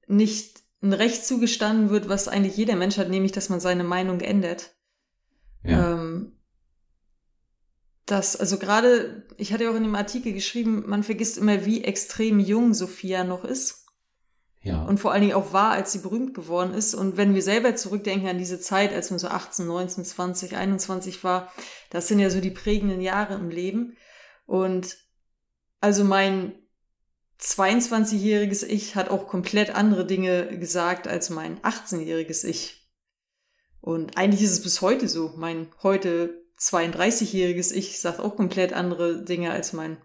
nicht 0.06 0.62
ein 0.82 0.92
Recht 0.92 1.26
zugestanden 1.26 1.90
wird, 1.90 2.08
was 2.08 2.28
eigentlich 2.28 2.56
jeder 2.56 2.76
Mensch 2.76 2.98
hat, 2.98 3.10
nämlich, 3.10 3.32
dass 3.32 3.48
man 3.48 3.60
seine 3.60 3.84
Meinung 3.84 4.20
ändert. 4.20 4.74
Ja. 5.64 5.94
Ähm, 5.94 6.38
das, 8.06 8.36
also 8.36 8.58
gerade, 8.58 9.26
ich 9.36 9.52
hatte 9.52 9.64
ja 9.64 9.70
auch 9.70 9.74
in 9.74 9.82
dem 9.82 9.94
Artikel 9.94 10.32
geschrieben, 10.32 10.84
man 10.86 11.02
vergisst 11.02 11.36
immer, 11.36 11.66
wie 11.66 11.84
extrem 11.84 12.40
jung 12.40 12.72
Sophia 12.72 13.24
noch 13.24 13.44
ist. 13.44 13.86
Ja. 14.62 14.82
Und 14.84 14.98
vor 14.98 15.12
allen 15.12 15.22
Dingen 15.22 15.34
auch 15.34 15.52
war, 15.52 15.70
als 15.70 15.92
sie 15.92 16.00
berühmt 16.00 16.34
geworden 16.34 16.74
ist. 16.74 16.94
Und 16.94 17.16
wenn 17.16 17.34
wir 17.34 17.42
selber 17.42 17.76
zurückdenken 17.76 18.28
an 18.28 18.38
diese 18.38 18.60
Zeit, 18.60 18.92
als 18.92 19.10
man 19.10 19.18
so 19.18 19.28
18, 19.28 19.66
19, 19.66 20.04
20, 20.04 20.56
21 20.56 21.22
war, 21.22 21.52
das 21.90 22.08
sind 22.08 22.18
ja 22.18 22.30
so 22.30 22.40
die 22.40 22.50
prägenden 22.50 23.00
Jahre 23.00 23.34
im 23.34 23.50
Leben. 23.50 23.96
Und 24.46 24.98
also 25.80 26.04
mein 26.04 26.54
22-jähriges 27.40 28.64
Ich 28.64 28.96
hat 28.96 29.10
auch 29.10 29.28
komplett 29.28 29.74
andere 29.74 30.06
Dinge 30.06 30.58
gesagt 30.58 31.06
als 31.06 31.30
mein 31.30 31.60
18-jähriges 31.60 32.44
Ich. 32.44 32.88
Und 33.80 34.16
eigentlich 34.16 34.42
ist 34.42 34.52
es 34.52 34.62
bis 34.62 34.80
heute 34.80 35.08
so. 35.08 35.34
Mein 35.36 35.68
heute 35.82 36.44
32-jähriges 36.58 37.72
Ich 37.72 38.00
sagt 38.00 38.20
auch 38.20 38.36
komplett 38.36 38.72
andere 38.72 39.24
Dinge 39.24 39.52
als 39.52 39.72
mein 39.72 39.98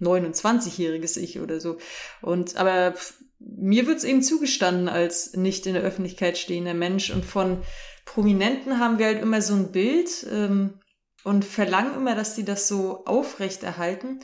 29-jähriges 0.00 1.18
Ich 1.18 1.40
oder 1.40 1.60
so. 1.60 1.76
Und 2.22 2.56
aber 2.56 2.94
mir 3.38 3.86
wird's 3.86 4.04
eben 4.04 4.22
zugestanden 4.22 4.88
als 4.88 5.34
nicht 5.34 5.66
in 5.66 5.74
der 5.74 5.82
Öffentlichkeit 5.82 6.38
stehender 6.38 6.74
Mensch. 6.74 7.10
Und 7.10 7.24
von 7.24 7.62
Prominenten 8.06 8.78
haben 8.78 8.98
wir 8.98 9.06
halt 9.06 9.22
immer 9.22 9.42
so 9.42 9.54
ein 9.54 9.70
Bild 9.70 10.26
ähm, 10.30 10.80
und 11.24 11.44
verlangen 11.44 11.94
immer, 11.94 12.14
dass 12.14 12.34
sie 12.34 12.44
das 12.44 12.68
so 12.68 13.04
aufrechterhalten. 13.04 14.20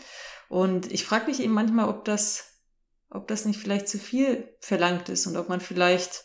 Und 0.48 0.92
ich 0.92 1.04
frage 1.04 1.26
mich 1.26 1.40
eben 1.40 1.52
manchmal, 1.52 1.88
ob 1.88 2.04
das, 2.04 2.62
ob 3.10 3.28
das 3.28 3.44
nicht 3.44 3.60
vielleicht 3.60 3.88
zu 3.88 3.98
viel 3.98 4.56
verlangt 4.60 5.08
ist 5.08 5.26
und 5.26 5.36
ob 5.36 5.48
man 5.48 5.60
vielleicht 5.60 6.24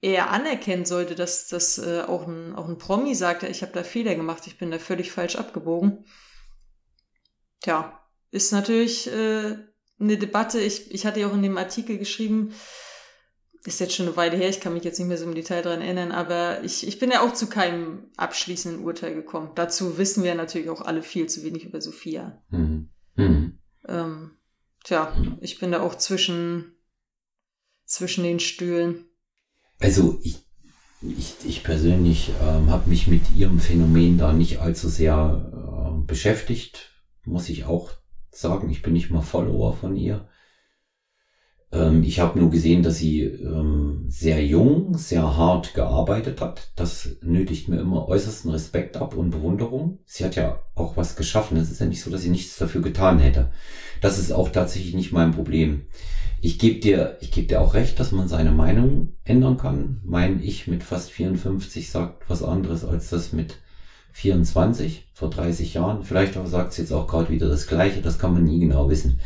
eher 0.00 0.30
anerkennen 0.30 0.84
sollte, 0.84 1.14
dass 1.14 1.46
das 1.46 1.78
äh, 1.78 2.02
auch, 2.02 2.26
ein, 2.26 2.54
auch 2.56 2.68
ein 2.68 2.78
Promi 2.78 3.14
sagt, 3.14 3.44
ich 3.44 3.62
habe 3.62 3.72
da 3.72 3.84
Fehler 3.84 4.16
gemacht, 4.16 4.46
ich 4.46 4.58
bin 4.58 4.70
da 4.70 4.78
völlig 4.78 5.12
falsch 5.12 5.36
abgebogen. 5.36 6.04
Tja, 7.60 8.00
ist 8.32 8.52
natürlich 8.52 9.06
äh, 9.06 9.56
eine 10.00 10.18
Debatte. 10.18 10.60
Ich, 10.60 10.90
ich 10.90 11.06
hatte 11.06 11.20
ja 11.20 11.28
auch 11.28 11.34
in 11.34 11.42
dem 11.42 11.56
Artikel 11.56 11.98
geschrieben, 11.98 12.52
ist 13.64 13.80
jetzt 13.80 13.94
schon 13.94 14.06
eine 14.06 14.16
Weile 14.16 14.36
her, 14.36 14.48
ich 14.48 14.60
kann 14.60 14.74
mich 14.74 14.84
jetzt 14.84 14.98
nicht 14.98 15.08
mehr 15.08 15.18
so 15.18 15.24
im 15.24 15.34
Detail 15.34 15.62
dran 15.62 15.80
erinnern, 15.80 16.10
aber 16.10 16.62
ich, 16.64 16.86
ich 16.86 16.98
bin 16.98 17.10
ja 17.10 17.22
auch 17.22 17.32
zu 17.32 17.48
keinem 17.48 18.10
abschließenden 18.16 18.84
Urteil 18.84 19.14
gekommen. 19.14 19.50
Dazu 19.54 19.98
wissen 19.98 20.24
wir 20.24 20.34
natürlich 20.34 20.68
auch 20.68 20.80
alle 20.80 21.02
viel 21.02 21.28
zu 21.28 21.44
wenig 21.44 21.64
über 21.64 21.80
Sophia. 21.80 22.42
Mhm. 22.50 22.90
Mhm. 23.14 23.58
Ähm, 23.86 24.30
tja, 24.84 25.16
ich 25.40 25.60
bin 25.60 25.70
da 25.70 25.80
auch 25.80 25.94
zwischen, 25.94 26.74
zwischen 27.84 28.24
den 28.24 28.40
Stühlen. 28.40 29.04
Also 29.78 30.18
ich, 30.22 30.44
ich, 31.00 31.36
ich 31.44 31.62
persönlich 31.62 32.32
ähm, 32.40 32.70
habe 32.70 32.88
mich 32.88 33.06
mit 33.06 33.32
ihrem 33.36 33.60
Phänomen 33.60 34.18
da 34.18 34.32
nicht 34.32 34.58
allzu 34.58 34.88
sehr 34.88 35.52
äh, 35.52 36.06
beschäftigt, 36.06 36.90
muss 37.24 37.48
ich 37.48 37.64
auch 37.64 37.90
sagen. 38.30 38.70
Ich 38.70 38.82
bin 38.82 38.92
nicht 38.92 39.10
mal 39.10 39.22
Follower 39.22 39.76
von 39.76 39.94
ihr. 39.94 40.28
Ähm, 41.72 42.02
ich 42.02 42.20
habe 42.20 42.38
nur 42.38 42.50
gesehen, 42.50 42.82
dass 42.82 42.98
sie 42.98 43.22
ähm, 43.22 44.04
sehr 44.08 44.44
jung, 44.44 44.96
sehr 44.96 45.36
hart 45.36 45.74
gearbeitet 45.74 46.40
hat. 46.40 46.70
Das 46.76 47.16
nötigt 47.22 47.68
mir 47.68 47.80
immer 47.80 48.08
äußersten 48.08 48.50
Respekt 48.50 48.96
ab 48.96 49.16
und 49.16 49.30
Bewunderung. 49.30 49.98
Sie 50.04 50.24
hat 50.24 50.36
ja 50.36 50.60
auch 50.74 50.96
was 50.96 51.16
geschaffen. 51.16 51.56
Es 51.56 51.70
ist 51.70 51.80
ja 51.80 51.86
nicht 51.86 52.02
so, 52.02 52.10
dass 52.10 52.22
sie 52.22 52.30
nichts 52.30 52.58
dafür 52.58 52.82
getan 52.82 53.18
hätte. 53.18 53.50
Das 54.00 54.18
ist 54.18 54.32
auch 54.32 54.50
tatsächlich 54.50 54.94
nicht 54.94 55.12
mein 55.12 55.32
Problem. 55.32 55.82
Ich 56.44 56.58
gebe 56.58 56.80
dir, 56.80 57.16
ich 57.20 57.30
gebe 57.30 57.46
dir 57.46 57.60
auch 57.60 57.74
recht, 57.74 58.00
dass 58.00 58.10
man 58.10 58.28
seine 58.28 58.50
Meinung 58.50 59.14
ändern 59.24 59.56
kann. 59.56 60.00
Mein 60.04 60.42
Ich 60.42 60.66
mit 60.66 60.82
fast 60.82 61.10
54 61.10 61.88
sagt 61.88 62.28
was 62.28 62.42
anderes 62.42 62.84
als 62.84 63.10
das 63.10 63.32
mit 63.32 63.58
24 64.12 65.08
vor 65.14 65.30
30 65.30 65.74
Jahren. 65.74 66.02
Vielleicht 66.02 66.34
sagt 66.34 66.72
sie 66.72 66.82
jetzt 66.82 66.92
auch 66.92 67.06
gerade 67.06 67.30
wieder 67.30 67.48
das 67.48 67.68
Gleiche. 67.68 68.02
Das 68.02 68.18
kann 68.18 68.34
man 68.34 68.44
nie 68.44 68.58
genau 68.58 68.90
wissen. 68.90 69.20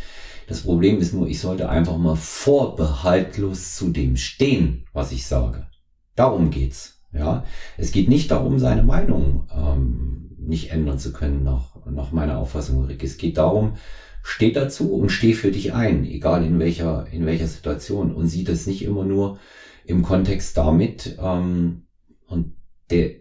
Das 0.46 0.62
Problem 0.62 0.98
ist 0.98 1.12
nur, 1.12 1.28
ich 1.28 1.40
sollte 1.40 1.68
einfach 1.68 1.96
mal 1.98 2.16
vorbehaltlos 2.16 3.74
zu 3.74 3.90
dem 3.90 4.16
stehen, 4.16 4.84
was 4.92 5.12
ich 5.12 5.26
sage. 5.26 5.66
Darum 6.14 6.50
geht's. 6.50 7.02
Ja, 7.12 7.44
es 7.78 7.92
geht 7.92 8.08
nicht 8.08 8.30
darum, 8.30 8.58
seine 8.58 8.82
Meinung 8.82 9.48
ähm, 9.50 10.36
nicht 10.38 10.70
ändern 10.70 10.98
zu 10.98 11.12
können 11.12 11.42
nach, 11.42 11.86
nach 11.86 12.12
meiner 12.12 12.38
Auffassung, 12.38 12.84
Rick. 12.84 13.02
Es 13.02 13.16
geht 13.16 13.38
darum, 13.38 13.76
steh 14.22 14.52
dazu 14.52 14.92
und 14.94 15.10
steh 15.10 15.32
für 15.32 15.50
dich 15.50 15.72
ein, 15.72 16.04
egal 16.04 16.44
in 16.44 16.58
welcher 16.58 17.06
in 17.10 17.24
welcher 17.26 17.46
Situation 17.46 18.14
und 18.14 18.26
sieh 18.26 18.44
das 18.44 18.66
nicht 18.66 18.82
immer 18.82 19.04
nur 19.04 19.38
im 19.84 20.02
Kontext 20.02 20.56
damit 20.56 21.16
ähm, 21.22 21.86
und 22.26 22.56
der 22.90 23.12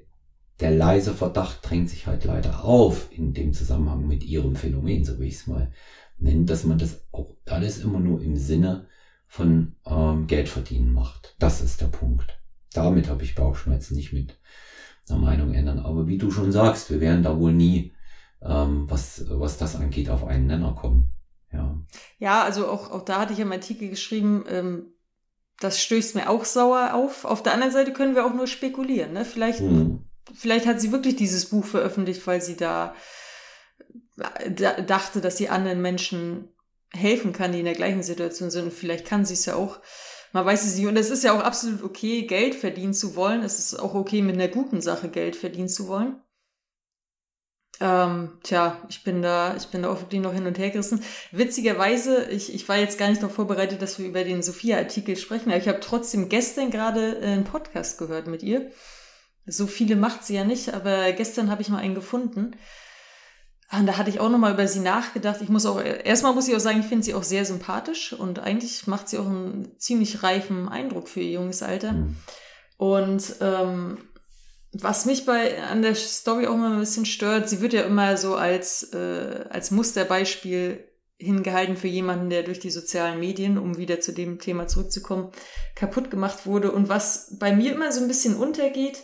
der 0.60 0.72
leise 0.72 1.14
Verdacht 1.14 1.60
drängt 1.62 1.90
sich 1.90 2.08
halt 2.08 2.24
leider 2.26 2.64
auf 2.64 3.10
in 3.12 3.34
dem 3.34 3.54
Zusammenhang 3.54 4.08
mit 4.08 4.24
ihrem 4.24 4.56
Phänomen, 4.56 5.04
so 5.04 5.20
wie 5.20 5.28
ich 5.28 5.36
es 5.36 5.48
mal 5.48 5.72
nennt, 6.18 6.50
dass 6.50 6.64
man 6.64 6.78
das 6.78 7.02
auch 7.12 7.36
alles 7.46 7.80
immer 7.80 8.00
nur 8.00 8.22
im 8.22 8.38
Sinne 8.38 8.88
von 9.28 9.76
ähm, 9.86 10.28
Geld 10.28 10.50
verdienen 10.50 10.94
macht. 10.94 11.36
Das 11.40 11.62
ist 11.62 11.82
der 11.82 11.88
Punkt. 11.88 12.40
Damit 12.74 13.10
habe 13.10 13.24
ich 13.24 13.36
Bauchschmerzen, 13.36 13.96
nicht 13.96 14.14
mit 14.14 14.38
einer 15.10 15.20
Meinung 15.20 15.54
ändern. 15.54 15.80
Aber 15.80 16.08
wie 16.08 16.18
du 16.18 16.32
schon 16.32 16.52
sagst, 16.52 16.90
wir 16.90 17.00
werden 17.00 17.24
da 17.24 17.40
wohl 17.40 17.54
nie, 17.54 17.94
ähm, 18.42 18.86
was, 18.90 19.26
was 19.30 19.58
das 19.58 19.76
angeht, 19.76 20.10
auf 20.10 20.24
einen 20.24 20.48
Nenner 20.48 20.74
kommen. 20.74 21.12
Ja, 21.52 21.78
ja 22.18 22.44
also 22.44 22.68
auch, 22.68 22.92
auch 22.92 23.04
da 23.04 23.20
hatte 23.20 23.34
ich 23.34 23.40
im 23.40 23.52
Artikel 23.52 23.90
geschrieben, 23.90 24.46
ähm, 24.50 24.94
das 25.60 25.82
stößt 25.82 26.16
mir 26.16 26.30
auch 26.30 26.44
sauer 26.44 26.94
auf. 26.94 27.26
Auf 27.26 27.42
der 27.44 27.54
anderen 27.54 27.72
Seite 27.72 27.94
können 27.94 28.16
wir 28.16 28.26
auch 28.26 28.34
nur 28.34 28.48
spekulieren. 28.48 29.14
Ne? 29.14 29.24
Vielleicht, 29.24 29.60
hm. 29.60 30.04
vielleicht 30.34 30.66
hat 30.66 30.82
sie 30.82 30.92
wirklich 30.92 31.16
dieses 31.16 31.50
Buch 31.50 31.66
veröffentlicht, 31.66 32.26
weil 32.28 32.42
sie 32.42 32.58
da 32.58 32.94
dachte, 34.16 35.22
dass 35.22 35.38
sie 35.38 35.50
anderen 35.50 35.82
Menschen 35.82 36.50
helfen 36.92 37.34
kann, 37.34 37.52
die 37.52 37.60
in 37.60 37.66
der 37.66 37.74
gleichen 37.74 38.04
Situation 38.04 38.50
sind. 38.50 38.66
Und 38.66 38.74
vielleicht 38.74 39.06
kann 39.06 39.26
sie 39.26 39.34
es 39.34 39.46
ja 39.46 39.56
auch. 39.56 39.80
Man 40.32 40.46
weiß 40.46 40.66
es 40.66 40.76
nicht. 40.76 40.88
Und 40.88 40.98
es 40.98 41.10
ist 41.10 41.24
ja 41.24 41.34
auch 41.38 41.44
absolut 41.44 41.84
okay, 41.84 42.24
Geld 42.24 42.56
verdienen 42.56 42.94
zu 42.94 43.16
wollen. 43.16 43.44
Es 43.44 43.60
ist 43.60 43.80
auch 43.80 43.94
okay, 43.94 44.22
mit 44.22 44.36
einer 44.36 44.48
guten 44.48 44.82
Sache 44.82 45.10
Geld 45.10 45.36
verdienen 45.36 45.70
zu 45.70 45.88
wollen. 45.88 46.22
Ähm, 47.82 48.40
tja, 48.44 48.82
ich 48.88 49.04
bin 49.04 49.22
da, 49.22 49.56
ich 49.58 49.68
bin 49.68 49.82
da 49.82 49.90
auch 49.90 50.00
wirklich 50.00 50.22
noch 50.22 50.34
hin 50.34 50.48
und 50.48 50.58
her 50.58 50.70
gerissen. 50.70 51.04
Witzigerweise, 51.32 52.26
ich, 52.30 52.54
ich 52.54 52.68
war 52.70 52.78
jetzt 52.78 52.98
gar 52.98 53.10
nicht 53.10 53.22
darauf 53.22 53.36
vorbereitet, 53.36 53.82
dass 53.82 54.00
wir 54.00 54.08
über 54.08 54.24
den 54.24 54.42
Sophia-Artikel 54.42 55.18
sprechen, 55.18 55.50
aber 55.50 55.60
ich 55.60 55.68
habe 55.68 55.82
trotzdem 55.82 56.30
gestern 56.30 56.72
gerade 56.72 57.20
einen 57.22 57.44
Podcast 57.44 57.98
gehört 57.98 58.28
mit 58.28 58.44
ihr. 58.44 58.72
So 59.46 59.68
viele 59.68 59.98
macht 59.98 60.24
sie 60.24 60.36
ja 60.36 60.46
nicht, 60.46 60.74
aber 60.74 61.12
gestern 61.12 61.52
habe 61.52 61.62
ich 61.62 61.70
mal 61.70 61.80
einen 61.80 61.96
gefunden. 61.96 62.56
Und 63.80 63.88
da 63.88 63.98
hatte 63.98 64.10
ich 64.10 64.20
auch 64.20 64.30
nochmal 64.30 64.54
über 64.54 64.68
sie 64.68 64.80
nachgedacht. 64.80 65.42
Ich 65.42 65.50
muss 65.50 65.66
auch, 65.66 65.82
erstmal 65.82 66.34
muss 66.34 66.48
ich 66.48 66.56
auch 66.56 66.60
sagen, 66.60 66.80
ich 66.80 66.86
finde 66.86 67.04
sie 67.04 67.14
auch 67.14 67.24
sehr 67.24 67.46
sympathisch 67.46 68.14
und 68.14 68.40
eigentlich 68.40 68.88
macht 68.88 69.10
sie 69.10 69.18
auch 69.18 69.26
einen 69.26 69.78
ziemlich 69.78 70.24
reifen 70.24 70.70
Eindruck 70.70 71.08
für 71.08 71.22
ihr 71.22 71.32
junges 71.32 71.64
Alter. 71.64 71.94
Mhm. 71.94 72.16
Und 72.78 73.36
ähm, 73.42 73.98
was 74.74 75.06
mich 75.06 75.26
bei 75.26 75.62
an 75.64 75.82
der 75.82 75.96
Story 75.96 76.48
auch 76.48 76.56
immer 76.56 76.74
ein 76.74 76.80
bisschen 76.80 77.06
stört, 77.06 77.50
sie 77.50 77.62
wird 77.62 77.74
ja 77.74 77.84
immer 77.84 78.18
so 78.18 78.36
als, 78.36 78.94
äh, 78.94 79.46
als 79.50 79.72
Musterbeispiel 79.72 80.84
hingehalten 81.18 81.78
für 81.78 81.88
jemanden, 81.88 82.30
der 82.30 82.44
durch 82.44 82.60
die 82.60 82.70
sozialen 82.70 83.20
Medien, 83.20 83.58
um 83.58 83.78
wieder 83.78 84.02
zu 84.02 84.12
dem 84.12 84.40
Thema 84.40 84.68
zurückzukommen, 84.68 85.32
kaputt 85.76 86.12
gemacht 86.12 86.46
wurde. 86.46 86.72
Und 86.72 86.90
was 86.90 87.38
bei 87.40 87.56
mir 87.56 87.72
immer 87.72 87.92
so 87.92 88.02
ein 88.02 88.08
bisschen 88.10 88.36
untergeht, 88.36 89.04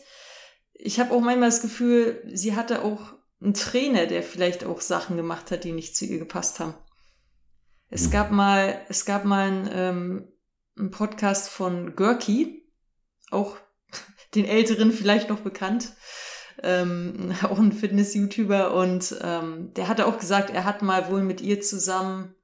ich 0.74 1.00
habe 1.00 1.14
auch 1.14 1.22
manchmal 1.22 1.50
das 1.50 1.62
Gefühl, 1.62 2.22
sie 2.34 2.56
hatte 2.56 2.84
auch 2.84 3.14
ein 3.42 3.54
Trainer, 3.54 4.06
der 4.06 4.24
vielleicht 4.24 4.64
auch 4.64 4.82
Sachen 4.82 5.18
gemacht 5.18 5.52
hat, 5.52 5.64
die 5.64 5.72
nicht 5.72 5.96
zu 5.96 6.06
ihr 6.06 6.20
gepasst 6.20 6.60
haben. 6.60 6.76
Es 7.90 8.08
mhm. 8.08 8.12
gab 8.12 8.32
mal, 8.32 8.80
es 8.88 9.06
gab 9.06 9.26
mal 9.26 9.48
einen, 9.48 9.70
ähm, 9.74 10.28
einen 10.78 10.92
Podcast 10.92 11.50
von 11.50 11.96
Görki, 11.96 12.72
auch 13.32 13.58
den 14.36 14.46
Älteren 14.46 14.92
vielleicht 14.92 15.30
noch 15.30 15.40
bekannt, 15.40 15.94
ähm, 16.62 17.36
auch 17.44 17.58
ein 17.58 17.74
Fitness-YouTuber 17.74 18.74
und 18.74 19.16
ähm, 19.22 19.74
der 19.74 19.88
hatte 19.88 20.06
auch 20.06 20.20
gesagt, 20.20 20.52
er 20.52 20.64
hat 20.64 20.82
mal 20.82 21.10
wohl 21.10 21.24
mit 21.24 21.42
ihr 21.42 21.62
zusammen 21.62 22.36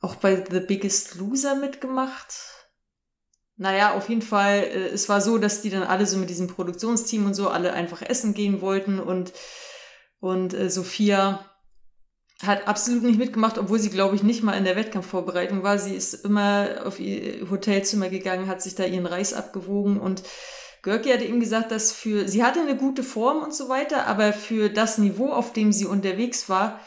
auch 0.00 0.16
bei 0.16 0.44
The 0.50 0.60
Biggest 0.60 1.14
Loser 1.14 1.54
mitgemacht 1.54 2.53
naja, 3.56 3.94
auf 3.94 4.08
jeden 4.08 4.22
Fall, 4.22 4.58
äh, 4.58 4.88
es 4.88 5.08
war 5.08 5.20
so, 5.20 5.38
dass 5.38 5.62
die 5.62 5.70
dann 5.70 5.84
alle 5.84 6.06
so 6.06 6.18
mit 6.18 6.30
diesem 6.30 6.48
Produktionsteam 6.48 7.26
und 7.26 7.34
so 7.34 7.48
alle 7.48 7.72
einfach 7.72 8.02
essen 8.02 8.34
gehen 8.34 8.60
wollten 8.60 8.98
und, 8.98 9.32
und 10.20 10.54
äh, 10.54 10.70
Sophia 10.70 11.50
hat 12.42 12.66
absolut 12.66 13.04
nicht 13.04 13.18
mitgemacht, 13.18 13.58
obwohl 13.58 13.78
sie, 13.78 13.90
glaube 13.90 14.16
ich, 14.16 14.22
nicht 14.22 14.42
mal 14.42 14.58
in 14.58 14.64
der 14.64 14.76
Wettkampfvorbereitung 14.76 15.62
war. 15.62 15.78
Sie 15.78 15.94
ist 15.94 16.14
immer 16.24 16.82
auf 16.84 16.98
ihr 16.98 17.48
Hotelzimmer 17.48 18.08
gegangen, 18.08 18.48
hat 18.48 18.60
sich 18.60 18.74
da 18.74 18.84
ihren 18.84 19.06
Reis 19.06 19.32
abgewogen 19.32 20.00
und 20.00 20.24
Görki 20.82 21.10
hatte 21.10 21.24
ihm 21.24 21.40
gesagt, 21.40 21.70
dass 21.70 21.92
für, 21.92 22.28
sie 22.28 22.44
hatte 22.44 22.60
eine 22.60 22.76
gute 22.76 23.02
Form 23.02 23.42
und 23.42 23.54
so 23.54 23.70
weiter, 23.70 24.06
aber 24.06 24.34
für 24.34 24.68
das 24.68 24.98
Niveau, 24.98 25.30
auf 25.30 25.54
dem 25.54 25.72
sie 25.72 25.86
unterwegs 25.86 26.50
war, 26.50 26.80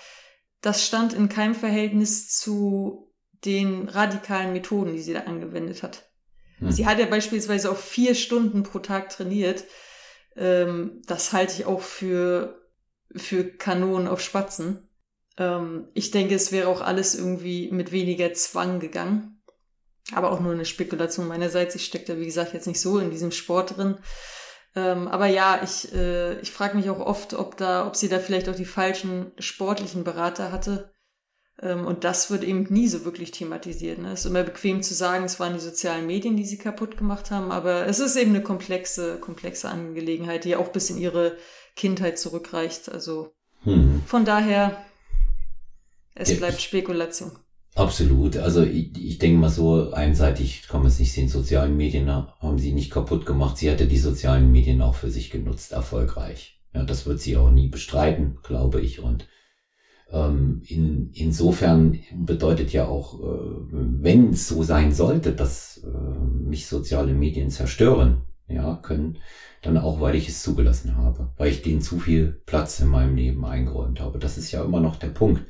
das 0.61 0.85
stand 0.85 1.13
in 1.13 1.29
keinem 1.29 1.55
Verhältnis 1.55 2.29
zu 2.29 3.11
den 3.43 3.89
radikalen 3.89 4.53
Methoden, 4.53 4.93
die 4.93 5.01
sie 5.01 5.13
da 5.13 5.21
angewendet 5.21 5.81
hat. 5.81 6.06
Hm. 6.59 6.71
Sie 6.71 6.85
hat 6.85 6.99
ja 6.99 7.05
beispielsweise 7.05 7.71
auch 7.71 7.77
vier 7.77 8.15
Stunden 8.15 8.63
pro 8.63 8.79
Tag 8.79 9.09
trainiert. 9.09 9.63
Ähm, 10.35 11.01
das 11.05 11.33
halte 11.33 11.53
ich 11.53 11.65
auch 11.65 11.81
für, 11.81 12.61
für 13.15 13.43
Kanonen 13.45 14.07
auf 14.07 14.21
Spatzen. 14.21 14.89
Ähm, 15.37 15.87
ich 15.93 16.11
denke, 16.11 16.35
es 16.35 16.51
wäre 16.51 16.67
auch 16.67 16.81
alles 16.81 17.15
irgendwie 17.15 17.71
mit 17.71 17.91
weniger 17.91 18.33
Zwang 18.33 18.79
gegangen. 18.79 19.41
Aber 20.13 20.31
auch 20.31 20.39
nur 20.39 20.53
eine 20.53 20.65
Spekulation 20.65 21.27
meinerseits. 21.27 21.75
Ich 21.75 21.85
stecke 21.85 22.13
da, 22.13 22.19
wie 22.19 22.25
gesagt, 22.25 22.53
jetzt 22.53 22.67
nicht 22.67 22.79
so 22.79 22.99
in 22.99 23.11
diesem 23.11 23.31
Sport 23.31 23.77
drin. 23.77 23.97
Ähm, 24.75 25.07
aber 25.07 25.27
ja, 25.27 25.59
ich, 25.63 25.93
äh, 25.93 26.39
ich 26.39 26.51
frage 26.51 26.77
mich 26.77 26.89
auch 26.89 26.99
oft, 26.99 27.33
ob 27.33 27.57
da, 27.57 27.87
ob 27.87 27.95
sie 27.95 28.09
da 28.09 28.19
vielleicht 28.19 28.47
auch 28.47 28.55
die 28.55 28.65
falschen 28.65 29.31
sportlichen 29.39 30.03
Berater 30.03 30.51
hatte. 30.51 30.93
Ähm, 31.61 31.85
und 31.85 32.03
das 32.03 32.29
wird 32.29 32.43
eben 32.43 32.67
nie 32.69 32.87
so 32.87 33.05
wirklich 33.05 33.31
thematisiert. 33.31 33.99
Ne? 33.99 34.11
Es 34.11 34.21
ist 34.21 34.25
immer 34.27 34.43
bequem 34.43 34.83
zu 34.83 34.93
sagen, 34.93 35.25
es 35.25 35.39
waren 35.39 35.53
die 35.53 35.59
sozialen 35.59 36.05
Medien, 36.05 36.37
die 36.37 36.45
sie 36.45 36.57
kaputt 36.57 36.97
gemacht 36.97 37.31
haben, 37.31 37.51
aber 37.51 37.87
es 37.87 37.99
ist 37.99 38.15
eben 38.15 38.31
eine 38.31 38.43
komplexe, 38.43 39.17
komplexe 39.19 39.69
Angelegenheit, 39.69 40.45
die 40.45 40.55
auch 40.55 40.69
bis 40.69 40.89
in 40.89 40.97
ihre 40.97 41.37
Kindheit 41.75 42.19
zurückreicht. 42.19 42.89
Also 42.89 43.33
hm. 43.63 44.03
von 44.05 44.25
daher, 44.25 44.77
es 46.13 46.31
ja, 46.31 46.37
bleibt 46.37 46.61
Spekulation. 46.61 47.31
Absolut. 47.77 48.37
Also 48.37 48.63
ich, 48.63 48.97
ich 48.97 49.17
denke 49.19 49.39
mal 49.39 49.49
so, 49.49 49.91
einseitig 49.91 50.67
kann 50.67 50.81
man 50.81 50.89
es 50.89 50.99
nicht 50.99 51.13
sehen. 51.13 51.27
Sozialen 51.27 51.77
Medien 51.77 52.09
haben 52.11 52.57
sie 52.57 52.71
nicht 52.71 52.91
kaputt 52.91 53.25
gemacht. 53.25 53.57
Sie 53.57 53.69
hatte 53.69 53.87
die 53.87 53.99
sozialen 53.99 54.51
Medien 54.51 54.81
auch 54.81 54.95
für 54.95 55.11
sich 55.11 55.29
genutzt, 55.29 55.71
erfolgreich. 55.73 56.59
Ja, 56.73 56.83
das 56.83 57.05
wird 57.05 57.19
sie 57.19 57.37
auch 57.37 57.51
nie 57.51 57.67
bestreiten, 57.67 58.39
glaube 58.43 58.81
ich. 58.81 58.99
Und 58.99 59.27
ähm, 60.11 60.61
in, 60.65 61.11
insofern 61.13 61.99
bedeutet 62.15 62.71
ja 62.71 62.87
auch, 62.87 63.19
äh, 63.19 63.71
wenn 63.71 64.31
es 64.31 64.47
so 64.47 64.63
sein 64.63 64.93
sollte, 64.93 65.33
dass 65.33 65.83
äh, 65.83 66.19
mich 66.19 66.67
soziale 66.67 67.13
Medien 67.13 67.49
zerstören, 67.49 68.21
ja, 68.47 68.75
können, 68.77 69.17
dann 69.61 69.77
auch, 69.77 69.99
weil 69.99 70.15
ich 70.15 70.29
es 70.29 70.41
zugelassen 70.41 70.95
habe, 70.95 71.33
weil 71.37 71.49
ich 71.49 71.61
denen 71.61 71.81
zu 71.81 71.99
viel 71.99 72.41
Platz 72.45 72.79
in 72.79 72.87
meinem 72.87 73.15
Leben 73.15 73.43
eingeräumt 73.45 73.99
habe. 73.99 74.19
Das 74.19 74.37
ist 74.37 74.51
ja 74.51 74.63
immer 74.63 74.79
noch 74.79 74.95
der 74.95 75.09
Punkt. 75.09 75.43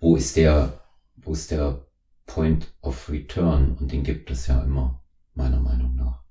Wo 0.00 0.16
ist 0.16 0.36
der, 0.36 0.80
wo 1.16 1.32
ist 1.32 1.50
der 1.50 1.84
Point 2.26 2.72
of 2.80 3.10
Return? 3.10 3.76
Und 3.78 3.92
den 3.92 4.02
gibt 4.02 4.30
es 4.30 4.46
ja 4.46 4.62
immer, 4.62 5.02
meiner 5.34 5.60
Meinung 5.60 5.94
nach. 5.96 6.22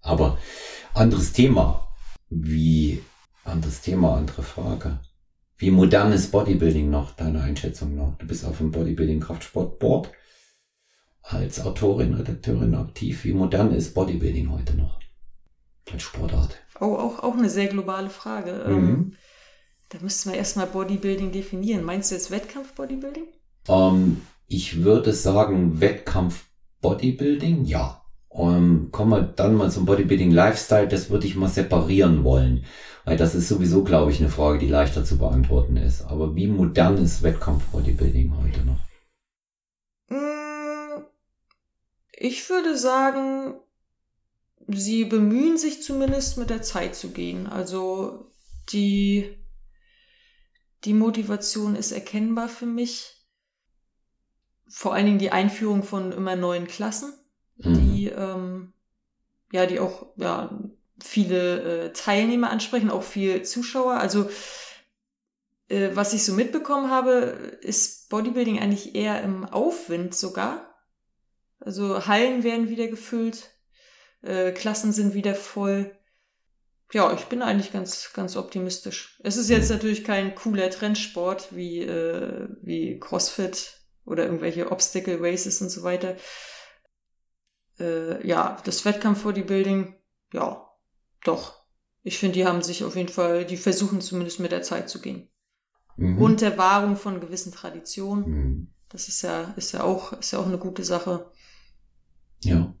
Aber 0.00 0.38
anderes 0.94 1.32
Thema. 1.32 1.88
Wie, 2.30 3.02
anderes 3.44 3.80
Thema, 3.80 4.16
andere 4.16 4.42
Frage. 4.42 5.00
Wie 5.58 5.72
modern 5.72 6.12
ist 6.12 6.30
Bodybuilding 6.30 6.88
noch, 6.88 7.10
deine 7.10 7.42
Einschätzung 7.42 7.96
noch? 7.96 8.16
Du 8.18 8.26
bist 8.26 8.44
auf 8.44 8.58
dem 8.58 8.70
Bodybuilding 8.70 9.18
Kraftsport 9.18 9.80
Board 9.80 10.12
als 11.22 11.60
Autorin, 11.60 12.14
Redakteurin 12.14 12.76
aktiv. 12.76 13.24
Wie 13.24 13.32
modern 13.32 13.74
ist 13.74 13.92
Bodybuilding 13.92 14.52
heute 14.52 14.76
noch? 14.76 15.00
Als 15.92 16.04
Sportart. 16.04 16.56
Oh, 16.80 16.94
auch, 16.94 17.24
auch 17.24 17.36
eine 17.36 17.50
sehr 17.50 17.66
globale 17.66 18.08
Frage. 18.08 18.64
Ähm, 18.68 18.86
mhm. 18.86 19.16
da 19.88 19.98
müssten 20.00 20.30
wir 20.30 20.38
erstmal 20.38 20.66
Bodybuilding 20.66 21.32
definieren. 21.32 21.82
Meinst 21.82 22.12
du 22.12 22.14
jetzt 22.14 22.30
Wettkampf-Bodybuilding? 22.30 23.26
Ähm, 23.66 24.20
ich 24.46 24.84
würde 24.84 25.12
sagen 25.12 25.80
Wettkampf-Bodybuilding, 25.80 27.64
ja. 27.64 27.97
Um, 28.28 28.90
kommen 28.92 29.10
wir 29.10 29.22
dann 29.22 29.54
mal 29.54 29.70
zum 29.70 29.86
Bodybuilding 29.86 30.30
Lifestyle, 30.30 30.86
das 30.86 31.10
würde 31.10 31.26
ich 31.26 31.34
mal 31.34 31.48
separieren 31.48 32.24
wollen. 32.24 32.64
Weil 33.04 33.16
das 33.16 33.34
ist 33.34 33.48
sowieso, 33.48 33.84
glaube 33.84 34.10
ich, 34.10 34.20
eine 34.20 34.28
Frage, 34.28 34.58
die 34.58 34.68
leichter 34.68 35.02
zu 35.02 35.16
beantworten 35.16 35.78
ist. 35.78 36.02
Aber 36.02 36.36
wie 36.36 36.46
modern 36.46 36.98
ist 36.98 37.22
Wettkampf-Bodybuilding 37.22 38.36
heute 38.36 38.60
noch? 38.66 38.80
Mm, 40.10 41.04
ich 42.12 42.50
würde 42.50 42.76
sagen, 42.76 43.54
sie 44.66 45.06
bemühen 45.06 45.56
sich 45.56 45.82
zumindest 45.82 46.36
mit 46.36 46.50
der 46.50 46.60
Zeit 46.60 46.94
zu 46.94 47.10
gehen. 47.10 47.46
Also 47.46 48.30
die, 48.72 49.38
die 50.84 50.94
Motivation 50.94 51.76
ist 51.76 51.92
erkennbar 51.92 52.48
für 52.48 52.66
mich. 52.66 53.26
Vor 54.68 54.92
allen 54.92 55.06
Dingen 55.06 55.18
die 55.18 55.32
Einführung 55.32 55.82
von 55.82 56.12
immer 56.12 56.36
neuen 56.36 56.66
Klassen, 56.66 57.14
mhm. 57.58 57.74
die, 57.74 58.06
ähm, 58.06 58.72
ja, 59.52 59.66
die 59.66 59.80
auch, 59.80 60.06
ja, 60.16 60.58
viele 61.00 61.86
äh, 61.86 61.92
Teilnehmer 61.92 62.50
ansprechen, 62.50 62.90
auch 62.90 63.02
viel 63.02 63.42
Zuschauer. 63.42 63.94
Also 63.94 64.28
äh, 65.68 65.90
was 65.94 66.12
ich 66.12 66.24
so 66.24 66.32
mitbekommen 66.32 66.90
habe, 66.90 67.58
ist 67.60 68.08
Bodybuilding 68.08 68.58
eigentlich 68.58 68.94
eher 68.94 69.22
im 69.22 69.44
Aufwind 69.44 70.14
sogar. 70.14 70.74
Also 71.60 72.06
Hallen 72.06 72.44
werden 72.44 72.68
wieder 72.68 72.88
gefüllt, 72.88 73.50
äh, 74.22 74.52
Klassen 74.52 74.92
sind 74.92 75.14
wieder 75.14 75.34
voll. 75.34 75.94
Ja, 76.92 77.12
ich 77.12 77.24
bin 77.26 77.42
eigentlich 77.42 77.72
ganz, 77.72 78.12
ganz 78.14 78.36
optimistisch. 78.36 79.20
Es 79.22 79.36
ist 79.36 79.50
jetzt 79.50 79.70
natürlich 79.70 80.04
kein 80.04 80.34
cooler 80.34 80.70
Trendsport 80.70 81.54
wie, 81.54 81.82
äh, 81.82 82.48
wie 82.62 82.98
CrossFit 82.98 83.74
oder 84.06 84.24
irgendwelche 84.24 84.72
Obstacle 84.72 85.18
Races 85.20 85.60
und 85.60 85.68
so 85.68 85.82
weiter. 85.82 86.16
Äh, 87.80 88.26
ja, 88.26 88.56
das 88.64 88.84
Wettkampf-Bodybuilding, 88.84 89.94
ja, 90.32 90.68
doch. 91.24 91.58
Ich 92.02 92.18
finde, 92.18 92.34
die 92.34 92.46
haben 92.46 92.62
sich 92.62 92.84
auf 92.84 92.96
jeden 92.96 93.08
Fall, 93.08 93.44
die 93.44 93.56
versuchen 93.56 94.00
zumindest 94.00 94.40
mit 94.40 94.52
der 94.52 94.62
Zeit 94.62 94.88
zu 94.88 95.00
gehen. 95.00 95.28
Mhm. 95.96 96.18
Und 96.18 96.40
der 96.40 96.56
Wahrung 96.56 96.96
von 96.96 97.20
gewissen 97.20 97.52
Traditionen. 97.52 98.30
Mhm. 98.30 98.68
Das 98.88 99.08
ist 99.08 99.22
ja, 99.22 99.52
ist 99.56 99.72
ja 99.72 99.82
auch, 99.82 100.14
ist 100.14 100.32
ja 100.32 100.38
auch 100.38 100.46
eine 100.46 100.58
gute 100.58 100.84
Sache. 100.84 101.30
Ja. 102.42 102.74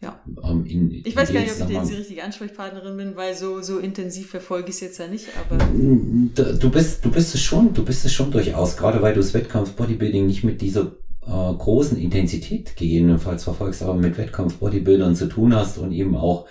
Ja. 0.00 0.22
Um, 0.36 0.64
ähm, 0.64 0.66
in, 0.66 0.90
ich 1.04 1.16
weiß 1.16 1.32
gar 1.32 1.40
nicht, 1.40 1.60
ob 1.60 1.68
ich 1.68 1.74
jetzt 1.74 1.90
die 1.90 1.96
richtige 1.96 2.22
Ansprechpartnerin 2.22 2.96
bin, 2.96 3.16
weil 3.16 3.34
so, 3.34 3.62
so 3.62 3.78
intensiv 3.78 4.30
verfolge 4.30 4.68
ich 4.68 4.76
es 4.76 4.80
jetzt 4.80 4.98
ja 4.98 5.08
nicht, 5.08 5.26
aber. 5.36 5.58
Du 5.58 6.70
bist, 6.70 7.04
du 7.04 7.10
bist 7.10 7.34
es 7.34 7.42
schon, 7.42 7.74
du 7.74 7.84
bist 7.84 8.04
es 8.04 8.12
schon 8.12 8.30
durchaus, 8.30 8.76
gerade 8.76 9.02
weil 9.02 9.14
du 9.14 9.20
das 9.20 9.34
Wettkampf 9.34 9.72
Bodybuilding 9.72 10.24
nicht 10.24 10.44
mit 10.44 10.60
dieser 10.60 10.92
äh, 11.28 11.54
großen 11.54 11.98
Intensität 11.98 12.76
gegebenenfalls 12.76 13.44
verfolgst, 13.44 13.82
aber 13.82 13.94
mit 13.94 14.18
Wettkampf 14.18 14.56
Bodybuildern 14.56 15.14
zu 15.14 15.26
tun 15.26 15.54
hast 15.54 15.78
und 15.78 15.92
eben 15.92 16.16
auch 16.16 16.46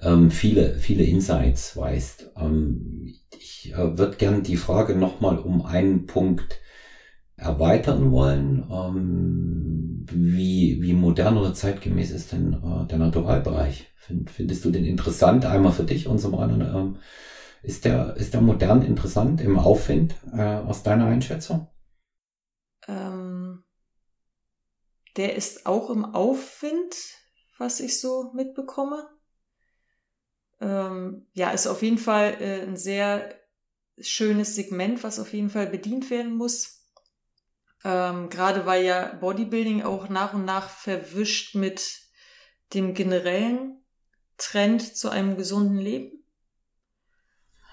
ähm, 0.00 0.30
viele, 0.30 0.74
viele 0.74 1.04
Insights 1.04 1.76
weißt. 1.76 2.32
Ähm, 2.36 3.14
ich 3.38 3.72
äh, 3.72 3.98
würde 3.98 4.16
gern 4.16 4.42
die 4.42 4.56
Frage 4.56 4.96
nochmal 4.96 5.38
um 5.38 5.64
einen 5.64 6.06
Punkt 6.06 6.60
erweitern 7.36 8.10
wollen. 8.12 8.64
Ähm, 8.70 10.06
wie, 10.10 10.82
wie 10.82 10.92
modern 10.94 11.38
oder 11.38 11.54
zeitgemäß 11.54 12.10
ist 12.10 12.32
denn 12.32 12.54
äh, 12.54 12.86
der 12.86 12.98
Naturalbereich? 12.98 13.88
Find, 13.96 14.30
findest 14.30 14.64
du 14.64 14.70
den 14.70 14.84
interessant? 14.84 15.44
Einmal 15.44 15.72
für 15.72 15.84
dich 15.84 16.08
und 16.08 16.18
zum 16.18 16.34
anderen, 16.34 16.62
ähm, 16.62 16.96
ist 17.62 17.84
der, 17.84 18.16
ist 18.16 18.34
der 18.34 18.40
modern 18.40 18.82
interessant 18.82 19.40
im 19.40 19.58
Aufwind 19.58 20.16
äh, 20.32 20.42
aus 20.42 20.82
deiner 20.82 21.06
Einschätzung? 21.06 21.68
Ähm, 22.88 23.61
der 25.16 25.36
ist 25.36 25.66
auch 25.66 25.90
im 25.90 26.04
Aufwind, 26.04 26.94
was 27.58 27.80
ich 27.80 28.00
so 28.00 28.32
mitbekomme 28.34 29.08
ähm, 30.62 31.26
ja, 31.34 31.50
ist 31.50 31.66
auf 31.66 31.82
jeden 31.82 31.98
Fall 31.98 32.36
äh, 32.40 32.62
ein 32.62 32.76
sehr 32.76 33.34
schönes 33.98 34.54
Segment, 34.54 35.02
was 35.02 35.18
auf 35.18 35.32
jeden 35.34 35.50
Fall 35.50 35.66
bedient 35.66 36.08
werden 36.08 36.36
muss. 36.36 36.88
Ähm, 37.84 38.30
Gerade 38.30 38.64
weil 38.64 38.84
ja 38.84 39.12
Bodybuilding 39.14 39.82
auch 39.82 40.08
nach 40.08 40.34
und 40.34 40.44
nach 40.44 40.68
verwischt 40.68 41.56
mit 41.56 42.00
dem 42.74 42.94
generellen 42.94 43.84
Trend 44.38 44.96
zu 44.96 45.10
einem 45.10 45.36
gesunden 45.36 45.78
Leben. 45.78 46.24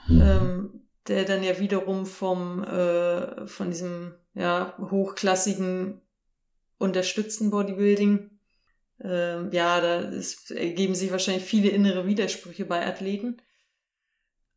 Mhm. 0.07 0.21
Ähm, 0.21 0.89
der 1.07 1.25
dann 1.25 1.43
ja 1.43 1.59
wiederum 1.59 2.05
vom 2.07 2.63
äh, 2.63 3.47
von 3.47 3.69
diesem 3.69 4.15
ja 4.33 4.75
hochklassigen 4.79 6.01
unterstützten 6.79 7.51
Bodybuilding 7.51 8.39
ähm, 9.01 9.49
ja, 9.51 9.79
da 9.79 9.99
ist, 9.99 10.51
ergeben 10.51 10.95
sich 10.95 11.11
wahrscheinlich 11.11 11.45
viele 11.45 11.69
innere 11.69 12.05
Widersprüche 12.05 12.65
bei 12.65 12.85
Athleten. 12.85 13.41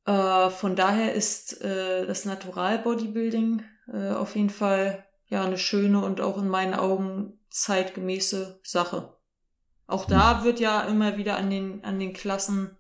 Äh, 0.05 0.51
von 0.51 0.75
daher 0.75 1.15
ist 1.15 1.63
äh, 1.63 2.07
das 2.07 2.25
Natural 2.25 2.79
Bodybuilding 2.79 3.63
äh, 3.93 4.11
auf 4.11 4.35
jeden 4.35 4.51
Fall 4.51 5.05
ja 5.27 5.45
eine 5.45 5.59
schöne 5.59 6.05
und 6.05 6.21
auch 6.21 6.39
in 6.39 6.49
meinen 6.49 6.75
Augen 6.75 7.39
zeitgemäße 7.51 8.61
Sache. 8.65 9.17
Auch 9.87 10.07
da 10.07 10.39
hm. 10.39 10.45
wird 10.45 10.61
ja 10.61 10.83
immer 10.83 11.17
wieder 11.19 11.37
an 11.37 11.51
den, 11.51 11.85
an 11.85 12.01
den 12.01 12.13
Klassen, 12.13 12.77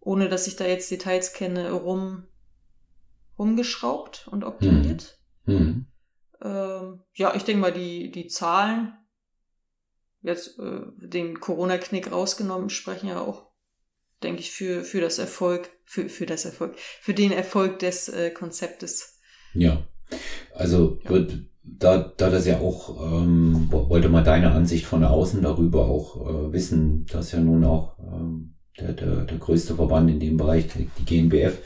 ohne 0.00 0.28
dass 0.28 0.46
ich 0.46 0.56
da 0.56 0.66
jetzt 0.66 0.90
Details 0.90 1.32
kenne, 1.32 1.70
rum, 1.70 2.26
rumgeschraubt 3.38 4.28
und 4.30 4.44
optimiert. 4.44 5.18
Mhm. 5.44 5.86
Ähm, 6.42 7.02
ja, 7.14 7.34
ich 7.34 7.44
denke 7.44 7.60
mal, 7.60 7.72
die, 7.72 8.10
die 8.10 8.28
Zahlen. 8.28 8.96
Jetzt 10.22 10.58
äh, 10.58 10.82
den 10.96 11.40
Corona-Knick 11.40 12.12
rausgenommen, 12.12 12.70
sprechen 12.70 13.08
ja 13.08 13.20
auch 13.20 13.50
denke 14.22 14.40
ich, 14.40 14.50
für, 14.50 14.84
für 14.84 15.00
das 15.00 15.18
Erfolg, 15.18 15.70
für, 15.84 16.08
für 16.08 16.26
das 16.26 16.44
Erfolg, 16.44 16.76
für 17.00 17.14
den 17.14 17.32
Erfolg 17.32 17.78
des 17.78 18.08
äh, 18.08 18.30
Konzeptes. 18.30 19.18
Ja, 19.54 19.82
also 20.54 20.98
wird, 21.04 21.44
da, 21.62 22.12
da 22.16 22.30
das 22.30 22.46
ja 22.46 22.58
auch, 22.60 23.00
ähm, 23.12 23.68
wollte 23.70 24.08
mal 24.08 24.24
deine 24.24 24.52
Ansicht 24.52 24.86
von 24.86 25.04
außen 25.04 25.42
darüber 25.42 25.86
auch 25.86 26.16
äh, 26.16 26.52
wissen, 26.52 27.06
dass 27.06 27.32
ja 27.32 27.40
nun 27.40 27.64
auch 27.64 27.98
ähm, 27.98 28.54
der, 28.78 28.92
der, 28.92 29.24
der 29.24 29.38
größte 29.38 29.74
Verband 29.74 30.10
in 30.10 30.20
dem 30.20 30.36
Bereich, 30.36 30.66
die 30.68 31.04
GNBF, 31.04 31.58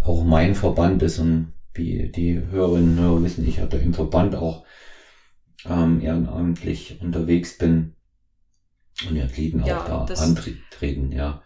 auch 0.00 0.24
mein 0.24 0.54
Verband 0.54 1.02
ist 1.02 1.18
und 1.18 1.52
wie 1.80 2.08
die 2.08 2.38
Hörerinnen 2.38 2.98
und 2.98 3.04
Hörer 3.04 3.22
wissen, 3.24 3.48
ich 3.48 3.58
hatte 3.58 3.78
im 3.78 3.94
Verband 3.94 4.36
auch 4.36 4.64
ähm, 5.64 6.00
ehrenamtlich 6.00 7.00
unterwegs 7.00 7.58
bin 7.58 7.96
und 9.08 9.14
die 9.14 9.22
Athleten 9.22 9.64
ja, 9.64 9.82
auch 9.82 10.06
da 10.06 10.14
antreten, 10.14 11.10
ja. 11.10 11.42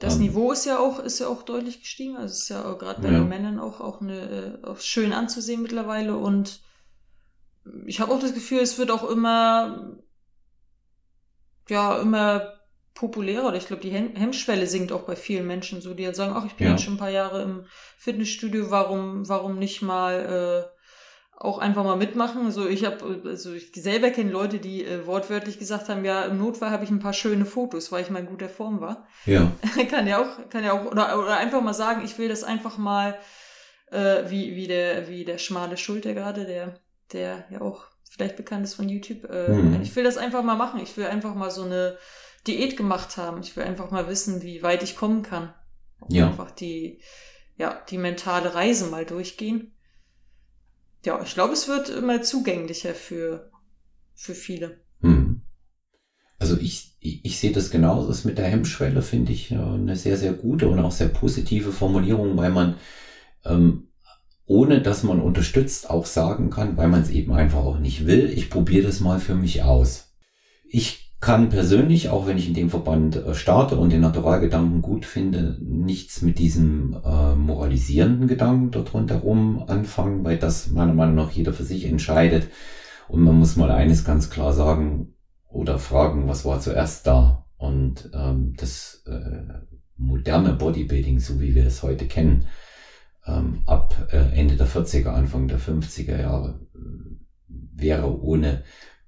Das 0.00 0.16
ähm, 0.16 0.22
Niveau 0.22 0.50
ist 0.50 0.66
ja 0.66 0.78
auch, 0.78 0.98
ist 0.98 1.20
ja 1.20 1.28
auch 1.28 1.42
deutlich 1.42 1.80
gestiegen. 1.80 2.16
Also 2.16 2.32
ist 2.32 2.48
ja 2.48 2.72
gerade 2.74 3.00
bei 3.02 3.12
ja. 3.12 3.18
den 3.18 3.28
Männern 3.28 3.60
auch, 3.60 3.80
auch, 3.80 4.00
eine, 4.00 4.60
äh, 4.62 4.66
auch 4.66 4.80
schön 4.80 5.12
anzusehen 5.12 5.62
mittlerweile. 5.62 6.16
Und 6.16 6.62
ich 7.86 8.00
habe 8.00 8.12
auch 8.12 8.20
das 8.20 8.34
Gefühl, 8.34 8.60
es 8.60 8.78
wird 8.78 8.90
auch 8.90 9.08
immer, 9.08 9.98
ja, 11.68 12.00
immer 12.00 12.59
populärer. 12.94 13.48
Oder 13.48 13.56
ich 13.56 13.66
glaube, 13.66 13.82
die 13.82 13.90
Hemmschwelle 13.90 14.66
sinkt 14.66 14.92
auch 14.92 15.02
bei 15.02 15.16
vielen 15.16 15.46
Menschen 15.46 15.80
so, 15.80 15.94
die 15.94 16.04
dann 16.04 16.14
sagen, 16.14 16.34
ach, 16.36 16.46
ich 16.46 16.54
bin 16.54 16.66
ja. 16.66 16.72
jetzt 16.72 16.84
schon 16.84 16.94
ein 16.94 16.98
paar 16.98 17.10
Jahre 17.10 17.42
im 17.42 17.64
Fitnessstudio, 17.96 18.70
warum, 18.70 19.28
warum 19.28 19.58
nicht 19.58 19.82
mal 19.82 20.66
äh, 20.68 20.80
auch 21.40 21.58
einfach 21.58 21.84
mal 21.84 21.96
mitmachen. 21.96 22.44
Also 22.44 22.68
ich 22.68 22.84
habe, 22.84 23.22
also 23.24 23.54
ich 23.54 23.72
selber 23.74 24.10
kenne 24.10 24.30
Leute, 24.30 24.58
die 24.58 24.84
äh, 24.84 25.06
wortwörtlich 25.06 25.58
gesagt 25.58 25.88
haben, 25.88 26.04
ja, 26.04 26.24
im 26.24 26.38
Notfall 26.38 26.70
habe 26.70 26.84
ich 26.84 26.90
ein 26.90 27.00
paar 27.00 27.14
schöne 27.14 27.46
Fotos, 27.46 27.90
weil 27.90 28.02
ich 28.02 28.10
mal 28.10 28.18
in 28.18 28.26
guter 28.26 28.50
Form 28.50 28.80
war. 28.80 29.06
Ja. 29.24 29.50
kann 29.90 30.06
ja 30.06 30.20
auch, 30.20 30.50
kann 30.50 30.64
ja 30.64 30.72
auch, 30.72 30.84
oder, 30.84 31.18
oder 31.18 31.38
einfach 31.38 31.62
mal 31.62 31.72
sagen, 31.72 32.02
ich 32.04 32.18
will 32.18 32.28
das 32.28 32.44
einfach 32.44 32.76
mal, 32.76 33.18
äh, 33.90 34.24
wie, 34.28 34.54
wie 34.54 34.66
der, 34.66 35.08
wie 35.08 35.24
der 35.24 35.38
schmale 35.38 35.78
Schulter 35.78 36.12
gerade, 36.12 36.44
der, 36.44 36.78
der 37.12 37.46
ja 37.50 37.62
auch 37.62 37.86
vielleicht 38.10 38.36
bekannt 38.36 38.64
ist 38.64 38.74
von 38.74 38.90
YouTube. 38.90 39.24
Äh, 39.30 39.48
mhm. 39.48 39.80
Ich 39.80 39.96
will 39.96 40.04
das 40.04 40.18
einfach 40.18 40.42
mal 40.42 40.56
machen. 40.56 40.80
Ich 40.82 40.94
will 40.98 41.06
einfach 41.06 41.34
mal 41.34 41.50
so 41.50 41.62
eine 41.62 41.96
Diät 42.46 42.76
gemacht 42.76 43.16
haben. 43.16 43.40
Ich 43.42 43.56
will 43.56 43.64
einfach 43.64 43.90
mal 43.90 44.08
wissen, 44.08 44.42
wie 44.42 44.62
weit 44.62 44.82
ich 44.82 44.96
kommen 44.96 45.22
kann. 45.22 45.52
Ja. 46.08 46.28
Einfach 46.28 46.50
die, 46.50 47.00
ja, 47.56 47.80
die 47.90 47.98
mentale 47.98 48.54
Reise 48.54 48.86
mal 48.86 49.04
durchgehen 49.04 49.72
ja, 51.04 51.20
ich 51.22 51.34
glaube, 51.34 51.54
es 51.54 51.68
wird 51.68 51.88
immer 51.88 52.22
zugänglicher 52.22 52.94
für, 52.94 53.50
für 54.14 54.34
viele. 54.34 54.80
Hm. 55.00 55.42
Also 56.38 56.56
ich, 56.58 56.96
ich, 57.00 57.24
ich 57.24 57.38
sehe 57.38 57.52
das 57.52 57.70
genauso. 57.70 58.08
Das 58.08 58.24
mit 58.24 58.38
der 58.38 58.46
Hemmschwelle 58.46 59.02
finde 59.02 59.32
ich 59.32 59.52
eine 59.52 59.96
sehr, 59.96 60.16
sehr 60.16 60.32
gute 60.32 60.68
und 60.68 60.78
auch 60.78 60.92
sehr 60.92 61.08
positive 61.08 61.72
Formulierung, 61.72 62.36
weil 62.36 62.50
man 62.50 62.76
ähm, 63.44 63.88
ohne 64.46 64.82
dass 64.82 65.04
man 65.04 65.20
unterstützt 65.20 65.88
auch 65.88 66.06
sagen 66.06 66.50
kann, 66.50 66.76
weil 66.76 66.88
man 66.88 67.02
es 67.02 67.10
eben 67.10 67.32
einfach 67.32 67.60
auch 67.60 67.78
nicht 67.78 68.06
will, 68.06 68.28
ich 68.28 68.50
probiere 68.50 68.86
das 68.86 69.00
mal 69.00 69.20
für 69.20 69.36
mich 69.36 69.62
aus. 69.62 70.12
Ich 70.68 71.09
kann 71.20 71.50
persönlich, 71.50 72.08
auch 72.08 72.26
wenn 72.26 72.38
ich 72.38 72.48
in 72.48 72.54
dem 72.54 72.70
Verband 72.70 73.16
äh, 73.16 73.34
starte 73.34 73.76
und 73.76 73.92
den 73.92 74.00
Naturalgedanken 74.00 74.80
gut 74.80 75.04
finde, 75.04 75.58
nichts 75.60 76.22
mit 76.22 76.38
diesem 76.38 76.96
äh, 77.04 77.34
moralisierenden 77.34 78.26
Gedanken 78.26 78.70
dort 78.70 78.94
rundherum 78.94 79.62
anfangen, 79.68 80.24
weil 80.24 80.38
das 80.38 80.70
meiner 80.70 80.94
Meinung 80.94 81.16
nach 81.16 81.30
jeder 81.30 81.52
für 81.52 81.64
sich 81.64 81.84
entscheidet. 81.84 82.48
Und 83.08 83.22
man 83.22 83.38
muss 83.38 83.56
mal 83.56 83.70
eines 83.70 84.04
ganz 84.04 84.30
klar 84.30 84.52
sagen 84.54 85.14
oder 85.46 85.78
fragen, 85.78 86.26
was 86.26 86.44
war 86.44 86.60
zuerst 86.60 87.06
da? 87.06 87.44
Und 87.58 88.10
ähm, 88.14 88.54
das 88.56 89.04
äh, 89.06 89.42
moderne 89.96 90.54
Bodybuilding, 90.54 91.18
so 91.18 91.40
wie 91.40 91.54
wir 91.54 91.66
es 91.66 91.82
heute 91.82 92.06
kennen, 92.06 92.46
ähm, 93.26 93.62
ab 93.66 93.94
äh, 94.10 94.38
Ende 94.38 94.56
der 94.56 94.66
40er, 94.66 95.08
Anfang 95.08 95.48
der 95.48 95.58
50er 95.58 96.18
Jahre, 96.18 96.60
äh, 96.74 97.50
wäre 97.74 98.22
ohne 98.22 98.62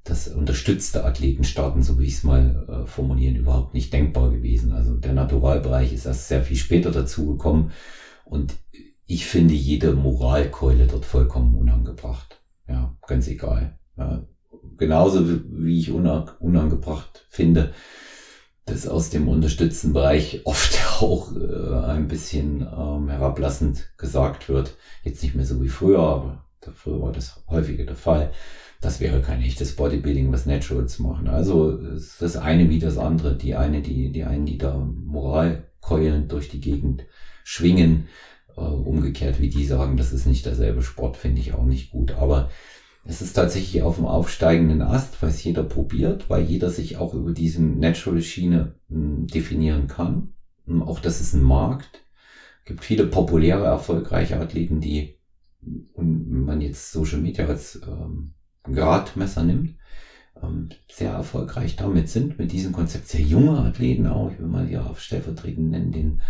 das 0.05 0.29
unterstützte 0.29 1.05
Athletenstarten, 1.05 1.83
so 1.83 1.99
wie 1.99 2.07
ich 2.07 2.15
es 2.15 2.25
mal 2.25 2.67
äh, 2.69 2.87
formulieren, 2.87 3.37
überhaupt 3.37 3.75
nicht 3.75 3.93
denkbar 3.93 4.31
gewesen. 4.31 4.73
Also 4.73 4.97
der 4.97 5.12
Naturalbereich 5.12 5.93
ist 5.93 6.07
erst 6.07 6.29
sehr 6.29 6.43
viel 6.43 6.57
später 6.57 6.91
dazugekommen 6.91 7.71
und 8.25 8.57
ich 9.07 9.27
finde 9.27 9.55
jede 9.55 9.93
Moralkeule 9.93 10.87
dort 10.87 11.05
vollkommen 11.05 11.57
unangebracht. 11.57 12.41
Ja, 12.67 12.97
ganz 13.07 13.29
egal. 13.29 13.79
Ja, 13.97 14.27
genauso 14.77 15.25
wie 15.51 15.79
ich 15.79 15.93
unangebracht 15.93 17.27
finde, 17.29 17.73
dass 18.65 18.88
aus 18.88 19.11
dem 19.11 19.29
unterstützten 19.29 19.93
Bereich 19.93 20.41
oft 20.45 20.79
auch 21.01 21.33
äh, 21.37 21.87
ein 21.87 22.09
bisschen 22.09 22.62
ähm, 22.62 23.09
herablassend 23.09 23.93
gesagt 23.99 24.49
wird. 24.49 24.77
Jetzt 25.05 25.23
nicht 25.23 25.35
mehr 25.35 25.47
so 25.47 25.62
wie 25.62 25.69
früher, 25.69 26.01
aber 26.01 26.45
früher 26.75 27.01
war 27.03 27.12
das 27.12 27.43
häufiger 27.49 27.85
der 27.85 27.97
Fall 27.97 28.33
das 28.83 28.99
wäre 28.99 29.23
kein 29.23 29.40
echtes 29.42 29.77
Bodybuilding, 29.77 30.33
was 30.33 30.45
Natural 30.45 30.87
zu 30.88 31.05
machen. 31.05 31.29
Also 31.29 31.71
ist 31.71 32.21
das 32.21 32.37
eine 32.37 32.68
wie 32.68 32.81
das 32.81 32.99
andere. 32.99 33.37
Die 33.37 33.55
eine, 33.55 33.81
die, 33.81 34.11
die 34.11 34.25
einen, 34.25 34.45
die 34.45 34.59
da 34.59 34.77
Moralkeulen 34.77 36.27
durch 36.27 36.49
die 36.49 36.61
Gegend 36.61 37.07
schwingen, 37.45 38.09
äh, 38.57 38.61
umgekehrt 38.61 39.40
wie 39.40 39.49
die 39.49 39.64
sagen, 39.64 39.97
das 39.97 40.12
ist 40.12 40.27
nicht 40.27 40.47
derselbe 40.47 40.83
Sport, 40.83 41.16
finde 41.16 41.40
ich 41.40 41.55
auch 41.55 41.64
nicht 41.64 41.92
gut. 41.92 42.11
Aber 42.14 42.51
es 43.05 43.23
ist 43.23 43.35
tatsächlich 43.35 43.83
auf 43.83 43.97
dem 43.97 44.07
aufsteigenden 44.07 44.83
Ast, 44.83 45.23
weil 45.23 45.31
es 45.31 45.45
jeder 45.45 45.62
probiert, 45.62 46.29
weil 46.29 46.42
jeder 46.42 46.68
sich 46.68 46.97
auch 46.97 47.14
über 47.14 47.31
diesen 47.31 47.79
Natural 47.79 48.21
Schiene 48.21 48.75
mh, 48.88 48.99
hm, 48.99 49.27
definieren 49.29 49.87
kann. 49.87 50.33
Und 50.66 50.83
auch 50.83 50.99
das 50.99 51.21
ist 51.21 51.35
ein 51.35 51.42
Markt. 51.42 52.05
Es 52.62 52.64
gibt 52.64 52.83
viele 52.83 53.07
populäre, 53.07 53.64
erfolgreiche 53.64 54.40
Athleten, 54.40 54.81
die, 54.81 55.18
und 55.92 56.33
wenn 56.33 56.45
man 56.45 56.61
jetzt 56.61 56.90
Social 56.90 57.21
Media 57.21 57.47
als 57.47 57.81
ähm, 57.87 58.35
Gradmesser 58.64 59.42
nimmt, 59.42 59.77
ähm, 60.42 60.68
sehr 60.90 61.12
erfolgreich 61.12 61.77
damit 61.77 62.09
sind, 62.09 62.38
mit 62.38 62.53
diesem 62.53 62.72
Konzept 62.72 63.09
sehr 63.09 63.22
junge 63.22 63.59
Athleten 63.59 64.07
auch, 64.07 64.31
ich 64.31 64.38
will 64.38 64.46
mal 64.46 64.66
hier 64.66 64.87
auf 64.87 65.01
stellvertretend 65.01 65.70
nennen, 65.70 65.92
den, 65.92 66.20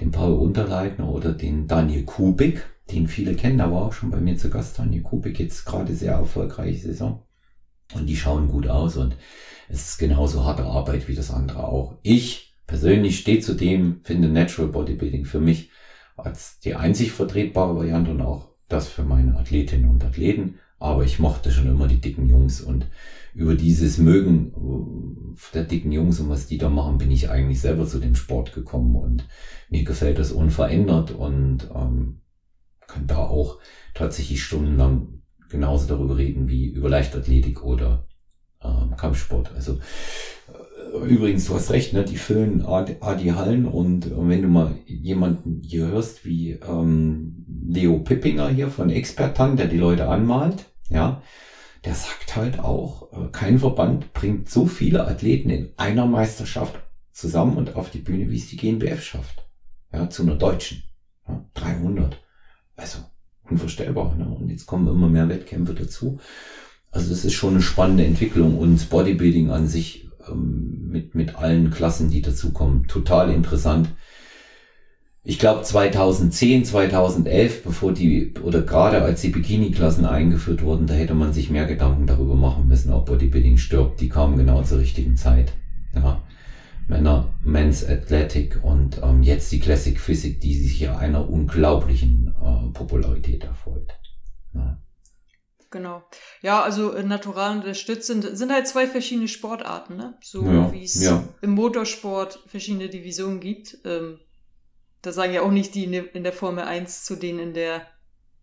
den 0.00 0.10
Paul 0.10 0.34
Unterleitner 0.34 1.08
oder 1.08 1.32
den 1.32 1.66
Daniel 1.66 2.04
Kubik, 2.04 2.64
den 2.90 3.08
viele 3.08 3.34
kennen, 3.34 3.58
der 3.58 3.72
war 3.72 3.82
auch 3.82 3.92
schon 3.92 4.10
bei 4.10 4.20
mir 4.20 4.36
zu 4.36 4.50
Gast, 4.50 4.78
Daniel 4.78 5.02
Kubik, 5.02 5.40
jetzt 5.40 5.64
gerade 5.64 5.94
sehr 5.94 6.12
erfolgreiche 6.12 6.80
Saison. 6.80 7.22
Und 7.94 8.06
die 8.06 8.16
schauen 8.16 8.48
gut 8.48 8.66
aus 8.66 8.96
und 8.96 9.16
es 9.68 9.90
ist 9.90 9.98
genauso 9.98 10.44
harte 10.44 10.64
Arbeit 10.64 11.08
wie 11.08 11.14
das 11.14 11.30
andere 11.30 11.64
auch. 11.64 11.98
Ich 12.02 12.54
persönlich 12.66 13.18
stehe 13.18 13.40
zu 13.40 13.54
dem, 13.54 14.00
finde 14.04 14.28
Natural 14.28 14.70
Bodybuilding 14.70 15.24
für 15.24 15.40
mich 15.40 15.70
als 16.16 16.60
die 16.60 16.74
einzig 16.74 17.12
vertretbare 17.12 17.76
Variante 17.76 18.10
und 18.12 18.20
auch 18.20 18.48
das 18.68 18.88
für 18.88 19.02
meine 19.02 19.36
Athletinnen 19.36 19.88
und 19.88 20.04
Athleten. 20.04 20.58
Aber 20.84 21.02
ich 21.02 21.18
mochte 21.18 21.50
schon 21.50 21.66
immer 21.66 21.88
die 21.88 22.02
dicken 22.02 22.28
Jungs 22.28 22.60
und 22.60 22.86
über 23.32 23.54
dieses 23.54 23.96
Mögen 23.96 24.52
äh, 24.52 25.54
der 25.54 25.64
dicken 25.64 25.90
Jungs 25.92 26.20
und 26.20 26.28
was 26.28 26.46
die 26.46 26.58
da 26.58 26.68
machen, 26.68 26.98
bin 26.98 27.10
ich 27.10 27.30
eigentlich 27.30 27.62
selber 27.62 27.86
zu 27.86 27.98
dem 27.98 28.14
Sport 28.14 28.52
gekommen 28.52 28.94
und 28.94 29.26
mir 29.70 29.82
gefällt 29.82 30.18
das 30.18 30.30
unverändert 30.30 31.10
und 31.10 31.70
ähm, 31.74 32.20
kann 32.86 33.06
da 33.06 33.16
auch 33.16 33.60
tatsächlich 33.94 34.42
stundenlang 34.42 35.22
genauso 35.48 35.86
darüber 35.86 36.18
reden 36.18 36.48
wie 36.48 36.66
über 36.66 36.90
Leichtathletik 36.90 37.64
oder 37.64 38.06
ähm, 38.62 38.94
Kampfsport. 38.98 39.52
Also 39.54 39.78
äh, 40.52 41.08
übrigens, 41.08 41.46
du 41.46 41.54
hast 41.54 41.70
recht, 41.70 41.94
ne? 41.94 42.04
die 42.04 42.18
füllen 42.18 42.62
Adi 42.66 43.28
Hallen 43.28 43.64
und 43.64 44.04
äh, 44.04 44.10
wenn 44.16 44.42
du 44.42 44.48
mal 44.48 44.76
jemanden 44.84 45.62
hier 45.64 45.86
hörst 45.86 46.26
wie 46.26 46.58
ähm, 46.68 47.46
Leo 47.66 48.00
Pippinger 48.00 48.50
hier 48.50 48.68
von 48.68 48.90
Expertan, 48.90 49.56
der 49.56 49.68
die 49.68 49.78
Leute 49.78 50.08
anmalt, 50.08 50.66
ja, 50.94 51.22
der 51.84 51.94
sagt 51.94 52.36
halt 52.36 52.60
auch, 52.60 53.12
äh, 53.12 53.28
kein 53.30 53.58
Verband 53.58 54.14
bringt 54.14 54.48
so 54.48 54.66
viele 54.66 55.06
Athleten 55.06 55.50
in 55.50 55.72
einer 55.76 56.06
Meisterschaft 56.06 56.80
zusammen 57.12 57.56
und 57.56 57.76
auf 57.76 57.90
die 57.90 57.98
Bühne, 57.98 58.30
wie 58.30 58.38
es 58.38 58.48
die 58.48 58.56
GNBF 58.56 59.02
schafft. 59.02 59.46
Ja, 59.92 60.08
zu 60.08 60.22
einer 60.22 60.36
deutschen. 60.36 60.82
Ja, 61.28 61.44
300. 61.54 62.16
Also, 62.76 62.98
unvorstellbar. 63.48 64.14
Ne? 64.14 64.26
Und 64.26 64.48
jetzt 64.48 64.66
kommen 64.66 64.88
immer 64.88 65.08
mehr 65.08 65.28
Wettkämpfe 65.28 65.74
dazu. 65.74 66.18
Also 66.90 67.10
das 67.10 67.24
ist 67.24 67.34
schon 67.34 67.54
eine 67.54 67.62
spannende 67.62 68.04
Entwicklung 68.04 68.56
und 68.56 68.88
Bodybuilding 68.88 69.50
an 69.50 69.66
sich 69.66 70.08
ähm, 70.28 70.88
mit, 70.88 71.14
mit 71.14 71.34
allen 71.36 71.70
Klassen, 71.70 72.10
die 72.10 72.22
dazukommen, 72.22 72.86
total 72.86 73.30
interessant 73.30 73.88
ich 75.26 75.38
glaube 75.38 75.62
2010, 75.62 76.66
2011, 76.66 77.64
bevor 77.64 77.92
die, 77.92 78.34
oder 78.42 78.60
gerade 78.60 79.00
als 79.00 79.22
die 79.22 79.30
Bikini-Klassen 79.30 80.04
eingeführt 80.04 80.62
wurden, 80.62 80.86
da 80.86 80.92
hätte 80.92 81.14
man 81.14 81.32
sich 81.32 81.48
mehr 81.48 81.64
Gedanken 81.64 82.06
darüber 82.06 82.34
machen 82.34 82.68
müssen, 82.68 82.92
ob 82.92 83.06
Bodybuilding 83.06 83.56
stirbt. 83.56 84.02
Die 84.02 84.10
kamen 84.10 84.36
genau 84.36 84.62
zur 84.62 84.78
richtigen 84.78 85.16
Zeit. 85.16 85.52
Ja. 85.94 86.22
Männer, 86.86 87.32
Men's 87.42 87.88
Athletic 87.88 88.62
und 88.62 89.00
ähm, 89.02 89.22
jetzt 89.22 89.50
die 89.50 89.60
Classic 89.60 89.98
Physik, 89.98 90.42
die 90.42 90.54
sich 90.54 90.78
ja 90.80 90.98
einer 90.98 91.30
unglaublichen 91.30 92.34
äh, 92.42 92.72
Popularität 92.74 93.44
erfreut. 93.44 93.94
Ja. 94.52 94.78
Genau. 95.70 96.02
Ja, 96.42 96.62
also 96.62 96.92
äh, 96.92 97.02
natural 97.02 97.56
unterstützt 97.56 98.06
sind, 98.06 98.36
sind 98.36 98.52
halt 98.52 98.68
zwei 98.68 98.86
verschiedene 98.86 99.28
Sportarten, 99.28 99.96
ne? 99.96 100.18
So 100.22 100.44
Ja, 100.44 100.70
wie 100.72 100.84
es 100.84 101.02
ja. 101.02 101.26
im 101.40 101.52
Motorsport 101.52 102.40
verschiedene 102.46 102.90
Divisionen 102.90 103.40
gibt. 103.40 103.78
Ähm, 103.86 104.18
da 105.04 105.12
sagen 105.12 105.32
ja 105.34 105.42
auch 105.42 105.50
nicht 105.50 105.74
die 105.74 105.84
in 105.84 106.22
der- 106.24 106.32
Formel 106.32 106.64
1 106.64 107.04
zu 107.04 107.16
denen 107.16 107.38
in 107.40 107.54
der, 107.54 107.86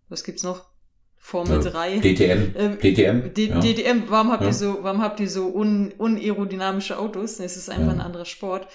was 0.09 0.23
gibt's 0.23 0.43
noch? 0.43 0.69
Formel 1.17 1.63
Ja, 1.63 1.69
3. 1.69 1.99
DTM, 1.99 2.53
Ähm, 2.57 2.79
DTM, 2.79 3.33
D 3.33 3.45
ja. 3.47 3.59
DTM, 3.59 4.03
warum 4.09 4.31
habt 4.31 4.41
Ja. 4.41 4.47
ihr 4.49 4.53
so, 4.53 4.79
warum 4.81 5.01
habt 5.03 5.19
ihr 5.19 5.29
so 5.29 5.47
un 5.49 5.91
unaerodynamische 5.97 6.97
Autos? 6.97 7.39
Es 7.39 7.57
ist 7.57 7.69
einfach 7.69 7.87
Ja. 7.87 7.91
ein 7.93 8.01
anderer 8.01 8.25
Sport. 8.25 8.67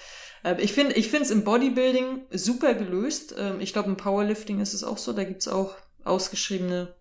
Äh, 0.43 0.55
Ich 0.61 0.71
finde, 0.73 0.93
ich 0.95 1.09
finde 1.09 1.25
es 1.25 1.31
im 1.31 1.43
Bodybuilding 1.43 2.21
super 2.31 2.73
gelöst. 2.73 3.35
Ähm, 3.37 3.59
Ich 3.59 3.73
glaube, 3.73 3.89
im 3.89 3.97
Powerlifting 3.97 4.61
ist 4.61 4.73
es 4.73 4.83
auch 4.85 4.97
so. 4.97 5.11
Da 5.13 5.23
gibt's 5.25 5.47
auch 5.49 5.75
ausgeschriebene 6.05 6.95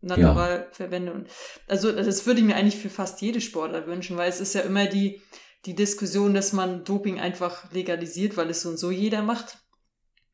Naturalverbände. 0.00 1.12
Und 1.12 1.28
also 1.68 1.92
das 1.92 2.26
würde 2.26 2.40
ich 2.40 2.46
mir 2.46 2.56
eigentlich 2.56 2.76
für 2.78 2.90
fast 2.90 3.20
jede 3.22 3.40
Sportart 3.40 3.86
wünschen, 3.86 4.16
weil 4.16 4.28
es 4.28 4.40
ist 4.40 4.54
ja 4.54 4.60
immer 4.62 4.86
die, 4.86 5.20
die 5.66 5.74
Diskussion, 5.74 6.34
dass 6.34 6.52
man 6.52 6.84
Doping 6.84 7.20
einfach 7.20 7.70
legalisiert, 7.72 8.36
weil 8.36 8.50
es 8.50 8.60
so 8.62 8.68
und 8.70 8.76
so 8.78 8.90
jeder 8.90 9.22
macht. 9.22 9.58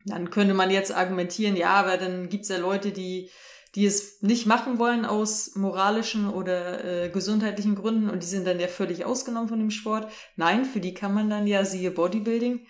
Dann 0.04 0.30
könnte 0.30 0.54
man 0.54 0.70
jetzt 0.70 0.92
argumentieren, 0.92 1.56
ja, 1.56 1.70
aber 1.74 1.96
dann 1.96 2.28
gibt's 2.28 2.48
ja 2.48 2.56
Leute, 2.56 2.90
die, 2.90 3.30
die 3.74 3.84
es 3.84 4.22
nicht 4.22 4.46
machen 4.46 4.78
wollen 4.78 5.04
aus 5.04 5.54
moralischen 5.56 6.28
oder 6.28 6.84
äh, 6.84 7.08
gesundheitlichen 7.10 7.74
Gründen 7.74 8.08
und 8.08 8.22
die 8.22 8.26
sind 8.26 8.46
dann 8.46 8.60
ja 8.60 8.68
völlig 8.68 9.04
ausgenommen 9.04 9.48
von 9.48 9.58
dem 9.58 9.70
Sport. 9.70 10.10
Nein, 10.36 10.64
für 10.64 10.80
die 10.80 10.94
kann 10.94 11.12
man 11.12 11.28
dann 11.28 11.46
ja, 11.46 11.64
siehe 11.64 11.90
Bodybuilding, 11.90 12.66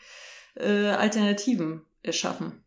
äh, 0.57 0.89
Alternativen 0.89 1.83
erschaffen. 2.03 2.65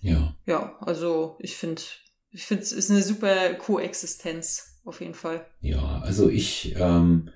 ja. 0.00 0.34
Ja, 0.46 0.76
also 0.80 1.36
ich 1.40 1.56
finde, 1.56 1.82
ich 2.30 2.46
finde, 2.46 2.62
es 2.62 2.72
ist 2.72 2.90
eine 2.90 3.02
super 3.02 3.54
Koexistenz 3.54 4.80
auf 4.84 5.00
jeden 5.00 5.14
Fall. 5.14 5.46
Ja, 5.60 6.00
also 6.02 6.28
ich, 6.28 6.74
ähm, 6.76 7.30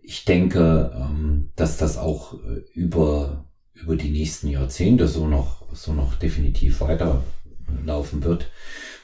ich 0.00 0.24
denke, 0.24 0.92
ähm, 0.94 1.50
dass 1.56 1.76
das 1.76 1.96
auch 1.96 2.34
äh, 2.34 2.64
über, 2.72 3.46
über 3.82 3.96
die 3.96 4.10
nächsten 4.10 4.48
Jahrzehnte 4.48 5.06
so 5.06 5.26
noch, 5.26 5.72
so 5.74 5.92
noch 5.92 6.14
definitiv 6.14 6.80
weiterlaufen 6.80 8.24
wird. 8.24 8.50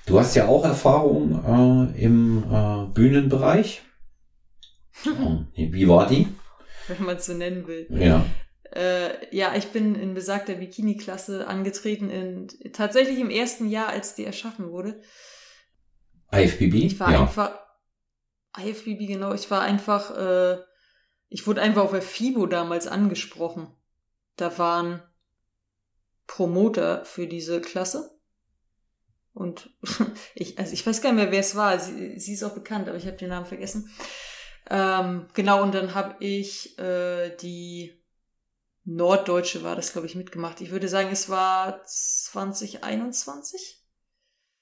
Du 0.06 0.18
hast 0.18 0.34
ja 0.34 0.48
auch 0.48 0.64
Erfahrung 0.64 1.92
äh, 1.94 2.02
im 2.02 2.44
äh, 2.50 2.86
Bühnenbereich. 2.92 3.82
Äh, 5.04 5.72
Wie 5.72 5.88
war 5.88 6.08
die? 6.08 6.26
Wenn 6.88 7.04
man 7.04 7.16
es 7.16 7.26
so 7.26 7.34
nennen 7.34 7.66
will. 7.66 7.86
Ja. 7.90 8.24
Äh, 8.74 9.34
ja, 9.36 9.54
ich 9.54 9.68
bin 9.68 9.94
in 9.94 10.14
besagter 10.14 10.54
Bikini-Klasse 10.54 11.46
angetreten, 11.46 12.10
in, 12.10 12.48
tatsächlich 12.72 13.18
im 13.18 13.30
ersten 13.30 13.68
Jahr, 13.68 13.88
als 13.88 14.14
die 14.14 14.24
erschaffen 14.24 14.70
wurde. 14.70 15.00
IFBB? 16.32 16.74
Ich 16.74 16.98
war 16.98 17.12
ja. 17.12 17.20
einfach, 17.20 17.52
IFBB 18.58 19.06
genau, 19.06 19.34
ich 19.34 19.50
war 19.50 19.60
einfach, 19.60 20.16
äh, 20.16 20.58
ich 21.28 21.46
wurde 21.46 21.60
einfach 21.60 21.82
auf 21.82 21.90
der 21.92 22.02
FIBO 22.02 22.46
damals 22.46 22.86
angesprochen. 22.86 23.68
Da 24.36 24.56
waren 24.58 25.02
Promoter 26.26 27.04
für 27.04 27.26
diese 27.26 27.60
Klasse. 27.60 28.10
Und 29.34 29.70
ich, 30.34 30.58
also 30.58 30.72
ich 30.72 30.86
weiß 30.86 31.00
gar 31.02 31.12
nicht 31.12 31.22
mehr, 31.22 31.32
wer 31.32 31.40
es 31.40 31.56
war. 31.56 31.78
Sie, 31.78 32.18
sie 32.18 32.34
ist 32.34 32.42
auch 32.42 32.54
bekannt, 32.54 32.88
aber 32.88 32.96
ich 32.98 33.06
habe 33.06 33.16
den 33.16 33.30
Namen 33.30 33.46
vergessen. 33.46 33.90
Ähm, 34.70 35.26
genau, 35.34 35.62
und 35.62 35.74
dann 35.74 35.94
habe 35.94 36.16
ich 36.24 36.78
äh, 36.78 37.34
die 37.36 37.98
Norddeutsche 38.84 39.62
war 39.62 39.76
das, 39.76 39.92
glaube 39.92 40.06
ich, 40.06 40.14
mitgemacht. 40.14 40.60
Ich 40.60 40.70
würde 40.70 40.88
sagen, 40.88 41.08
es 41.12 41.28
war 41.28 41.82
2021. 41.84 43.78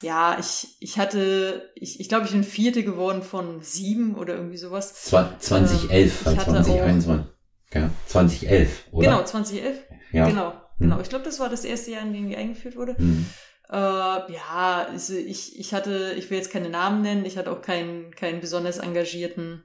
Ja, 0.02 0.38
ich, 0.38 0.76
ich 0.80 0.98
hatte, 0.98 1.70
ich, 1.74 2.00
ich 2.00 2.08
glaube, 2.08 2.24
ich 2.24 2.32
bin 2.32 2.42
Vierte 2.44 2.82
geworden 2.84 3.22
von 3.22 3.60
sieben 3.62 4.14
oder 4.14 4.34
irgendwie 4.34 4.56
sowas. 4.56 4.94
Zwa- 4.94 5.38
2011, 5.38 5.90
Ähm, 5.92 6.00
ich 6.00 6.26
äh, 6.26 6.40
hatte 6.40 6.50
2021. 6.52 7.26
Ja, 7.72 7.90
2011, 8.06 8.84
oder? 8.92 9.10
Genau, 9.10 9.24
2011. 9.24 9.78
Ja. 10.12 10.28
Genau, 10.28 10.52
Hm. 10.52 10.58
genau. 10.78 11.00
Ich 11.00 11.08
glaube, 11.08 11.24
das 11.24 11.38
war 11.38 11.48
das 11.48 11.64
erste 11.64 11.92
Jahr, 11.92 12.02
in 12.02 12.12
dem 12.12 12.28
die 12.28 12.36
eingeführt 12.36 12.76
wurde. 12.76 12.96
Hm. 12.96 13.26
Äh, 13.68 13.72
ja, 13.76 14.86
also 14.88 15.14
ich, 15.14 15.58
ich 15.58 15.72
hatte, 15.74 16.14
ich 16.16 16.28
will 16.30 16.38
jetzt 16.38 16.50
keine 16.50 16.68
Namen 16.70 17.02
nennen, 17.02 17.24
ich 17.24 17.38
hatte 17.38 17.52
auch 17.52 17.62
keinen, 17.62 18.12
keinen 18.14 18.40
besonders 18.40 18.78
engagierten 18.78 19.62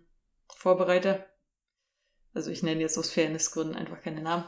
Vorbereiter. 0.55 1.25
Also 2.35 2.51
ich 2.51 2.61
nenne 2.61 2.81
jetzt 2.81 2.97
aus 2.97 3.09
Fairnessgründen 3.11 3.75
einfach 3.75 4.01
keine 4.01 4.21
Namen. 4.21 4.43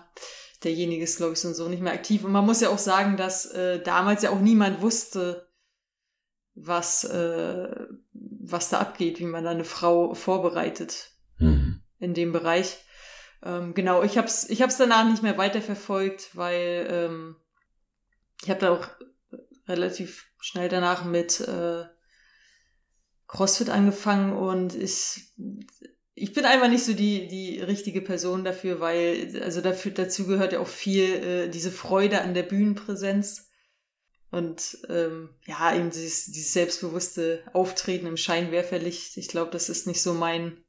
Derjenige 0.63 1.03
ist, 1.03 1.17
glaube 1.17 1.33
ich, 1.33 1.39
so 1.39 1.47
und 1.47 1.53
so 1.55 1.69
nicht 1.69 1.81
mehr 1.81 1.93
aktiv. 1.93 2.23
Und 2.23 2.31
man 2.31 2.45
muss 2.45 2.61
ja 2.61 2.69
auch 2.69 2.77
sagen, 2.77 3.17
dass 3.17 3.45
äh, 3.45 3.81
damals 3.81 4.21
ja 4.23 4.29
auch 4.31 4.39
niemand 4.39 4.81
wusste, 4.81 5.47
was, 6.53 7.03
äh, 7.05 7.69
was 8.13 8.69
da 8.69 8.79
abgeht, 8.79 9.19
wie 9.19 9.25
man 9.25 9.43
da 9.43 9.51
eine 9.51 9.63
Frau 9.63 10.13
vorbereitet 10.13 11.11
Hm. 11.37 11.81
in 11.99 12.13
dem 12.13 12.31
Bereich. 12.31 12.77
Ähm, 13.43 13.73
genau, 13.73 14.03
ich 14.03 14.17
habe 14.17 14.27
es 14.27 14.49
ich 14.49 14.61
hab's 14.61 14.77
danach 14.77 15.09
nicht 15.09 15.23
mehr 15.23 15.37
weiterverfolgt, 15.37 16.35
weil 16.35 16.87
ähm, 16.89 17.35
ich 18.43 18.49
habe 18.49 18.59
da 18.59 18.71
auch 18.71 18.87
relativ 19.67 20.31
schnell 20.39 20.69
danach 20.69 21.03
mit 21.05 21.41
äh, 21.41 21.85
CrossFit 23.27 23.69
angefangen 23.69 24.33
und 24.33 24.75
ich, 24.75 25.33
ich 26.15 26.33
bin 26.33 26.45
einfach 26.45 26.69
nicht 26.69 26.85
so 26.85 26.93
die, 26.93 27.27
die 27.27 27.59
richtige 27.59 28.01
Person 28.01 28.45
dafür, 28.45 28.79
weil, 28.79 29.41
also 29.43 29.61
dafür, 29.61 29.91
dazu 29.91 30.25
gehört 30.25 30.53
ja 30.53 30.59
auch 30.59 30.67
viel 30.67 31.03
äh, 31.03 31.49
diese 31.49 31.71
Freude 31.71 32.21
an 32.21 32.33
der 32.33 32.43
Bühnenpräsenz 32.43 33.49
und 34.31 34.77
ähm, 34.89 35.29
ja, 35.45 35.75
eben 35.75 35.89
dieses, 35.89 36.25
dieses 36.25 36.53
selbstbewusste 36.53 37.43
Auftreten 37.53 38.07
im 38.07 38.17
Scheinwerferlicht. 38.17 39.17
Ich 39.17 39.27
glaube, 39.27 39.51
das 39.51 39.69
ist 39.69 39.87
nicht 39.87 40.01
so 40.01 40.13
mein, 40.13 40.63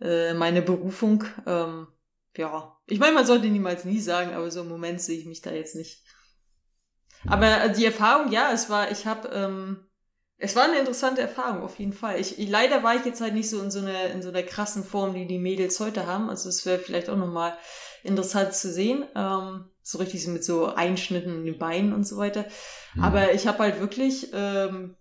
äh, 0.00 0.34
meine 0.34 0.62
Berufung. 0.62 1.24
Ähm, 1.46 1.88
ja, 2.36 2.76
ich 2.86 2.98
meine, 2.98 3.14
man 3.14 3.26
sollte 3.26 3.46
niemals 3.46 3.84
nie 3.84 4.00
sagen, 4.00 4.34
aber 4.34 4.50
so 4.50 4.60
im 4.60 4.68
Moment 4.68 5.00
sehe 5.00 5.18
ich 5.18 5.26
mich 5.26 5.40
da 5.40 5.52
jetzt 5.52 5.74
nicht. 5.74 6.02
Aber 7.26 7.68
die 7.70 7.84
Erfahrung, 7.84 8.30
ja, 8.30 8.52
es 8.52 8.70
war, 8.70 8.90
ich 8.90 9.06
habe, 9.06 9.28
ähm, 9.28 9.86
es 10.38 10.54
war 10.54 10.64
eine 10.64 10.78
interessante 10.78 11.22
Erfahrung 11.22 11.62
auf 11.62 11.78
jeden 11.78 11.94
Fall. 11.94 12.20
Ich, 12.20 12.38
ich 12.38 12.48
leider 12.48 12.82
war 12.82 12.94
ich 12.94 13.04
jetzt 13.04 13.20
halt 13.20 13.34
nicht 13.34 13.48
so 13.48 13.60
in 13.62 13.70
so 13.70 13.78
einer 13.78 14.10
in 14.10 14.22
so 14.22 14.28
einer 14.28 14.42
krassen 14.42 14.84
Form, 14.84 15.14
die 15.14 15.26
die 15.26 15.38
Mädels 15.38 15.80
heute 15.80 16.06
haben. 16.06 16.28
Also 16.28 16.48
es 16.48 16.66
wäre 16.66 16.78
vielleicht 16.78 17.08
auch 17.08 17.16
noch 17.16 17.32
mal 17.32 17.56
interessant 18.02 18.52
zu 18.52 18.70
sehen, 18.70 19.04
ähm, 19.16 19.64
so 19.82 19.98
richtig 19.98 20.22
so 20.22 20.30
mit 20.30 20.44
so 20.44 20.66
Einschnitten 20.66 21.38
in 21.38 21.44
den 21.46 21.58
Beinen 21.58 21.92
und 21.92 22.06
so 22.06 22.18
weiter. 22.18 22.44
Hm. 22.92 23.02
Aber 23.02 23.32
ich 23.32 23.46
habe 23.46 23.58
halt 23.60 23.80
wirklich, 23.80 24.30
ähm, 24.34 24.94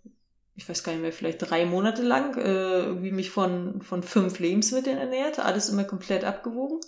ich 0.55 0.67
weiß 0.67 0.83
gar 0.83 0.93
nicht 0.93 1.01
mehr, 1.01 1.11
vielleicht 1.11 1.39
drei 1.49 1.65
Monate 1.65 2.01
lang 2.01 2.37
äh, 2.37 2.79
irgendwie 2.79 3.11
mich 3.11 3.29
von 3.29 3.81
von 3.81 4.03
fünf 4.03 4.39
Lebensmitteln 4.39 4.97
ernährt, 4.97 5.39
alles 5.39 5.69
immer 5.69 5.83
komplett 5.83 6.23
abgewogen, 6.23 6.79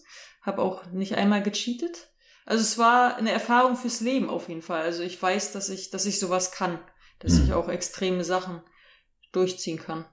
habe 0.41 0.61
auch 0.61 0.86
nicht 0.91 1.15
einmal 1.15 1.43
gecheatet. 1.43 2.09
Also 2.45 2.61
es 2.61 2.78
war 2.78 3.18
eine 3.18 3.32
Erfahrung 3.32 3.76
fürs 3.76 3.99
Leben 3.99 4.30
auf 4.30 4.47
jeden 4.47 4.61
Fall. 4.61 4.84
Also 4.84 5.03
ich 5.03 5.22
weiß, 5.22 5.51
dass 5.51 5.68
ich, 5.70 5.89
dass 5.89 6.05
ich 6.05 6.18
sowas 6.20 6.51
kann, 6.53 6.80
dass 7.20 7.34
Mhm. 7.34 7.43
ich 7.45 7.53
auch 7.53 7.68
extreme 7.68 8.24
Sachen 8.24 8.61
durchziehen 9.34 9.78
kann. 9.78 10.05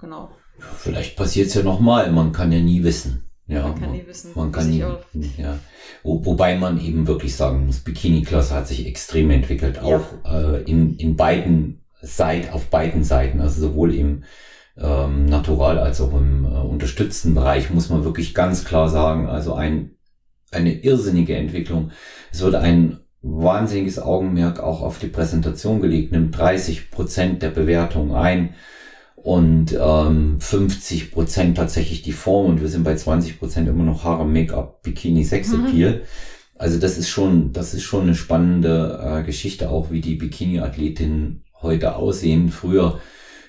Genau. 0.00 0.30
Vielleicht 0.78 1.16
passiert 1.16 1.48
es 1.48 1.54
ja 1.54 1.62
nochmal, 1.62 2.10
man 2.12 2.32
kann 2.32 2.52
ja 2.52 2.60
nie 2.60 2.82
wissen. 2.82 3.26
Ja, 3.46 3.64
Man 3.66 3.80
kann 3.80 3.90
nie 3.92 4.06
wissen, 4.06 4.30
Man 4.36 4.52
kann 4.52 4.70
nie, 4.70 4.78
ja. 5.36 5.58
Wo, 6.04 6.24
wobei 6.24 6.56
man 6.56 6.80
eben 6.80 7.08
wirklich 7.08 7.34
sagen 7.34 7.66
muss, 7.66 7.80
Bikini-Klasse 7.80 8.54
hat 8.54 8.68
sich 8.68 8.86
extrem 8.86 9.28
entwickelt, 9.30 9.76
Ja. 9.76 9.82
auch 9.82 10.24
äh, 10.24 10.62
in, 10.62 10.96
in 10.96 11.16
beiden 11.16 11.79
Seit, 12.02 12.52
auf 12.52 12.66
beiden 12.66 13.04
Seiten, 13.04 13.40
also 13.40 13.60
sowohl 13.60 13.94
im 13.94 14.24
ähm, 14.78 15.26
Natural 15.26 15.78
als 15.78 16.00
auch 16.00 16.12
im 16.14 16.44
äh, 16.44 16.48
unterstützten 16.48 17.34
Bereich 17.34 17.70
muss 17.70 17.90
man 17.90 18.04
wirklich 18.04 18.34
ganz 18.34 18.64
klar 18.64 18.88
sagen, 18.88 19.28
also 19.28 19.54
ein, 19.54 19.92
eine 20.50 20.72
irrsinnige 20.72 21.36
Entwicklung. 21.36 21.90
Es 22.32 22.40
wird 22.40 22.54
ein 22.54 23.00
wahnsinniges 23.22 23.98
Augenmerk 23.98 24.60
auch 24.60 24.82
auf 24.82 24.98
die 24.98 25.08
Präsentation 25.08 25.80
gelegt, 25.80 26.12
nimmt 26.12 26.36
30 26.36 26.90
Prozent 26.90 27.42
der 27.42 27.50
Bewertung 27.50 28.14
ein 28.14 28.54
und 29.16 29.76
ähm, 29.78 30.40
50 30.40 31.12
Prozent 31.12 31.56
tatsächlich 31.58 32.00
die 32.00 32.12
Form 32.12 32.46
und 32.46 32.60
wir 32.62 32.68
sind 32.68 32.84
bei 32.84 32.94
20 32.94 33.38
Prozent 33.38 33.68
immer 33.68 33.84
noch 33.84 34.04
Haare, 34.04 34.24
Make-up, 34.24 34.82
Bikini, 34.82 35.24
Sexappeal. 35.24 36.02
Also 36.56 36.78
das 36.78 36.96
ist 36.96 37.10
schon, 37.10 37.52
das 37.52 37.74
ist 37.74 37.82
schon 37.82 38.02
eine 38.02 38.14
spannende 38.14 39.00
äh, 39.02 39.22
Geschichte, 39.24 39.70
auch 39.70 39.90
wie 39.90 40.00
die 40.00 40.14
Bikini-Athletinnen 40.14 41.44
heute 41.62 41.96
aussehen. 41.96 42.50
Früher 42.50 43.00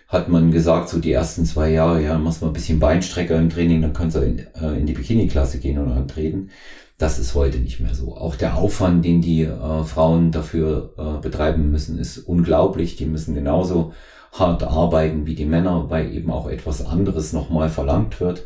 hat 0.08 0.28
man 0.30 0.52
gesagt, 0.52 0.90
so 0.90 1.00
die 1.00 1.12
ersten 1.14 1.46
zwei 1.46 1.72
Jahre, 1.72 2.04
ja, 2.04 2.18
machst 2.18 2.42
mal 2.42 2.48
ein 2.50 2.54
bisschen 2.54 2.80
Beinstrecker 2.80 3.38
im 3.38 3.50
Training, 3.50 3.82
dann 3.82 3.94
kannst 3.94 4.18
du 4.18 4.22
in, 4.22 4.40
äh, 4.62 4.78
in 4.78 4.86
die 4.86 4.94
Bikini-Klasse 4.94 5.60
gehen 5.60 5.78
oder 5.80 5.96
antreten. 5.96 6.50
Das 6.98 7.18
ist 7.18 7.34
heute 7.34 7.58
nicht 7.60 7.80
mehr 7.80 7.96
so. 7.96 8.16
Auch 8.16 8.36
der 8.36 8.58
Aufwand, 8.58 9.04
den 9.06 9.22
die 9.22 9.44
äh, 9.44 9.84
Frauen 9.84 10.32
dafür 10.32 10.94
äh, 10.98 11.22
betreiben 11.22 11.72
müssen, 11.72 11.98
ist 11.98 12.18
unglaublich. 12.20 12.96
Die 12.98 13.06
müssen 13.06 13.34
genauso 13.34 13.94
hart 14.34 14.64
arbeiten 14.64 15.26
wie 15.26 15.36
die 15.36 15.46
Männer, 15.46 15.90
weil 15.90 16.14
eben 16.14 16.30
auch 16.30 16.48
etwas 16.48 16.86
anderes 16.86 17.34
nochmal 17.34 17.70
verlangt 17.70 18.20
wird. 18.22 18.46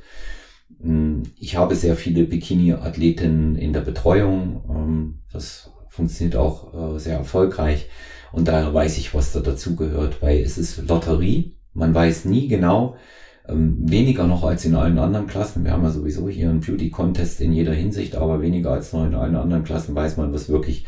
Mm, 0.80 1.24
Ich 1.38 1.57
habe 1.57 1.76
sehr 1.76 1.95
viele 1.95 2.24
Bikini-Athletinnen 2.26 3.55
in 3.55 3.74
der 3.74 3.82
Betreuung. 3.82 4.63
Ähm, 4.70 5.20
Das 5.34 5.72
funktioniert 5.89 6.36
auch 6.38 6.95
äh, 6.95 6.99
sehr 6.99 7.18
erfolgreich. 7.18 7.88
Und 8.36 8.49
daher 8.49 8.73
weiß 8.73 8.97
ich, 8.97 9.13
was 9.13 9.31
da 9.31 9.39
dazugehört, 9.39 10.21
weil 10.21 10.39
es 10.39 10.57
ist 10.57 10.89
Lotterie. 10.89 11.53
Man 11.73 11.95
weiß 11.95 12.25
nie 12.25 12.49
genau, 12.49 12.97
ähm, 13.47 13.77
weniger 13.79 14.27
noch 14.27 14.43
als 14.43 14.65
in 14.65 14.75
allen 14.75 14.99
anderen 14.99 15.25
Klassen. 15.25 15.63
Wir 15.63 15.71
haben 15.71 15.83
ja 15.83 15.89
sowieso 15.89 16.27
hier 16.27 16.49
einen 16.49 16.59
Beauty-Contest 16.59 17.39
in 17.39 17.53
jeder 17.53 17.71
Hinsicht, 17.73 18.17
aber 18.17 18.41
weniger 18.41 18.71
als 18.71 18.91
noch 18.91 19.05
in 19.05 19.15
allen 19.15 19.38
anderen 19.38 19.63
Klassen 19.63 19.95
weiß 19.95 20.17
man, 20.17 20.33
was 20.33 20.49
wirklich, 20.49 20.86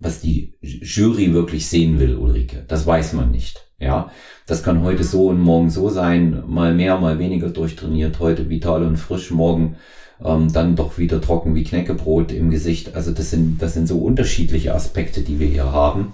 was 0.00 0.20
die 0.20 0.52
Jury 0.60 1.32
wirklich 1.32 1.66
sehen 1.66 1.98
will, 1.98 2.14
Ulrike. 2.14 2.64
Das 2.68 2.86
weiß 2.86 3.14
man 3.14 3.30
nicht. 3.30 3.68
Ja, 3.80 4.10
das 4.46 4.62
kann 4.62 4.82
heute 4.82 5.02
so 5.02 5.28
und 5.28 5.40
morgen 5.40 5.70
so 5.70 5.88
sein, 5.88 6.44
mal 6.46 6.74
mehr, 6.74 6.98
mal 6.98 7.18
weniger 7.18 7.48
durchtrainiert, 7.48 8.20
heute 8.20 8.50
vital 8.50 8.82
und 8.82 8.98
frisch, 8.98 9.30
morgen 9.30 9.76
ähm, 10.22 10.52
dann 10.52 10.76
doch 10.76 10.98
wieder 10.98 11.22
trocken 11.22 11.54
wie 11.54 11.64
Knäckebrot 11.64 12.32
im 12.32 12.50
Gesicht. 12.50 12.94
Also 12.94 13.12
das 13.12 13.30
sind, 13.30 13.62
das 13.62 13.72
sind 13.72 13.88
so 13.88 13.96
unterschiedliche 13.96 14.74
Aspekte, 14.74 15.22
die 15.22 15.40
wir 15.40 15.46
hier 15.46 15.72
haben 15.72 16.12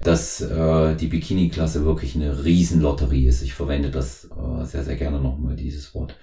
dass 0.00 0.40
äh, 0.40 0.94
die 0.94 1.08
Bikini-Klasse 1.08 1.84
wirklich 1.84 2.14
eine 2.14 2.44
Riesenlotterie 2.44 3.26
ist. 3.26 3.42
Ich 3.42 3.54
verwende 3.54 3.90
das 3.90 4.24
äh, 4.26 4.64
sehr, 4.64 4.84
sehr 4.84 4.96
gerne 4.96 5.20
nochmal, 5.20 5.56
dieses 5.56 5.94
Wort. 5.94 6.16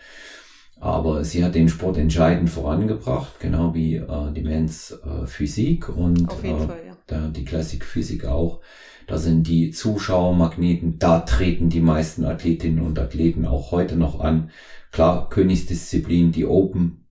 Aber 0.80 1.24
sie 1.24 1.44
hat 1.44 1.56
den 1.56 1.70
Sport 1.70 1.98
entscheidend 1.98 2.50
vorangebracht, 2.50 3.40
genau 3.40 3.74
wie 3.74 3.96
äh, 3.96 4.32
die 4.34 4.42
Men's 4.42 4.92
äh, 4.92 5.26
Physik 5.26 5.90
und 5.90 6.30
Auf 6.30 6.44
jeden 6.44 6.64
äh, 6.64 6.68
Fall, 6.68 6.82
ja. 6.88 6.98
da, 7.08 7.28
die 7.28 7.46
Classic 7.46 7.84
Physik 7.84 8.26
auch. 8.26 8.62
Da 9.08 9.18
sind 9.18 9.48
die 9.48 9.72
Zuschauermagneten, 9.72 10.98
da 10.98 11.20
treten 11.20 11.70
die 11.70 11.80
meisten 11.80 12.26
Athletinnen 12.26 12.82
und 12.82 12.98
Athleten 12.98 13.46
auch 13.46 13.72
heute 13.72 13.96
noch 13.96 14.20
an. 14.20 14.50
Klar, 14.92 15.30
Königsdisziplin, 15.30 16.32
die 16.32 16.46
Open, 16.46 17.06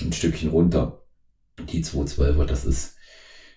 ein 0.00 0.12
Stückchen 0.12 0.50
runter. 0.50 1.02
Die 1.72 1.82
212er, 1.82 2.44
das 2.44 2.64
ist 2.64 2.93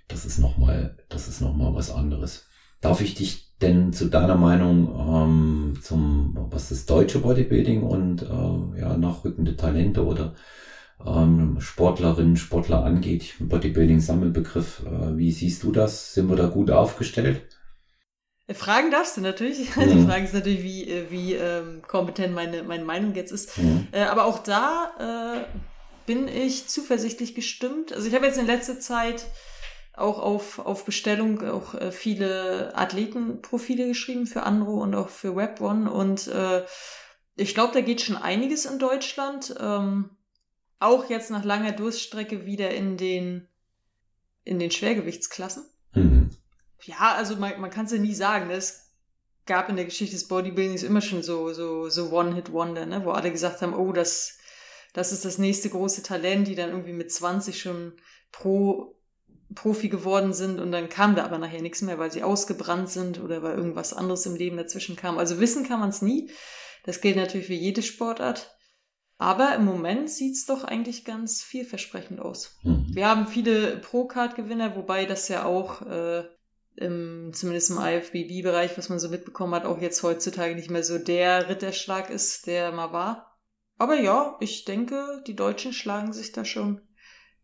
das 0.07 0.25
ist 0.25 0.39
nochmal, 0.39 0.97
das 1.09 1.27
ist 1.27 1.41
nochmal 1.41 1.73
was 1.73 1.91
anderes. 1.91 2.47
Darf 2.81 3.01
ich 3.01 3.15
dich 3.15 3.55
denn 3.61 3.91
zu 3.91 4.05
deiner 4.05 4.35
Meinung 4.35 4.87
ähm, 4.95 5.79
zum, 5.81 6.37
was 6.51 6.69
das 6.69 6.85
deutsche 6.85 7.19
Bodybuilding 7.19 7.83
und 7.83 8.21
äh, 8.21 8.79
ja, 8.79 8.95
nachrückende 8.97 9.55
Talente 9.55 10.05
oder 10.05 10.35
ähm, 11.05 11.59
Sportlerinnen, 11.59 12.37
Sportler 12.37 12.83
angeht, 12.83 13.35
Bodybuilding 13.39 13.99
Sammelbegriff, 13.99 14.83
äh, 14.85 15.17
wie 15.17 15.31
siehst 15.31 15.63
du 15.63 15.71
das? 15.71 16.13
Sind 16.13 16.29
wir 16.29 16.35
da 16.35 16.47
gut 16.47 16.71
aufgestellt? 16.71 17.41
Äh, 18.47 18.53
fragen 18.53 18.91
darfst 18.91 19.17
du 19.17 19.21
natürlich. 19.21 19.69
Mhm. 19.75 19.89
Die 19.89 20.05
Frage 20.05 20.25
ist 20.25 20.33
natürlich, 20.33 20.63
wie, 20.63 20.89
äh, 20.89 21.09
wie 21.09 21.33
ähm, 21.33 21.81
kompetent 21.87 22.33
meine, 22.33 22.63
meine 22.63 22.85
Meinung 22.85 23.15
jetzt 23.15 23.31
ist. 23.31 23.57
Mhm. 23.57 23.87
Äh, 23.91 24.03
aber 24.03 24.25
auch 24.25 24.39
da 24.39 25.45
äh, 25.45 25.59
bin 26.05 26.27
ich 26.27 26.67
zuversichtlich 26.67 27.35
gestimmt. 27.35 27.93
Also 27.93 28.07
ich 28.07 28.15
habe 28.15 28.25
jetzt 28.25 28.39
in 28.39 28.47
letzter 28.47 28.79
Zeit 28.79 29.25
auch 29.97 30.19
auf, 30.19 30.59
auf 30.59 30.85
Bestellung 30.85 31.43
auch 31.47 31.73
äh, 31.73 31.91
viele 31.91 32.71
Athletenprofile 32.75 33.87
geschrieben 33.87 34.27
für 34.27 34.43
Andro 34.43 34.81
und 34.81 34.93
auch 34.93 35.09
für 35.09 35.35
WebOne. 35.35 35.91
Und 35.91 36.27
äh, 36.27 36.63
ich 37.35 37.55
glaube, 37.55 37.73
da 37.73 37.81
geht 37.81 38.01
schon 38.01 38.15
einiges 38.15 38.65
in 38.65 38.77
Deutschland. 38.77 39.55
Ähm, 39.59 40.11
auch 40.79 41.09
jetzt 41.09 41.31
nach 41.31 41.43
langer 41.43 41.71
Durststrecke 41.71 42.45
wieder 42.45 42.69
in 42.71 42.97
den, 42.97 43.47
in 44.43 44.59
den 44.59 44.69
Schwergewichtsklassen. 44.69 45.65
Mhm. 45.93 46.29
Ja, 46.83 47.15
also 47.15 47.35
man, 47.35 47.59
man 47.59 47.71
kann 47.71 47.85
es 47.85 47.91
ja 47.91 47.97
nie 47.97 48.13
sagen. 48.13 48.51
Es 48.51 48.91
gab 49.47 49.67
in 49.67 49.77
der 49.77 49.85
Geschichte 49.85 50.15
des 50.15 50.27
Bodybuildings 50.27 50.83
immer 50.83 51.01
schon 51.01 51.23
so, 51.23 51.53
so, 51.53 51.89
so 51.89 52.11
One-Hit-Wonder, 52.11 52.85
ne? 52.85 53.03
wo 53.03 53.11
alle 53.11 53.31
gesagt 53.31 53.63
haben, 53.63 53.73
oh, 53.73 53.93
das, 53.93 54.37
das 54.93 55.11
ist 55.11 55.25
das 55.25 55.39
nächste 55.39 55.71
große 55.71 56.03
Talent, 56.03 56.47
die 56.47 56.55
dann 56.55 56.69
irgendwie 56.69 56.93
mit 56.93 57.11
20 57.11 57.59
schon 57.59 57.93
pro 58.31 58.96
Profi 59.55 59.89
geworden 59.89 60.33
sind 60.33 60.59
und 60.59 60.71
dann 60.71 60.89
kam 60.89 61.15
da 61.15 61.23
aber 61.23 61.37
nachher 61.37 61.61
nichts 61.61 61.81
mehr, 61.81 61.97
weil 61.97 62.11
sie 62.11 62.23
ausgebrannt 62.23 62.89
sind 62.89 63.21
oder 63.21 63.43
weil 63.43 63.55
irgendwas 63.55 63.93
anderes 63.93 64.25
im 64.25 64.35
Leben 64.35 64.57
dazwischen 64.57 64.95
kam. 64.95 65.17
Also 65.17 65.39
wissen 65.39 65.67
kann 65.67 65.79
man 65.79 65.89
es 65.89 66.01
nie. 66.01 66.29
Das 66.83 67.01
gilt 67.01 67.15
natürlich 67.15 67.47
für 67.47 67.53
jede 67.53 67.81
Sportart. 67.81 68.57
Aber 69.17 69.55
im 69.55 69.65
Moment 69.65 70.09
sieht's 70.09 70.45
doch 70.45 70.63
eigentlich 70.63 71.03
ganz 71.03 71.41
vielversprechend 71.41 72.19
aus. 72.19 72.55
Mhm. 72.63 72.85
Wir 72.89 73.07
haben 73.07 73.27
viele 73.27 73.77
Pro-Card-Gewinner, 73.77 74.75
wobei 74.75 75.05
das 75.05 75.27
ja 75.27 75.45
auch 75.45 75.81
äh, 75.81 76.23
im, 76.75 77.31
zumindest 77.33 77.71
im 77.71 77.79
IFBB-Bereich, 77.79 78.77
was 78.77 78.89
man 78.89 78.99
so 78.99 79.09
mitbekommen 79.09 79.55
hat, 79.55 79.65
auch 79.65 79.81
jetzt 79.81 80.03
heutzutage 80.03 80.55
nicht 80.55 80.69
mehr 80.69 80.83
so 80.83 80.99
der 80.99 81.49
Ritterschlag 81.49 82.11
ist, 82.11 82.45
der 82.45 82.71
mal 82.71 82.93
war. 82.93 83.39
Aber 83.79 83.95
ja, 83.99 84.37
ich 84.39 84.65
denke, 84.65 85.23
die 85.25 85.35
Deutschen 85.35 85.73
schlagen 85.73 86.13
sich 86.13 86.31
da 86.31 86.45
schon 86.45 86.81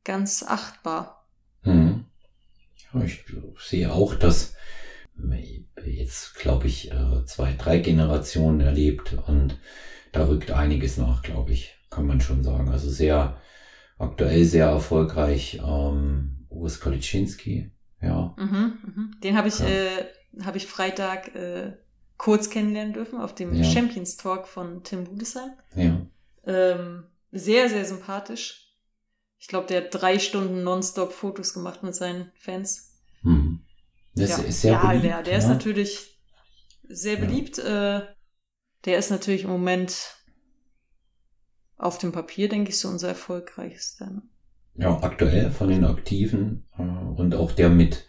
ganz 0.04 0.44
achtbar. 0.44 1.23
Ich 3.06 3.26
sehe 3.58 3.92
auch, 3.92 4.16
dass 4.16 4.56
jetzt, 5.86 6.36
glaube 6.36 6.68
ich, 6.68 6.92
äh, 6.92 7.26
zwei, 7.26 7.54
drei 7.54 7.80
Generationen 7.80 8.62
erlebt 8.62 9.16
und 9.28 9.60
da 10.12 10.28
rückt 10.28 10.52
einiges 10.52 10.98
nach, 10.98 11.22
glaube 11.22 11.52
ich, 11.52 11.76
kann 11.90 12.06
man 12.06 12.22
schon 12.22 12.44
sagen. 12.44 12.70
Also 12.70 12.90
sehr 12.90 13.38
aktuell 13.98 14.44
sehr 14.46 14.68
erfolgreich 14.68 15.62
ähm, 15.64 16.46
Urs 16.50 16.80
Koliczynski, 16.80 17.72
ja. 18.02 18.36
Mhm, 18.38 18.74
mhm. 18.84 19.16
Den 19.24 19.38
habe 19.38 19.48
ich, 19.48 19.60
ja. 19.60 19.68
äh, 19.68 20.44
hab 20.44 20.56
ich 20.56 20.68
Freitag 20.68 21.36
äh, 21.36 21.74
kurz 22.18 22.50
kennenlernen 22.50 22.94
dürfen 22.94 23.20
auf 23.20 23.34
dem 23.34 23.54
ja. 23.54 23.64
Champions 23.64 24.18
Talk 24.18 24.48
von 24.48 24.84
Tim 24.84 25.04
Budesheim. 25.06 25.52
Ja. 25.76 26.06
Ähm, 26.46 27.04
sehr, 27.32 27.70
sehr 27.70 27.86
sympathisch 27.86 28.63
ich 29.44 29.50
glaube, 29.50 29.68
der 29.68 29.84
hat 29.84 29.88
drei 29.92 30.20
Stunden 30.20 30.64
nonstop 30.64 31.12
Fotos 31.12 31.54
gemacht 31.54 31.84
mit 31.84 31.94
seinen 31.94 32.32
Fans. 32.34 32.94
Hm. 33.24 33.60
Das 34.16 34.30
ja. 34.30 34.38
ist 34.38 34.62
sehr 34.62 34.72
ja, 34.72 34.88
beliebt. 34.88 35.04
Der, 35.04 35.22
der 35.22 35.34
ja. 35.34 35.40
ist 35.40 35.48
natürlich 35.50 36.18
sehr 36.88 37.18
beliebt. 37.18 37.58
Ja. 37.58 37.98
Äh, 37.98 38.02
der 38.86 38.98
ist 38.98 39.12
natürlich 39.12 39.44
im 39.44 39.50
Moment 39.50 40.16
auf 41.76 41.98
dem 41.98 42.14
Papier, 42.14 42.48
denke 42.48 42.70
ich, 42.70 42.80
so 42.80 42.88
unser 42.88 43.10
erfolgreichster. 43.10 44.06
Ne? 44.12 44.22
Ja, 44.76 45.04
aktuell 45.04 45.52
von 45.52 45.68
den 45.68 45.84
Aktiven 45.84 46.66
äh, 46.78 46.82
und 46.82 47.36
auch 47.36 47.52
der 47.52 47.68
mit 47.68 48.06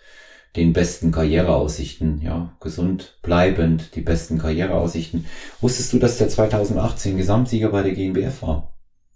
den 0.55 0.73
besten 0.73 1.11
Karriereaussichten, 1.11 2.21
ja, 2.21 2.57
gesund 2.61 3.19
bleibend, 3.23 3.97
die 3.97 4.03
besten 4.03 4.39
Karriereaussichten. 4.39 5.27
Wusstest 5.61 5.93
du, 5.93 5.99
dass 5.99 6.17
der 6.17 6.29
2018 6.29 7.17
Gesamtsieger 7.17 7.71
bei 7.71 7.83
der 7.83 7.95
GmbF 7.95 8.43
war? 8.43 8.73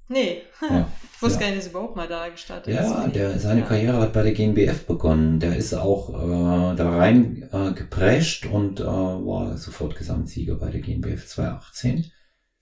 Nee. 0.08 0.42
Ja. 0.68 0.90
Ich 1.18 1.22
wusste 1.22 1.40
ja. 1.40 1.46
gar 1.46 1.56
nicht, 1.56 1.64
dass 1.64 1.72
überhaupt 1.72 1.96
mal 1.96 2.06
da 2.06 2.28
gestartet 2.28 2.72
Ja, 2.72 3.02
ist. 3.02 3.16
der, 3.16 3.40
seine 3.40 3.62
ja. 3.62 3.66
Karriere 3.66 4.00
hat 4.00 4.12
bei 4.12 4.22
der 4.22 4.30
GNBF 4.30 4.86
begonnen. 4.86 5.40
Der 5.40 5.56
ist 5.56 5.74
auch 5.74 6.10
äh, 6.10 6.76
da 6.76 6.96
rein 6.96 7.48
äh, 7.52 7.72
geprescht 7.72 8.46
und 8.46 8.78
äh, 8.78 8.84
war 8.84 9.58
sofort 9.58 9.96
Gesamtsieger 9.96 10.54
bei 10.54 10.70
der 10.70 10.80
GNBF 10.80 11.26
2018. 11.26 12.08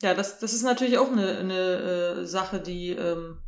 Ja, 0.00 0.14
das, 0.14 0.38
das 0.38 0.54
ist 0.54 0.62
natürlich 0.62 0.96
auch 0.96 1.12
eine, 1.12 1.36
eine 1.36 2.22
äh, 2.22 2.24
Sache, 2.24 2.58
die, 2.58 2.92
ähm, 2.92 3.42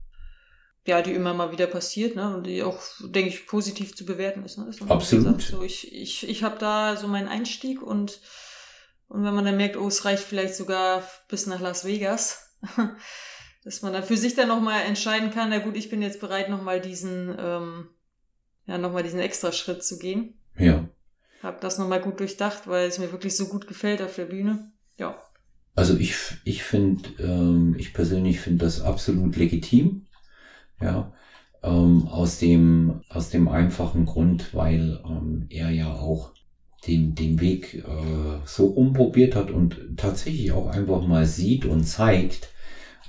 ja, 0.87 1.01
die 1.01 1.15
immer 1.15 1.33
mal 1.33 1.53
wieder 1.53 1.69
passiert, 1.69 2.15
ne? 2.15 2.37
Und 2.37 2.47
die 2.47 2.63
auch, 2.63 2.79
denke 3.01 3.31
ich, 3.31 3.47
positiv 3.47 3.97
zu 3.97 4.05
bewerten 4.05 4.45
ist. 4.45 4.59
Ne? 4.59 4.67
ist 4.69 4.83
Absolut. 4.91 5.41
So, 5.41 5.63
ich 5.63 5.91
ich, 5.91 6.29
ich 6.29 6.43
habe 6.43 6.59
da 6.59 6.97
so 6.97 7.09
meinen 7.09 7.29
Einstieg 7.29 7.81
und, 7.81 8.21
und 9.09 9.25
wenn 9.25 9.35
man 9.35 9.47
dann 9.47 9.57
merkt, 9.57 9.79
oh, 9.79 9.89
es 9.89 10.05
reicht 10.05 10.25
vielleicht 10.25 10.55
sogar 10.55 11.03
bis 11.29 11.47
nach 11.47 11.61
Las 11.61 11.87
Vegas. 11.87 12.59
dass 13.65 13.83
man 13.83 13.93
dann 13.93 14.05
für 14.05 14.17
sich 14.17 14.35
dann 14.35 14.49
nochmal 14.49 14.83
entscheiden 14.83 15.31
kann, 15.31 15.51
na 15.51 15.59
gut, 15.59 15.77
ich 15.77 15.91
bin 15.91 16.03
jetzt 16.03 16.21
bereit, 16.21 16.49
nochmal 16.49 16.81
diesen, 16.81 17.35
ähm, 17.39 17.89
ja, 18.67 18.79
nochmal 18.79 19.03
diesen 19.03 19.21
extra 19.21 19.53
Schritt 19.53 19.83
zu 19.83 19.99
gehen. 19.99 20.35
Ja. 20.57 20.89
Hab 21.43 21.61
das 21.61 21.79
nochmal 21.79 22.01
gut 22.01 22.21
durchdacht, 22.21 22.67
weil 22.67 22.89
es 22.89 22.99
mir 22.99 23.13
wirklich 23.13 23.37
so 23.37 23.47
gut 23.47 23.67
gefällt 23.67 24.03
auf 24.03 24.17
der 24.17 24.27
Bühne. 24.27 24.73
Ja. 24.99 25.21
Also 25.75 25.97
ich, 25.97 26.17
ich 26.45 26.65
finde, 26.65 27.11
ähm, 27.21 27.77
ich 27.79 27.95
persönlich 27.95 28.41
finde 28.41 28.65
das 28.65 28.81
absolut 28.81 29.37
legitim. 29.37 30.07
Ja. 30.81 31.13
Ähm, 31.63 32.09
aus 32.09 32.39
dem, 32.39 33.03
aus 33.09 33.31
dem 33.31 33.49
einfachen 33.49 34.07
Grund, 34.07 34.55
weil 34.55 35.01
ähm, 35.05 35.47
er 35.51 35.71
ja 35.71 35.93
auch 35.93 36.33
den, 36.87 37.15
den 37.15 37.41
Weg 37.41 37.75
äh, 37.75 38.39
so 38.45 38.67
rumprobiert 38.67 39.35
hat 39.35 39.51
und 39.51 39.97
tatsächlich 39.97 40.53
auch 40.53 40.69
einfach 40.69 41.07
mal 41.07 41.27
sieht 41.27 41.65
und 41.65 41.85
zeigt, 41.85 42.51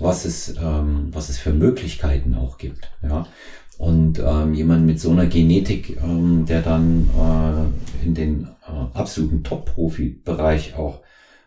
was 0.00 0.24
es, 0.24 0.56
ähm, 0.56 1.08
was 1.12 1.28
es 1.28 1.38
für 1.38 1.52
Möglichkeiten 1.52 2.34
auch 2.34 2.58
gibt. 2.58 2.90
Ja. 3.02 3.26
Und 3.78 4.18
ähm, 4.18 4.52
jemand 4.52 4.84
mit 4.84 5.00
so 5.00 5.10
einer 5.10 5.26
Genetik, 5.26 5.96
ähm, 6.02 6.44
der 6.46 6.60
dann 6.60 7.08
äh, 7.16 8.04
in 8.04 8.14
den 8.14 8.48
äh, 8.66 8.98
absoluten 8.98 9.42
Top-Profi-Bereich 9.42 10.74
auch 10.74 11.00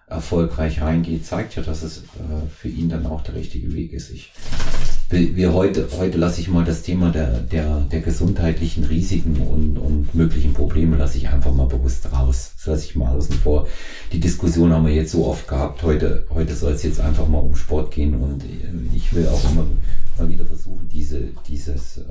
erfolgreich 0.08 0.82
reingeht, 0.82 1.26
zeigt 1.26 1.56
ja, 1.56 1.64
dass 1.64 1.84
es 1.84 2.00
äh, 2.00 2.48
für 2.56 2.70
ihn 2.70 2.90
dann 2.90 3.06
auch 3.06 3.22
der 3.22 3.36
richtige 3.36 3.74
Weg 3.74 3.94
ist. 3.94 4.10
Ich 4.10 4.32
wir 5.14 5.54
heute, 5.54 5.88
heute 5.98 6.18
lasse 6.18 6.42
ich 6.42 6.50
mal 6.50 6.66
das 6.66 6.82
Thema 6.82 7.12
der, 7.12 7.40
der, 7.40 7.82
der 7.82 8.02
gesundheitlichen 8.02 8.84
Risiken 8.84 9.38
und, 9.38 9.78
und 9.78 10.16
möglichen 10.16 10.54
Probleme 10.54 10.98
lasse 10.98 11.18
ich 11.18 11.30
einfach 11.30 11.54
mal 11.54 11.68
bewusst 11.68 12.12
raus. 12.12 12.54
Das 12.56 12.66
lasse 12.66 12.86
ich 12.86 12.96
mal 12.96 13.16
außen 13.16 13.36
vor. 13.36 13.68
Die 14.12 14.20
Diskussion 14.20 14.72
haben 14.72 14.86
wir 14.86 14.94
jetzt 14.94 15.12
so 15.12 15.26
oft 15.26 15.48
gehabt. 15.48 15.84
Heute, 15.84 16.26
heute 16.30 16.56
soll 16.56 16.74
es 16.74 16.84
jetzt 16.84 17.00
einfach 17.00 17.28
mal 17.28 17.40
um 17.40 17.56
Sport 17.56 17.92
gehen 17.92 18.16
und 18.16 18.44
ich 18.94 19.14
will 19.14 19.28
auch 19.28 19.52
immer 19.52 19.66
mal 20.18 20.30
wieder 20.30 20.46
versuchen, 20.46 20.90
diese, 20.92 21.22
dieses, 21.48 21.98
äh, 21.98 22.04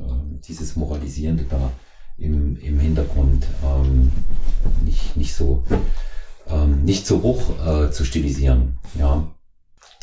dieses 0.46 0.76
Moralisierende 0.76 1.44
da 1.48 1.70
im, 2.18 2.56
im 2.58 2.78
Hintergrund 2.80 3.46
ähm, 3.64 4.12
nicht, 4.84 5.16
nicht 5.16 5.34
so 5.34 5.62
ähm, 6.48 6.84
nicht 6.84 7.06
zu 7.06 7.22
hoch 7.22 7.42
äh, 7.64 7.90
zu 7.90 8.04
stilisieren. 8.04 8.78
Ja, 8.98 9.26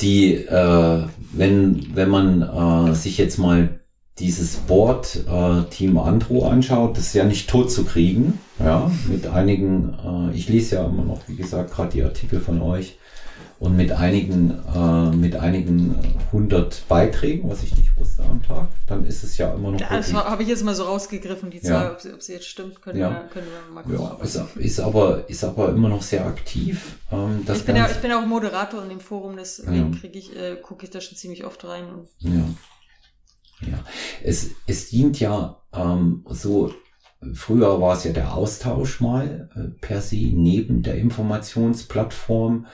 die, 0.00 0.34
äh, 0.34 1.04
wenn 1.32 1.86
wenn 1.94 2.08
man 2.08 2.42
äh, 2.42 2.94
sich 2.94 3.18
jetzt 3.18 3.38
mal 3.38 3.80
dieses 4.18 4.56
Board 4.56 5.24
äh, 5.26 5.62
Team 5.70 5.98
Andro 5.98 6.46
anschaut, 6.46 6.96
das 6.96 7.06
ist 7.06 7.14
ja 7.14 7.24
nicht 7.24 7.48
tot 7.48 7.70
zu 7.70 7.84
kriegen. 7.84 8.38
Ja, 8.58 8.90
mit 9.08 9.26
einigen, 9.26 9.94
äh, 10.04 10.36
ich 10.36 10.48
lese 10.48 10.76
ja 10.76 10.84
immer 10.84 11.04
noch, 11.04 11.20
wie 11.28 11.36
gesagt, 11.36 11.72
gerade 11.72 11.92
die 11.92 12.02
Artikel 12.02 12.40
von 12.40 12.60
euch 12.60 12.98
und 13.60 13.76
mit 13.76 13.92
einigen, 13.92 14.58
äh, 14.74 15.14
mit 15.14 15.36
einigen 15.36 15.94
hundert 16.32 16.82
Beiträgen, 16.88 17.50
was 17.50 17.62
ich 17.62 17.76
nicht 17.76 17.94
wusste 17.94 18.22
am 18.22 18.42
Tag, 18.42 18.68
dann 18.86 19.04
ist 19.04 19.22
es 19.22 19.36
ja 19.36 19.52
immer 19.52 19.72
noch. 19.72 19.80
Ja, 19.80 19.98
das 19.98 20.14
habe 20.14 20.42
ich 20.42 20.48
jetzt 20.48 20.64
mal 20.64 20.74
so 20.74 20.84
rausgegriffen, 20.84 21.50
die 21.50 21.60
Zahl, 21.60 21.84
ja. 21.84 21.92
ob, 21.92 22.00
sie, 22.00 22.12
ob, 22.14 22.22
sie, 22.22 22.32
jetzt 22.32 22.48
stimmt, 22.48 22.80
können, 22.80 22.98
ja. 22.98 23.10
wir, 23.10 23.28
können 23.28 23.46
wir 23.46 23.74
mal 23.74 23.82
gucken. 23.82 24.00
Ja, 24.00 24.24
ist, 24.24 24.56
ist, 24.56 24.80
aber, 24.80 25.28
ist 25.28 25.44
aber 25.44 25.68
immer 25.68 25.90
noch 25.90 26.00
sehr 26.00 26.24
aktiv. 26.24 26.96
Ähm, 27.12 27.44
ich, 27.52 27.64
bin 27.66 27.76
ja, 27.76 27.86
ich 27.90 27.98
bin 27.98 28.10
auch 28.12 28.24
Moderator 28.24 28.82
in 28.82 28.88
dem 28.88 29.00
Forum, 29.00 29.36
deswegen 29.36 29.92
ja. 29.92 30.08
ich, 30.10 30.34
äh, 30.34 30.56
gucke 30.56 30.86
ich 30.86 30.90
da 30.90 31.02
schon 31.02 31.18
ziemlich 31.18 31.44
oft 31.44 31.62
rein. 31.64 31.84
ja. 32.20 32.44
Ja, 33.62 33.84
es, 34.24 34.52
es 34.66 34.88
dient 34.88 35.20
ja 35.20 35.60
ähm, 35.74 36.24
so 36.30 36.72
Früher 37.34 37.78
war 37.82 37.94
es 37.94 38.04
ja 38.04 38.12
der 38.12 38.34
Austausch 38.34 39.00
mal 39.00 39.50
äh, 39.54 39.78
per 39.82 40.00
se 40.00 40.16
neben 40.16 40.82
der 40.82 40.94
Informationsplattform 40.94 42.66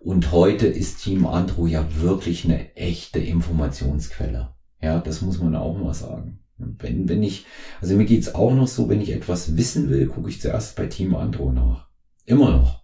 und 0.00 0.32
heute 0.32 0.66
ist 0.66 1.02
Team 1.04 1.26
Andro 1.26 1.66
ja 1.66 1.86
wirklich 2.00 2.44
eine 2.44 2.74
echte 2.74 3.18
Informationsquelle. 3.18 4.54
Ja, 4.82 4.98
das 4.98 5.20
muss 5.20 5.38
man 5.38 5.54
auch 5.54 5.76
mal 5.76 5.94
sagen. 5.94 6.40
Wenn, 6.56 7.08
wenn 7.08 7.22
ich, 7.22 7.44
also 7.80 7.96
mir 7.96 8.06
geht's 8.06 8.34
auch 8.34 8.54
noch 8.54 8.66
so, 8.66 8.88
wenn 8.88 9.00
ich 9.00 9.12
etwas 9.12 9.56
wissen 9.56 9.90
will, 9.90 10.06
gucke 10.06 10.30
ich 10.30 10.40
zuerst 10.40 10.74
bei 10.76 10.86
Team 10.86 11.14
Andro 11.14 11.52
nach. 11.52 11.88
Immer 12.24 12.50
noch. 12.50 12.82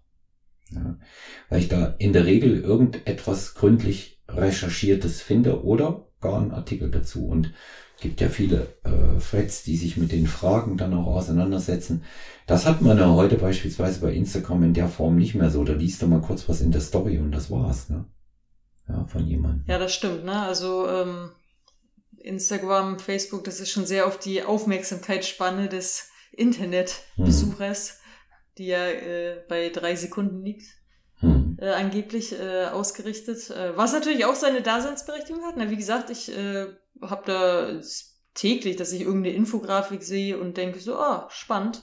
Ja, 0.71 0.99
weil 1.49 1.61
ich 1.61 1.69
da 1.69 1.95
in 1.99 2.13
der 2.13 2.27
Regel 2.27 2.61
irgendetwas 2.61 3.55
gründlich 3.55 4.23
recherchiertes 4.29 5.23
finde 5.23 5.65
oder 5.65 6.09
gar 6.21 6.41
einen 6.41 6.51
Artikel 6.51 6.91
dazu. 6.91 7.27
Und 7.27 7.53
gibt 8.01 8.21
ja 8.21 8.29
viele 8.29 8.69
äh, 8.85 9.19
Threads, 9.19 9.63
die 9.65 9.77
sich 9.77 9.97
mit 9.97 10.13
den 10.13 10.27
Fragen 10.27 10.77
dann 10.77 10.95
auch 10.95 11.07
auseinandersetzen. 11.07 12.05
Das 12.47 12.67
hat 12.67 12.83
man 12.83 12.99
ja 12.99 13.11
heute 13.11 13.37
beispielsweise 13.37 14.01
bei 14.01 14.13
Instagram 14.13 14.65
in 14.65 14.75
der 14.75 14.89
Form 14.89 15.17
nicht 15.17 15.35
mehr 15.35 15.51
so. 15.51 15.65
Da 15.65 15.73
liest 15.73 16.03
du 16.03 16.07
mal 16.07 16.21
kurz 16.21 16.49
was 16.49 16.61
in 16.61 16.73
der 16.73 16.81
Story 16.81 17.19
und 17.19 17.33
das 17.33 17.51
war's, 17.51 17.89
ne? 17.89 18.05
Ja, 18.89 19.05
von 19.07 19.27
jemandem. 19.27 19.65
Ja, 19.67 19.79
das 19.79 19.95
stimmt, 19.95 20.25
ne? 20.25 20.43
Also 20.43 20.89
ähm, 20.89 21.31
Instagram, 22.19 22.99
Facebook, 22.99 23.45
das 23.45 23.61
ist 23.61 23.71
schon 23.71 23.87
sehr 23.87 24.07
auf 24.07 24.19
die 24.19 24.43
Aufmerksamkeitsspanne 24.43 25.69
des 25.69 26.11
Internetbesuchers, 26.33 27.89
hm. 27.89 27.97
die 28.59 28.67
ja 28.67 28.87
äh, 28.87 29.43
bei 29.49 29.71
drei 29.71 29.97
Sekunden 29.97 30.45
liegt. 30.45 30.67
Hm. 31.21 31.57
Äh, 31.59 31.71
angeblich 31.71 32.39
äh, 32.39 32.67
ausgerichtet. 32.67 33.51
Äh, 33.51 33.77
was 33.77 33.93
natürlich 33.93 34.27
auch 34.27 34.35
seine 34.35 34.61
Daseinsberechtigung 34.61 35.43
hat. 35.45 35.55
Na, 35.57 35.71
wie 35.71 35.77
gesagt, 35.77 36.11
ich 36.11 36.37
äh, 36.37 36.67
habe 37.03 37.23
da 37.27 37.81
täglich, 38.35 38.77
dass 38.77 38.93
ich 38.93 39.03
irgendeine 39.03 39.35
Infografik 39.35 40.03
sehe 40.03 40.39
und 40.39 40.57
denke 40.57 40.79
so, 40.81 40.97
ah, 40.97 41.27
spannend. 41.31 41.83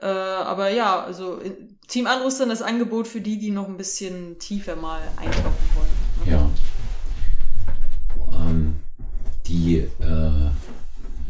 Äh, 0.00 0.06
aber 0.06 0.70
ja, 0.70 1.02
also 1.02 1.40
Team 1.88 2.06
Andro 2.06 2.28
ist 2.28 2.40
dann 2.40 2.48
das 2.48 2.62
Angebot 2.62 3.06
für 3.06 3.20
die, 3.20 3.38
die 3.38 3.50
noch 3.50 3.68
ein 3.68 3.76
bisschen 3.76 4.38
tiefer 4.38 4.76
mal 4.76 5.02
eintauchen 5.16 5.54
wollen. 5.74 6.26
Ne? 6.26 6.32
Ja. 6.32 6.50
Ähm, 8.48 8.76
die, 9.46 9.76
äh, 9.78 10.50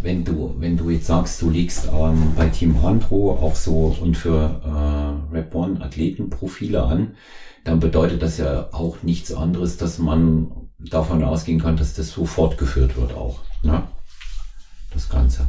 wenn 0.01 0.25
du, 0.25 0.55
wenn 0.59 0.77
du 0.77 0.91
jetzt 0.91 1.07
sagst, 1.07 1.41
du 1.43 1.51
legst 1.51 1.89
ähm, 1.93 2.33
bei 2.37 2.49
Team 2.49 2.77
Andro 2.85 3.33
auch 3.33 3.55
so 3.55 3.97
und 4.01 4.17
für 4.17 4.61
äh, 4.65 5.35
Rap 5.35 5.55
One 5.55 5.83
Athletenprofile 5.83 6.83
an, 6.83 7.17
dann 7.65 7.81
bedeutet 7.81 8.23
das 8.23 8.39
ja 8.39 8.69
auch 8.73 9.03
nichts 9.03 9.33
anderes, 9.33 9.79
dass 9.79 9.99
man 9.99 10.64
davon 10.91 11.23
ausgehen 11.23 11.61
kann, 11.61 11.77
dass 11.77 11.95
das 11.95 12.11
so 12.11 12.27
fortgeführt 12.27 12.97
wird 12.97 13.15
auch. 13.15 13.41
Ne? 13.63 13.83
Das 14.93 15.09
Ganze. 15.09 15.49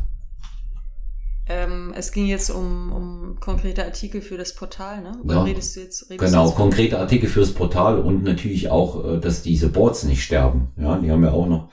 Ähm, 1.47 1.93
es 1.95 2.11
ging 2.11 2.25
jetzt 2.25 2.49
um, 2.49 2.91
um 2.91 3.39
konkrete 3.39 3.85
Artikel 3.85 4.21
für 4.21 4.35
das 4.35 4.55
Portal, 4.55 5.03
ne? 5.03 5.15
Oder 5.23 5.35
ja, 5.35 5.43
redest 5.43 5.75
du 5.75 5.81
jetzt? 5.81 6.09
Redest 6.09 6.31
genau, 6.31 6.43
du 6.43 6.49
jetzt 6.49 6.57
konkrete 6.57 6.97
Artikel 6.97 7.29
fürs 7.29 7.53
Portal 7.53 7.99
und 7.99 8.23
natürlich 8.23 8.69
auch, 8.69 9.05
äh, 9.05 9.19
dass 9.19 9.43
diese 9.43 9.69
Boards 9.69 10.03
nicht 10.05 10.23
sterben. 10.23 10.69
Ja, 10.75 10.97
die 10.97 11.11
haben 11.11 11.23
ja 11.23 11.31
auch 11.31 11.45
noch, 11.45 11.69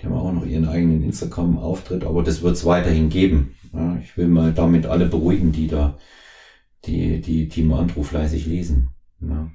die 0.00 0.06
haben 0.06 0.14
auch 0.14 0.32
noch 0.32 0.44
ihren 0.44 0.66
eigenen 0.66 1.04
Instagram-Auftritt, 1.04 2.02
aber 2.02 2.24
das 2.24 2.42
wird 2.42 2.56
es 2.56 2.64
weiterhin 2.64 3.08
geben. 3.08 3.54
Ja, 3.72 3.96
ich 4.02 4.16
will 4.16 4.26
mal 4.26 4.52
damit 4.52 4.86
alle 4.86 5.06
beruhigen, 5.06 5.52
die 5.52 5.68
da, 5.68 5.96
die, 6.84 7.20
die 7.20 7.48
Team 7.48 7.72
Andro 7.72 8.02
fleißig 8.02 8.46
lesen. 8.46 8.90
Ja. 9.20 9.48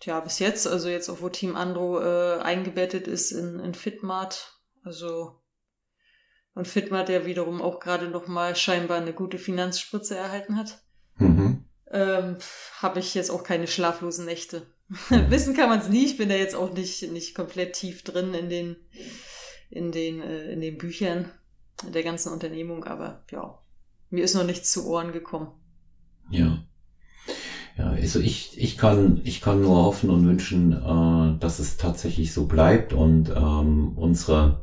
Tja, 0.00 0.18
bis 0.20 0.38
jetzt, 0.38 0.66
also 0.66 0.88
jetzt 0.88 1.10
auch 1.10 1.20
wo 1.20 1.28
Team 1.28 1.56
Andro 1.56 2.00
äh, 2.00 2.40
eingebettet 2.40 3.06
ist 3.06 3.32
in, 3.32 3.60
in 3.60 3.74
Fitmart, 3.74 4.58
also 4.82 5.36
und 6.54 6.66
Fitmart 6.66 7.08
der 7.08 7.26
wiederum 7.26 7.62
auch 7.62 7.80
gerade 7.80 8.08
noch 8.08 8.26
mal 8.26 8.56
scheinbar 8.56 8.98
eine 8.98 9.12
gute 9.12 9.38
Finanzspritze 9.38 10.16
erhalten 10.16 10.56
hat, 10.56 10.82
mhm. 11.16 11.64
ähm, 11.90 12.38
habe 12.78 12.98
ich 12.98 13.14
jetzt 13.14 13.30
auch 13.30 13.44
keine 13.44 13.66
schlaflosen 13.66 14.24
Nächte. 14.24 14.66
Wissen 15.28 15.54
kann 15.54 15.68
man 15.68 15.78
es 15.78 15.88
nie. 15.88 16.06
Ich 16.06 16.16
bin 16.16 16.28
da 16.28 16.34
jetzt 16.34 16.56
auch 16.56 16.72
nicht 16.72 17.12
nicht 17.12 17.34
komplett 17.34 17.74
tief 17.74 18.02
drin 18.02 18.34
in 18.34 18.48
den 18.48 18.76
in 19.68 19.92
den 19.92 20.20
äh, 20.20 20.50
in 20.50 20.60
den 20.60 20.78
Büchern 20.78 21.30
der 21.86 22.02
ganzen 22.02 22.32
Unternehmung, 22.32 22.84
aber 22.84 23.24
ja, 23.30 23.62
mir 24.08 24.24
ist 24.24 24.34
noch 24.34 24.44
nichts 24.44 24.72
zu 24.72 24.86
Ohren 24.86 25.12
gekommen. 25.12 25.52
Ja. 26.30 26.64
Ja, 27.80 27.92
also 27.92 28.20
ich, 28.20 28.52
ich 28.58 28.76
kann, 28.76 29.22
ich 29.24 29.40
kann 29.40 29.62
nur 29.62 29.84
hoffen 29.84 30.10
und 30.10 30.26
wünschen, 30.26 30.72
äh, 30.72 31.38
dass 31.40 31.58
es 31.60 31.78
tatsächlich 31.78 32.34
so 32.34 32.44
bleibt 32.44 32.92
und 32.92 33.30
ähm, 33.30 33.92
unsere, 33.96 34.60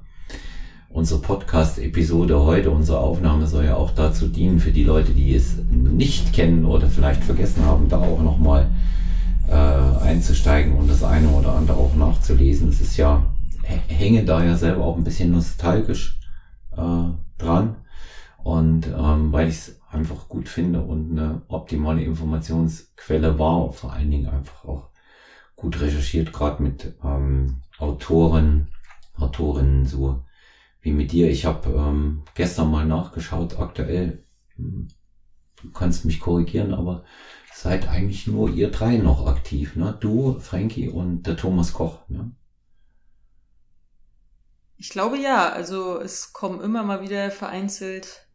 unsere 0.90 1.20
Podcast-Episode 1.20 2.40
heute, 2.44 2.70
unsere 2.70 3.00
Aufnahme 3.00 3.48
soll 3.48 3.66
ja 3.66 3.76
auch 3.76 3.90
dazu 3.90 4.28
dienen, 4.28 4.60
für 4.60 4.70
die 4.72 4.84
Leute, 4.84 5.14
die 5.14 5.34
es 5.34 5.56
nicht 5.72 6.32
kennen 6.32 6.66
oder 6.66 6.90
vielleicht 6.90 7.24
vergessen 7.24 7.66
haben, 7.66 7.90
da 7.90 7.98
auch 7.98 8.22
nochmal 8.22 8.70
äh, 9.50 10.06
einzusteigen 10.06 10.76
und 10.76 10.88
das 10.88 11.04
eine 11.04 11.30
oder 11.30 11.54
andere 11.54 11.78
auch 11.80 11.96
nachzulesen. 11.96 12.70
Es 12.70 12.82
ist 12.82 12.98
ja, 12.98 13.26
hänge 13.88 14.26
da 14.26 14.44
ja 14.44 14.56
selber 14.56 14.84
auch 14.84 14.96
ein 14.96 15.04
bisschen 15.04 15.32
nostalgisch 15.32 16.20
äh, 16.74 17.10
dran. 17.40 17.78
Und 18.44 18.86
ähm, 18.88 19.34
weil 19.34 19.50
ich 19.50 19.56
es 19.56 19.80
einfach 19.98 20.30
gut 20.30 20.48
finde 20.48 20.82
und 20.82 21.12
eine 21.12 21.42
optimale 21.48 22.04
Informationsquelle 22.04 23.40
war, 23.40 23.74
vor 23.74 23.94
allen 23.94 24.12
Dingen 24.12 24.28
einfach 24.28 24.66
auch 24.66 24.90
gut 25.56 25.80
recherchiert, 25.82 26.32
gerade 26.32 26.62
mit 26.64 26.96
ähm, 27.04 27.64
Autoren, 27.80 28.70
Autorinnen 29.16 29.86
so 29.86 30.24
wie 30.82 30.92
mit 30.92 31.12
dir. 31.12 31.30
Ich 31.30 31.46
habe 31.46 31.70
ähm, 31.70 32.24
gestern 32.36 32.72
mal 32.72 32.86
nachgeschaut, 32.86 33.60
aktuell, 33.60 34.24
hm, 34.56 34.88
du 35.62 35.72
kannst 35.72 36.06
mich 36.06 36.20
korrigieren, 36.20 36.74
aber 36.74 37.04
seid 37.54 37.90
eigentlich 37.90 38.28
nur 38.28 38.52
ihr 38.52 38.70
drei 38.70 38.98
noch 38.98 39.26
aktiv, 39.26 39.76
ne? 39.76 39.98
Du, 40.00 40.40
Frankie 40.40 40.90
und 40.90 41.24
der 41.24 41.36
Thomas 41.36 41.74
Koch, 41.74 42.08
ne? 42.08 42.32
Ich 44.80 44.90
glaube 44.90 45.18
ja, 45.18 45.50
also 45.50 46.00
es 46.00 46.34
kommen 46.34 46.62
immer 46.62 46.84
mal 46.84 47.02
wieder 47.02 47.32
vereinzelt 47.32 48.27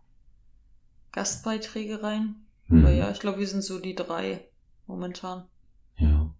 Gastbeiträge 1.12 2.02
rein. 2.02 2.36
Hm. 2.66 2.80
Aber 2.80 2.90
ja, 2.90 3.10
ich 3.10 3.20
glaube, 3.20 3.38
wir 3.38 3.46
sind 3.46 3.62
so 3.62 3.78
die 3.78 3.94
drei 3.94 4.46
momentan. 4.86 5.44
Ja. 5.96 6.34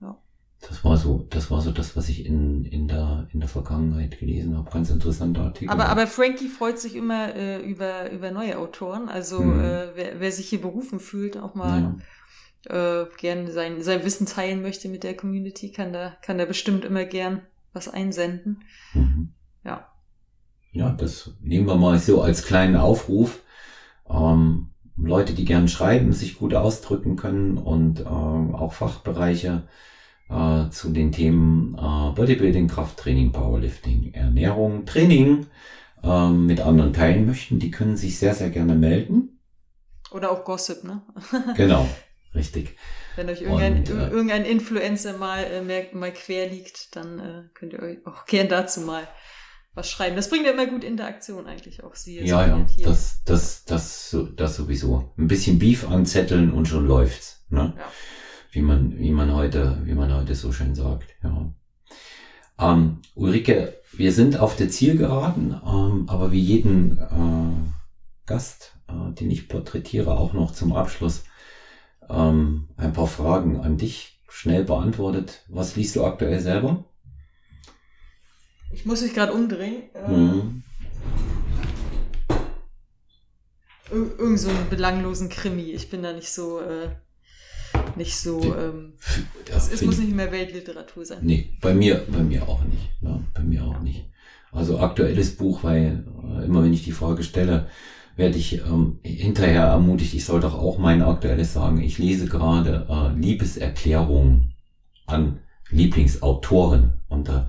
Ja. 0.00 0.18
Das 0.60 0.84
war 0.84 0.96
so, 0.96 1.26
das 1.30 1.50
war 1.50 1.60
so 1.60 1.70
das, 1.70 1.96
was 1.96 2.08
ich 2.08 2.24
in, 2.24 2.64
in 2.64 2.88
der, 2.88 3.28
in 3.32 3.40
der 3.40 3.48
Vergangenheit 3.48 4.18
gelesen 4.18 4.56
habe. 4.56 4.70
Ganz 4.70 4.90
interessanter 4.90 5.42
Artikel. 5.42 5.70
Aber, 5.70 5.88
aber 5.88 6.06
Frankie 6.06 6.48
freut 6.48 6.78
sich 6.78 6.94
immer 6.96 7.34
äh, 7.34 7.60
über, 7.60 8.10
über 8.10 8.30
neue 8.30 8.58
Autoren. 8.58 9.08
Also 9.08 9.40
hm. 9.40 9.60
äh, 9.60 9.88
wer, 9.94 10.20
wer 10.20 10.32
sich 10.32 10.48
hier 10.48 10.60
berufen 10.60 11.00
fühlt, 11.00 11.36
auch 11.36 11.54
mal 11.54 11.96
ja. 12.68 13.02
äh, 13.02 13.06
gern 13.18 13.50
sein, 13.50 13.82
sein 13.82 14.04
Wissen 14.04 14.26
teilen 14.26 14.62
möchte 14.62 14.88
mit 14.88 15.02
der 15.02 15.16
Community, 15.16 15.72
kann 15.72 15.92
da, 15.92 16.16
kann 16.22 16.38
da 16.38 16.44
bestimmt 16.44 16.84
immer 16.84 17.04
gern 17.04 17.42
was 17.72 17.88
einsenden. 17.88 18.62
Mhm. 18.94 19.32
Ja. 19.64 19.86
Ja, 20.72 20.90
das 20.90 21.32
nehmen 21.40 21.66
wir 21.66 21.76
mal 21.76 21.98
so 21.98 22.22
als 22.22 22.44
kleinen 22.44 22.76
Aufruf 22.76 23.40
ähm, 24.12 24.70
Leute, 24.96 25.32
die 25.32 25.44
gern 25.44 25.68
schreiben, 25.68 26.12
sich 26.12 26.38
gut 26.38 26.54
ausdrücken 26.54 27.16
können 27.16 27.56
und 27.56 28.00
äh, 28.00 28.04
auch 28.04 28.72
Fachbereiche 28.72 29.68
äh, 30.28 30.68
zu 30.70 30.90
den 30.90 31.12
Themen 31.12 31.74
äh, 31.74 32.14
Bodybuilding, 32.14 32.68
Krafttraining, 32.68 33.32
Powerlifting, 33.32 34.12
Ernährung, 34.12 34.84
Training 34.86 35.46
äh, 36.02 36.28
mit 36.28 36.60
anderen 36.60 36.92
teilen 36.92 37.26
möchten, 37.26 37.58
die 37.58 37.70
können 37.70 37.96
sich 37.96 38.18
sehr, 38.18 38.34
sehr 38.34 38.50
gerne 38.50 38.74
melden. 38.74 39.40
Oder 40.12 40.30
auch 40.30 40.44
Gossip, 40.44 40.84
ne? 40.84 41.02
genau, 41.56 41.86
richtig. 42.34 42.76
Wenn 43.16 43.28
euch 43.28 43.42
irgendein, 43.42 43.78
und, 43.78 43.90
äh, 43.90 44.08
irgendein 44.08 44.44
Influencer 44.44 45.16
mal, 45.16 45.44
äh, 45.44 45.94
mal 45.94 46.12
quer 46.12 46.48
liegt, 46.48 46.96
dann 46.96 47.18
äh, 47.18 47.42
könnt 47.54 47.72
ihr 47.72 47.82
euch 47.82 48.06
auch 48.06 48.26
gern 48.26 48.48
dazu 48.48 48.80
mal 48.80 49.06
was 49.74 49.88
schreiben. 49.88 50.16
Das 50.16 50.28
bringt 50.28 50.46
ja 50.46 50.52
immer 50.52 50.66
gut 50.66 50.84
Interaktion 50.84 51.46
eigentlich 51.46 51.82
auch. 51.84 51.94
Sie 51.94 52.18
ja, 52.20 52.46
ja, 52.46 52.66
das, 52.82 53.22
das, 53.24 53.64
das, 53.64 54.16
das 54.36 54.56
sowieso. 54.56 55.12
Ein 55.16 55.28
bisschen 55.28 55.58
Beef 55.58 55.88
anzetteln 55.88 56.52
und 56.52 56.66
schon 56.66 56.86
läuft's. 56.86 57.44
Ne? 57.48 57.74
Ja. 57.76 57.84
Wie 58.52 58.62
man, 58.62 58.98
wie 58.98 59.12
man 59.12 59.34
heute, 59.34 59.80
wie 59.84 59.94
man 59.94 60.12
heute 60.12 60.34
so 60.34 60.52
schön 60.52 60.74
sagt. 60.74 61.14
Ja. 61.22 61.52
Ähm, 62.58 62.98
Ulrike, 63.14 63.80
wir 63.92 64.12
sind 64.12 64.38
auf 64.38 64.56
der 64.56 64.68
Zielgeraden, 64.68 65.60
ähm, 65.64 66.08
aber 66.08 66.32
wie 66.32 66.40
jeden 66.40 66.98
äh, 66.98 68.26
Gast, 68.26 68.76
äh, 68.88 69.14
den 69.14 69.30
ich 69.30 69.48
porträtiere, 69.48 70.18
auch 70.18 70.32
noch 70.32 70.52
zum 70.52 70.72
Abschluss 70.72 71.24
ähm, 72.08 72.68
ein 72.76 72.92
paar 72.92 73.06
Fragen 73.06 73.60
an 73.60 73.76
dich 73.76 74.20
schnell 74.28 74.64
beantwortet. 74.64 75.44
Was 75.48 75.76
liest 75.76 75.96
du 75.96 76.04
aktuell 76.04 76.40
selber? 76.40 76.84
Ich 78.72 78.86
muss 78.86 79.02
mich 79.02 79.14
gerade 79.14 79.32
umdrehen. 79.32 79.82
Mhm. 80.08 80.62
Irgend 83.90 84.38
so 84.38 84.48
einen 84.48 84.68
belanglosen 84.70 85.28
Krimi. 85.28 85.72
Ich 85.72 85.90
bin 85.90 86.02
da 86.02 86.12
nicht 86.12 86.30
so, 86.30 86.60
äh, 86.60 86.90
nicht 87.96 88.16
so, 88.16 88.54
ähm, 88.54 88.92
ja, 89.48 89.56
es, 89.56 89.72
es 89.72 89.82
muss 89.82 89.98
nicht 89.98 90.14
mehr 90.14 90.30
Weltliteratur 90.30 91.04
sein. 91.04 91.18
Nee, 91.22 91.56
bei 91.60 91.74
mir, 91.74 92.06
bei 92.08 92.22
mir 92.22 92.48
auch 92.48 92.62
nicht. 92.62 93.02
Ne? 93.02 93.24
Bei 93.34 93.42
mir 93.42 93.64
auch 93.64 93.80
nicht. 93.80 94.06
Also 94.52 94.78
aktuelles 94.78 95.36
Buch, 95.36 95.64
weil 95.64 96.04
äh, 96.38 96.44
immer 96.44 96.62
wenn 96.62 96.72
ich 96.72 96.84
die 96.84 96.92
Frage 96.92 97.24
stelle, 97.24 97.68
werde 98.16 98.38
ich 98.38 98.58
ähm, 98.58 99.00
hinterher 99.02 99.64
ermutigt, 99.64 100.14
ich 100.14 100.24
soll 100.24 100.40
doch 100.40 100.54
auch 100.54 100.78
mein 100.78 101.02
aktuelles 101.02 101.52
sagen. 101.52 101.80
Ich 101.80 101.98
lese 101.98 102.26
gerade 102.26 102.86
äh, 102.88 103.18
Liebeserklärungen 103.18 104.54
an 105.06 105.40
Lieblingsautoren 105.70 106.92
und 107.08 107.28
da 107.28 107.48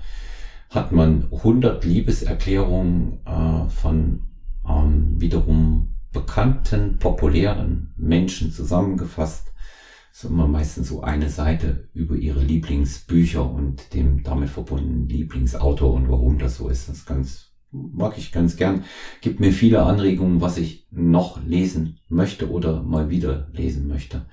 hat 0.72 0.94
man 0.94 1.26
100 1.32 1.84
Liebeserklärungen 1.84 3.20
äh, 3.26 3.70
von 3.70 4.24
ähm, 4.68 5.20
wiederum 5.20 5.96
bekannten, 6.14 6.98
populären 6.98 7.94
Menschen 7.98 8.52
zusammengefasst. 8.52 9.52
Das 10.12 10.24
ist 10.24 10.30
immer 10.30 10.48
meistens 10.48 10.88
so 10.88 11.02
eine 11.02 11.30
Seite 11.30 11.90
über 11.94 12.16
ihre 12.16 12.42
Lieblingsbücher 12.42 13.50
und 13.50 13.94
dem 13.94 14.24
damit 14.24 14.50
verbundenen 14.50 15.08
Lieblingsautor 15.10 15.94
und 15.94 16.10
warum 16.10 16.40
das 16.40 16.56
so 16.58 16.70
ist. 16.70 16.88
Das 16.90 17.06
ganz 17.06 17.52
mag 17.72 18.18
ich 18.18 18.32
ganz 18.32 18.56
gern. 18.56 18.86
Gibt 19.22 19.42
mir 19.42 19.52
viele 19.52 19.84
Anregungen, 19.84 20.40
was 20.40 20.58
ich 20.58 20.88
noch 20.90 21.44
lesen 21.46 22.00
möchte 22.08 22.50
oder 22.50 22.82
mal 22.82 23.10
wieder 23.10 23.50
lesen 23.54 23.88
möchte. 23.88 24.26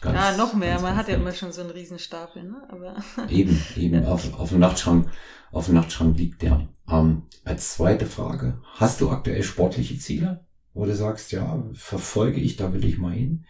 Ganz, 0.00 0.16
ja, 0.16 0.36
noch 0.36 0.54
mehr. 0.54 0.80
Man 0.80 0.96
hat 0.96 1.08
ja 1.08 1.16
immer 1.16 1.32
schon 1.32 1.52
so 1.52 1.60
einen 1.60 1.70
Riesenstapel, 1.70 2.44
ne? 2.44 2.62
Aber 2.68 2.96
eben, 3.28 3.60
eben 3.76 4.02
ja. 4.02 4.08
auf, 4.08 4.38
auf 4.38 4.50
dem 4.50 4.60
Nachtschrank, 4.60 5.10
auf 5.50 5.66
dem 5.66 5.74
Nachtschrank 5.74 6.16
liegt 6.16 6.42
der. 6.42 6.68
Ähm, 6.88 7.24
als 7.44 7.74
zweite 7.74 8.06
Frage, 8.06 8.62
hast 8.74 9.00
du 9.00 9.10
aktuell 9.10 9.42
sportliche 9.42 9.98
Ziele? 9.98 10.46
Wo 10.74 10.84
du 10.84 10.94
sagst, 10.94 11.32
ja, 11.32 11.64
verfolge 11.72 12.40
ich, 12.40 12.56
da 12.56 12.72
will 12.72 12.84
ich 12.84 12.98
mal 12.98 13.12
hin, 13.12 13.46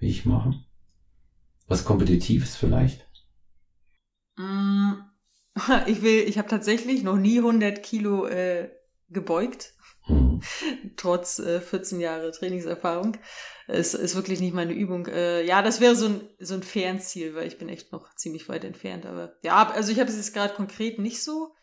wie 0.00 0.08
ich 0.08 0.24
mache? 0.24 0.54
Was 1.68 1.84
Kompetitives 1.84 2.56
vielleicht? 2.56 3.06
Mm, 4.36 4.94
ich 5.86 6.02
will, 6.02 6.24
ich 6.26 6.38
habe 6.38 6.48
tatsächlich 6.48 7.04
noch 7.04 7.16
nie 7.16 7.38
100 7.38 7.82
Kilo 7.82 8.26
äh, 8.26 8.70
gebeugt. 9.08 9.74
trotz 10.96 11.38
äh, 11.38 11.60
14 11.60 12.00
Jahre 12.00 12.30
Trainingserfahrung. 12.30 13.16
Es 13.66 13.94
ist 13.94 14.14
wirklich 14.14 14.40
nicht 14.40 14.54
meine 14.54 14.72
Übung. 14.72 15.06
Äh, 15.06 15.44
ja, 15.46 15.62
das 15.62 15.80
wäre 15.80 15.96
so 15.96 16.06
ein, 16.06 16.20
so 16.38 16.54
ein 16.54 16.62
Fernziel, 16.62 17.34
weil 17.34 17.46
ich 17.46 17.58
bin 17.58 17.68
echt 17.68 17.92
noch 17.92 18.14
ziemlich 18.14 18.48
weit 18.48 18.64
entfernt. 18.64 19.06
Aber 19.06 19.34
ja, 19.42 19.70
also 19.70 19.90
ich 19.90 20.00
habe 20.00 20.10
es 20.10 20.16
jetzt 20.16 20.34
gerade 20.34 20.54
konkret 20.54 20.98
nicht 20.98 21.22
so, 21.22 21.54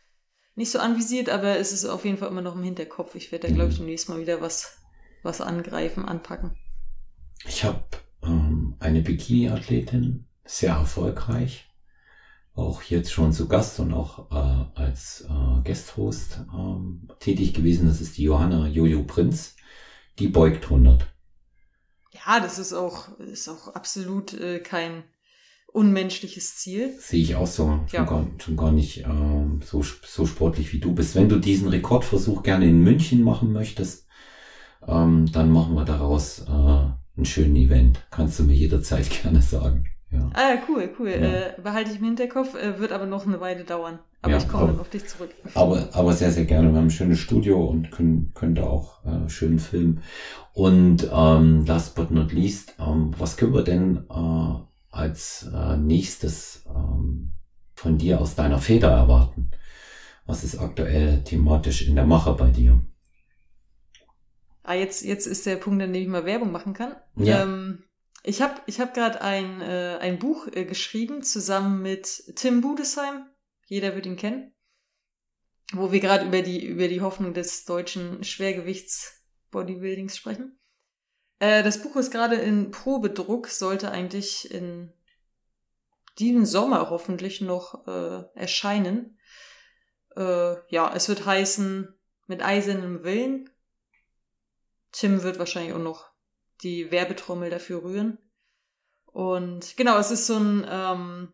nicht 0.55 0.71
so 0.71 0.79
anvisiert, 0.79 1.29
aber 1.29 1.57
es 1.57 1.71
ist 1.71 1.85
auf 1.85 2.05
jeden 2.05 2.17
Fall 2.17 2.29
immer 2.29 2.41
noch 2.41 2.55
im 2.55 2.63
Hinterkopf. 2.63 3.15
Ich 3.15 3.31
werde 3.31 3.47
da, 3.47 3.53
glaube 3.53 3.71
ich, 3.71 3.77
demnächst 3.77 4.09
mal 4.09 4.19
wieder 4.19 4.41
was, 4.41 4.77
was 5.23 5.41
angreifen, 5.41 6.05
anpacken. 6.05 6.57
Ich 7.45 7.63
habe 7.63 7.83
ähm, 8.23 8.75
eine 8.79 9.01
Bikini-Athletin, 9.01 10.27
sehr 10.43 10.73
erfolgreich, 10.73 11.70
auch 12.53 12.83
jetzt 12.83 13.11
schon 13.11 13.31
zu 13.31 13.47
Gast 13.47 13.79
und 13.79 13.93
auch 13.93 14.31
äh, 14.31 14.79
als 14.79 15.25
äh, 15.29 15.63
Guest-Host 15.63 16.41
äh, 16.53 17.13
tätig 17.19 17.53
gewesen. 17.53 17.87
Das 17.87 18.01
ist 18.01 18.17
die 18.17 18.23
Johanna 18.23 18.67
Jojo 18.67 19.03
Prinz. 19.03 19.55
Die 20.19 20.27
beugt 20.27 20.65
100. 20.65 21.07
Ja, 22.11 22.39
das 22.39 22.59
ist 22.59 22.73
auch, 22.73 23.17
ist 23.19 23.47
auch 23.47 23.69
absolut 23.69 24.33
äh, 24.33 24.59
kein 24.59 25.03
unmenschliches 25.71 26.57
Ziel. 26.57 26.93
Sehe 26.99 27.21
ich 27.21 27.35
auch 27.35 27.47
so. 27.47 27.67
Schon, 27.67 27.87
ja. 27.91 28.03
gar, 28.03 28.27
schon 28.37 28.57
gar 28.57 28.71
nicht 28.71 29.05
äh, 29.05 29.59
so, 29.63 29.81
so 29.83 30.25
sportlich 30.25 30.73
wie 30.73 30.79
du 30.79 30.93
bist. 30.93 31.15
Wenn 31.15 31.29
du 31.29 31.39
diesen 31.39 31.69
Rekordversuch 31.69 32.43
gerne 32.43 32.67
in 32.67 32.81
München 32.81 33.23
machen 33.23 33.53
möchtest, 33.53 34.07
ähm, 34.85 35.31
dann 35.31 35.51
machen 35.51 35.75
wir 35.75 35.85
daraus 35.85 36.39
äh, 36.39 36.51
einen 36.51 37.25
schönen 37.25 37.55
Event. 37.55 38.05
Kannst 38.11 38.39
du 38.39 38.43
mir 38.43 38.55
jederzeit 38.55 39.09
gerne 39.21 39.41
sagen. 39.41 39.85
Ja. 40.11 40.29
Ah, 40.33 40.55
cool, 40.67 40.89
cool. 40.99 41.09
Ja. 41.09 41.15
Äh, 41.15 41.61
behalte 41.61 41.91
ich 41.91 41.99
im 41.99 42.05
Hinterkopf, 42.05 42.55
äh, 42.55 42.79
wird 42.79 42.91
aber 42.91 43.05
noch 43.05 43.25
eine 43.25 43.39
Weile 43.39 43.63
dauern. 43.63 43.99
Aber 44.21 44.33
ja, 44.33 44.37
ich 44.37 44.47
komme 44.47 44.67
dann 44.67 44.79
auf 44.79 44.89
dich 44.89 45.07
zurück. 45.07 45.31
Aber, 45.55 45.89
aber 45.93 46.13
sehr, 46.13 46.31
sehr 46.31 46.45
gerne. 46.45 46.71
Wir 46.71 46.77
haben 46.77 46.87
ein 46.87 46.91
schönes 46.91 47.19
Studio 47.19 47.63
und 47.65 47.91
können, 47.91 48.31
können 48.35 48.55
da 48.55 48.63
auch 48.63 49.03
äh, 49.05 49.29
schön 49.29 49.57
filmen. 49.57 50.03
Und 50.53 51.09
ähm, 51.11 51.65
last 51.65 51.95
but 51.95 52.11
not 52.11 52.33
least, 52.33 52.75
ähm, 52.79 53.13
was 53.17 53.37
können 53.37 53.53
wir 53.53 53.63
denn 53.63 54.05
äh, 54.09 54.53
als 54.91 55.49
äh, 55.53 55.77
nächstes 55.77 56.65
ähm, 56.67 57.31
von 57.73 57.97
dir 57.97 58.21
aus 58.21 58.35
deiner 58.35 58.59
Feder 58.59 58.91
erwarten? 58.91 59.51
Was 60.25 60.43
ist 60.43 60.59
aktuell 60.59 61.23
thematisch 61.23 61.87
in 61.87 61.95
der 61.95 62.05
Mache 62.05 62.33
bei 62.33 62.51
dir? 62.51 62.79
Ah, 64.63 64.75
jetzt, 64.75 65.03
jetzt 65.03 65.25
ist 65.25 65.45
der 65.47 65.55
Punkt, 65.55 65.81
an 65.81 65.93
dem 65.93 66.03
ich 66.03 66.07
mal 66.07 66.25
Werbung 66.25 66.51
machen 66.51 66.73
kann. 66.73 66.95
Ja. 67.15 67.41
Ähm, 67.41 67.79
ich 68.23 68.41
habe 68.41 68.61
ich 68.67 68.79
hab 68.79 68.93
gerade 68.93 69.21
ein, 69.21 69.61
äh, 69.61 69.97
ein 69.99 70.19
Buch 70.19 70.47
äh, 70.47 70.65
geschrieben, 70.65 71.23
zusammen 71.23 71.81
mit 71.81 72.35
Tim 72.35 72.61
Budesheim. 72.61 73.25
Jeder 73.65 73.95
wird 73.95 74.05
ihn 74.05 74.17
kennen. 74.17 74.53
Wo 75.73 75.91
wir 75.91 75.99
gerade 75.99 76.25
über 76.25 76.41
die, 76.41 76.65
über 76.65 76.87
die 76.87 77.01
Hoffnung 77.01 77.33
des 77.33 77.65
deutschen 77.65 78.23
Schwergewichts-Bodybuildings 78.23 80.17
sprechen. 80.17 80.59
Äh, 81.39 81.63
das 81.63 81.81
Buch 81.81 81.95
ist 81.95 82.11
gerade 82.11 82.35
in 82.35 82.71
Probedruck, 82.71 83.47
sollte 83.47 83.91
eigentlich 83.91 84.51
in 84.51 84.93
diesem 86.19 86.45
Sommer 86.45 86.89
hoffentlich 86.89 87.41
noch 87.41 87.87
äh, 87.87 88.23
erscheinen. 88.35 89.17
Äh, 90.15 90.55
ja, 90.69 90.93
es 90.93 91.09
wird 91.09 91.25
heißen, 91.25 91.97
mit 92.27 92.43
eisernem 92.43 93.03
Willen. 93.03 93.49
Tim 94.91 95.23
wird 95.23 95.39
wahrscheinlich 95.39 95.73
auch 95.73 95.79
noch 95.79 96.10
die 96.63 96.91
Werbetrommel 96.91 97.49
dafür 97.49 97.83
rühren. 97.83 98.17
Und 99.05 99.75
genau, 99.77 99.97
es 99.97 100.11
ist 100.11 100.27
so 100.27 100.37
ein, 100.37 100.65
ähm, 100.69 101.33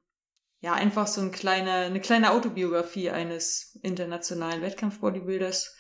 ja, 0.60 0.74
einfach 0.74 1.08
so 1.08 1.22
ein 1.22 1.32
kleiner, 1.32 1.86
eine 1.86 2.02
kleine 2.02 2.32
Autobiografie 2.32 3.10
eines 3.10 3.78
internationalen 3.84 4.62
Wettkampf-Bodybuilders. 4.62 5.76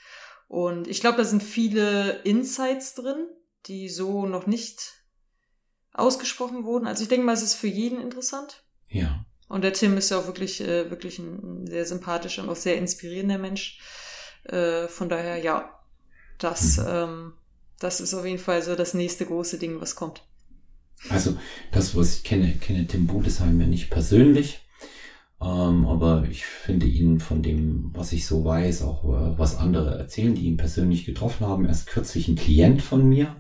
Und 0.48 0.88
ich 0.88 1.02
glaube, 1.02 1.18
da 1.18 1.24
sind 1.24 1.43
viele 1.43 2.22
Insights 2.24 2.93
drin, 2.93 3.28
die 3.66 3.89
so 3.89 4.26
noch 4.26 4.48
nicht 4.48 4.93
ausgesprochen 5.93 6.64
wurden. 6.64 6.88
Also 6.88 7.04
ich 7.04 7.10
denke 7.10 7.26
mal, 7.26 7.34
es 7.34 7.41
ist 7.41 7.56
für 7.56 7.68
jeden 7.68 8.00
interessant. 8.00 8.64
Ja. 8.89 9.26
Und 9.50 9.64
der 9.64 9.74
Tim 9.74 9.98
ist 9.98 10.10
ja 10.10 10.20
auch 10.20 10.28
wirklich, 10.28 10.62
äh, 10.62 10.89
wirklich 10.91 11.20
ein 11.20 11.66
sehr 11.66 11.86
sympathischer 11.86 12.43
und 12.43 12.50
auch 12.50 12.56
sehr 12.56 12.78
inspirierender 12.78 13.38
Mensch. 13.38 13.80
Äh, 14.43 14.88
von 14.88 15.10
daher, 15.10 15.38
ja, 15.38 15.80
das, 16.38 16.78
mhm. 16.78 16.86
ähm, 16.88 17.34
das 17.80 17.99
ist 17.99 18.13
auf 18.13 18.25
jeden 18.25 18.39
Fall 18.39 18.61
so 18.61 18.75
das 18.75 18.93
nächste 18.93 19.25
große 19.25 19.59
Ding, 19.59 19.80
was 19.82 19.95
kommt. 19.95 20.23
Also 21.09 21.38
das, 21.71 21.95
was 21.95 22.17
ich 22.17 22.23
kenne, 22.23 22.53
kenne 22.53 22.88
Tim 22.88 23.07
Budesheim 23.07 23.61
ja 23.61 23.67
nicht 23.67 23.89
persönlich, 23.89 24.61
ähm, 25.39 25.86
aber 25.86 26.25
ich 26.30 26.45
finde 26.45 26.88
ihn 26.88 27.19
von 27.19 27.43
dem, 27.43 27.91
was 27.93 28.11
ich 28.11 28.25
so 28.25 28.43
weiß, 28.43 28.82
auch 28.82 29.03
äh, 29.03 29.38
was 29.38 29.55
andere 29.55 29.97
erzählen, 29.97 30.34
die 30.34 30.45
ihn 30.45 30.57
persönlich 30.57 31.05
getroffen 31.05 31.45
haben. 31.45 31.65
Erst 31.65 31.88
kürzlich 31.88 32.28
ein 32.28 32.36
Klient 32.36 32.82
von 32.82 33.07
mir, 33.07 33.36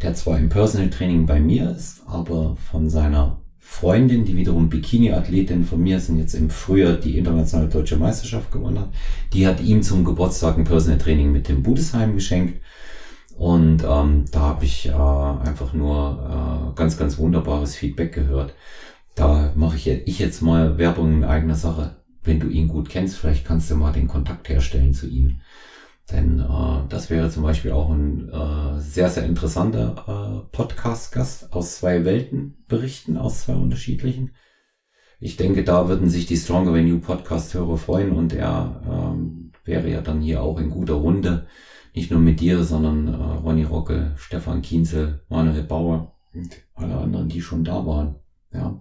der 0.00 0.14
zwar 0.14 0.38
im 0.38 0.48
Personal 0.48 0.90
Training 0.90 1.26
bei 1.26 1.40
mir 1.40 1.70
ist, 1.70 2.02
aber 2.06 2.56
von 2.56 2.88
seiner 2.88 3.42
Freundin, 3.58 4.24
die 4.24 4.36
wiederum 4.36 4.70
Bikini-Athletin 4.70 5.64
von 5.64 5.82
mir 5.82 5.98
ist 5.98 6.08
und 6.08 6.18
jetzt 6.18 6.34
im 6.34 6.48
Frühjahr 6.48 6.94
die 6.94 7.18
internationale 7.18 7.68
deutsche 7.68 7.96
Meisterschaft 7.96 8.50
gewonnen 8.50 8.78
hat, 8.78 8.90
die 9.32 9.46
hat 9.46 9.60
ihm 9.60 9.82
zum 9.82 10.04
Geburtstag 10.04 10.56
ein 10.56 10.64
Personal 10.64 10.98
Training 10.98 11.32
mit 11.32 11.48
dem 11.48 11.62
Budesheim 11.62 12.14
geschenkt. 12.14 12.62
Und 13.38 13.84
ähm, 13.84 14.24
da 14.32 14.40
habe 14.40 14.64
ich 14.64 14.88
äh, 14.88 14.92
einfach 14.92 15.72
nur 15.72 16.72
äh, 16.74 16.76
ganz, 16.76 16.98
ganz 16.98 17.18
wunderbares 17.18 17.76
Feedback 17.76 18.12
gehört. 18.12 18.54
Da 19.14 19.52
mache 19.54 19.76
ich, 19.76 19.86
ich 19.86 20.18
jetzt 20.18 20.42
mal 20.42 20.76
Werbung 20.76 21.12
in 21.12 21.24
eigener 21.24 21.54
Sache. 21.54 21.96
Wenn 22.24 22.40
du 22.40 22.48
ihn 22.48 22.66
gut 22.66 22.88
kennst, 22.88 23.16
vielleicht 23.16 23.46
kannst 23.46 23.70
du 23.70 23.76
mal 23.76 23.92
den 23.92 24.08
Kontakt 24.08 24.48
herstellen 24.48 24.92
zu 24.92 25.06
ihm. 25.06 25.40
Denn 26.10 26.40
äh, 26.40 26.88
das 26.88 27.10
wäre 27.10 27.30
zum 27.30 27.44
Beispiel 27.44 27.70
auch 27.70 27.90
ein 27.90 28.28
äh, 28.28 28.80
sehr, 28.80 29.08
sehr 29.08 29.24
interessanter 29.24 30.42
äh, 30.42 30.56
Podcast-Gast 30.56 31.52
aus 31.52 31.76
zwei 31.76 32.04
Welten 32.04 32.64
berichten, 32.66 33.16
aus 33.16 33.42
zwei 33.42 33.54
unterschiedlichen. 33.54 34.32
ich 35.20 35.36
denke, 35.36 35.62
da 35.62 35.88
würden 35.88 36.08
sich 36.10 36.26
die 36.26 36.36
Stronger 36.36 36.76
You 36.78 36.98
Podcast-Hörer 36.98 37.76
freuen 37.76 38.10
und 38.10 38.32
er 38.32 38.82
ähm, 38.84 39.52
wäre 39.64 39.88
ja 39.88 40.00
dann 40.00 40.20
hier 40.20 40.42
auch 40.42 40.58
in 40.58 40.70
guter 40.70 40.94
Runde. 40.94 41.46
Nicht 41.98 42.12
nur 42.12 42.20
mit 42.20 42.38
dir, 42.38 42.62
sondern 42.62 43.08
äh, 43.08 43.16
Ronny 43.16 43.64
Rocke, 43.64 44.14
Stefan 44.16 44.62
Kienzel, 44.62 45.20
Manuel 45.28 45.64
Bauer 45.64 46.16
und 46.32 46.56
alle 46.76 46.96
anderen, 46.96 47.28
die 47.28 47.42
schon 47.42 47.64
da 47.64 47.84
waren. 47.84 48.14
Ja, 48.52 48.78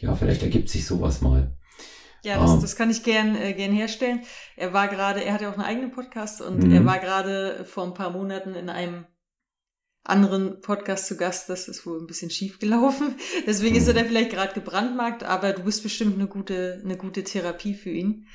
ja 0.00 0.16
vielleicht 0.16 0.42
ergibt 0.42 0.68
sich 0.68 0.84
sowas 0.84 1.20
mal. 1.20 1.56
Ja, 2.24 2.40
das, 2.40 2.54
ähm. 2.54 2.60
das 2.60 2.74
kann 2.74 2.90
ich 2.90 3.04
gern, 3.04 3.36
äh, 3.36 3.52
gern 3.52 3.70
herstellen. 3.70 4.22
Er 4.56 4.72
war 4.72 4.88
gerade, 4.88 5.22
er 5.22 5.34
hat 5.34 5.40
ja 5.40 5.50
auch 5.50 5.54
einen 5.54 5.62
eigenen 5.62 5.92
Podcast 5.92 6.40
und 6.42 6.72
er 6.72 6.80
mhm. 6.80 6.84
war 6.84 6.98
gerade 6.98 7.64
vor 7.64 7.84
ein 7.84 7.94
paar 7.94 8.10
Monaten 8.10 8.56
in 8.56 8.68
einem 8.68 9.04
anderen 10.02 10.60
Podcast 10.62 11.06
zu 11.06 11.16
Gast. 11.16 11.48
Das 11.48 11.68
ist 11.68 11.86
wohl 11.86 12.00
ein 12.00 12.08
bisschen 12.08 12.30
schief 12.30 12.58
gelaufen. 12.58 13.14
Deswegen 13.46 13.76
ist 13.76 13.86
er 13.86 13.94
da 13.94 14.02
vielleicht 14.02 14.30
gerade 14.30 14.52
gebrandmarkt, 14.52 15.22
aber 15.22 15.52
du 15.52 15.62
bist 15.62 15.84
bestimmt 15.84 16.16
eine 16.16 16.26
gute, 16.26 16.82
eine 16.84 16.96
gute 16.96 17.22
Therapie 17.22 17.74
für 17.74 17.90
ihn. 17.90 18.26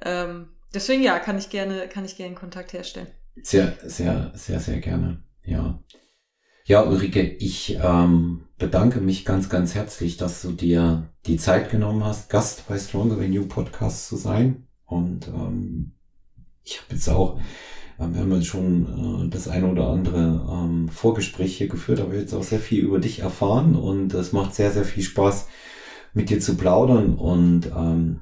Ähm, 0.00 0.48
deswegen 0.72 1.02
ja, 1.02 1.18
kann 1.18 1.36
ich 1.36 1.50
gerne, 1.50 1.90
kann 1.90 2.06
ich 2.06 2.16
gerne 2.16 2.34
Kontakt 2.34 2.72
herstellen. 2.72 3.08
Sehr, 3.42 3.76
sehr, 3.84 4.32
sehr, 4.34 4.60
sehr 4.60 4.80
gerne. 4.80 5.22
Ja. 5.44 5.82
Ja, 6.66 6.82
Ulrike, 6.82 7.22
ich 7.22 7.78
ähm, 7.82 8.44
bedanke 8.56 9.00
mich 9.00 9.24
ganz, 9.24 9.48
ganz 9.50 9.74
herzlich, 9.74 10.16
dass 10.16 10.40
du 10.40 10.52
dir 10.52 11.10
die 11.26 11.36
Zeit 11.36 11.70
genommen 11.70 12.04
hast, 12.04 12.30
Gast 12.30 12.66
bei 12.68 12.78
Stronger 12.78 13.18
Than 13.18 13.32
You 13.32 13.46
Podcast 13.46 14.08
zu 14.08 14.16
sein. 14.16 14.66
Und 14.86 15.28
ähm, 15.28 15.92
ich 16.62 16.80
habe 16.80 16.94
jetzt 16.94 17.08
auch 17.08 17.38
wir 17.98 18.20
haben 18.20 18.32
jetzt 18.32 18.46
schon 18.46 19.26
äh, 19.26 19.28
das 19.28 19.48
eine 19.48 19.70
oder 19.70 19.88
andere 19.88 20.46
ähm, 20.50 20.88
Vorgespräch 20.88 21.56
hier 21.56 21.68
geführt, 21.68 22.00
aber 22.00 22.14
jetzt 22.14 22.34
auch 22.34 22.42
sehr 22.42 22.58
viel 22.58 22.82
über 22.82 22.98
dich 22.98 23.20
erfahren 23.20 23.76
und 23.76 24.12
es 24.14 24.32
macht 24.32 24.54
sehr, 24.54 24.72
sehr 24.72 24.84
viel 24.84 25.02
Spaß, 25.02 25.48
mit 26.12 26.30
dir 26.30 26.40
zu 26.40 26.56
plaudern 26.56 27.14
und 27.14 27.66
ähm, 27.76 28.20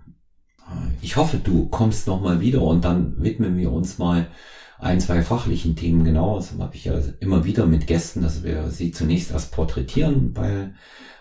ich 1.03 1.17
hoffe, 1.17 1.39
du 1.43 1.69
kommst 1.69 2.07
nochmal 2.07 2.41
wieder 2.41 2.63
und 2.63 2.85
dann 2.85 3.23
widmen 3.23 3.59
wir 3.59 3.71
uns 3.71 3.99
mal 3.99 4.29
ein, 4.83 5.01
zwei 5.01 5.22
fachlichen 5.22 5.76
Themen 5.76 6.05
genau. 6.05 6.37
Das 6.37 6.53
habe 6.59 6.74
ich 6.74 6.85
ja 6.85 6.95
immer 7.20 7.45
wieder 7.45 7.66
mit 7.66 7.87
Gästen, 7.87 8.22
dass 8.22 8.43
wir 8.43 8.70
sie 8.70 8.93
zunächst 8.93 9.30
erst 9.30 9.53
porträtieren 9.53 10.33
bei 10.33 10.72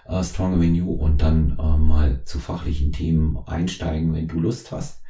äh, 0.07 0.23
Strong 0.23 0.55
Avenue 0.55 0.97
und 0.97 1.21
dann 1.21 1.57
äh, 1.59 1.77
mal 1.77 2.23
zu 2.25 2.39
fachlichen 2.39 2.91
Themen 2.91 3.37
einsteigen, 3.45 4.13
wenn 4.13 4.27
du 4.27 4.39
Lust 4.39 4.71
hast 4.71 5.01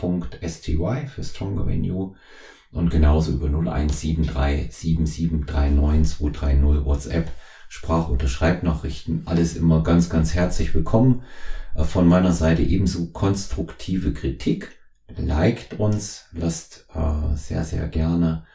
olafmann.sty 0.00 1.06
für 1.06 1.24
Stronger 1.24 1.66
Venue 1.66 2.14
und 2.72 2.90
genauso 2.90 3.32
über 3.32 3.46
0173 3.46 4.72
7739 4.72 6.18
230 6.18 6.84
WhatsApp, 6.84 7.30
Sprach- 7.68 8.08
oder 8.08 8.28
Schreibnachrichten. 8.28 9.22
Alles 9.26 9.56
immer 9.56 9.82
ganz, 9.82 10.10
ganz 10.10 10.34
herzlich 10.34 10.74
willkommen. 10.74 11.22
Äh, 11.74 11.84
von 11.84 12.06
meiner 12.06 12.32
Seite 12.32 12.62
ebenso 12.62 13.10
konstruktive 13.10 14.12
Kritik. 14.12 14.78
Liked 15.16 15.78
uns, 15.78 16.26
lasst 16.32 16.86
äh, 16.94 17.36
sehr, 17.36 17.64
sehr 17.64 17.88
gerne 17.88 18.46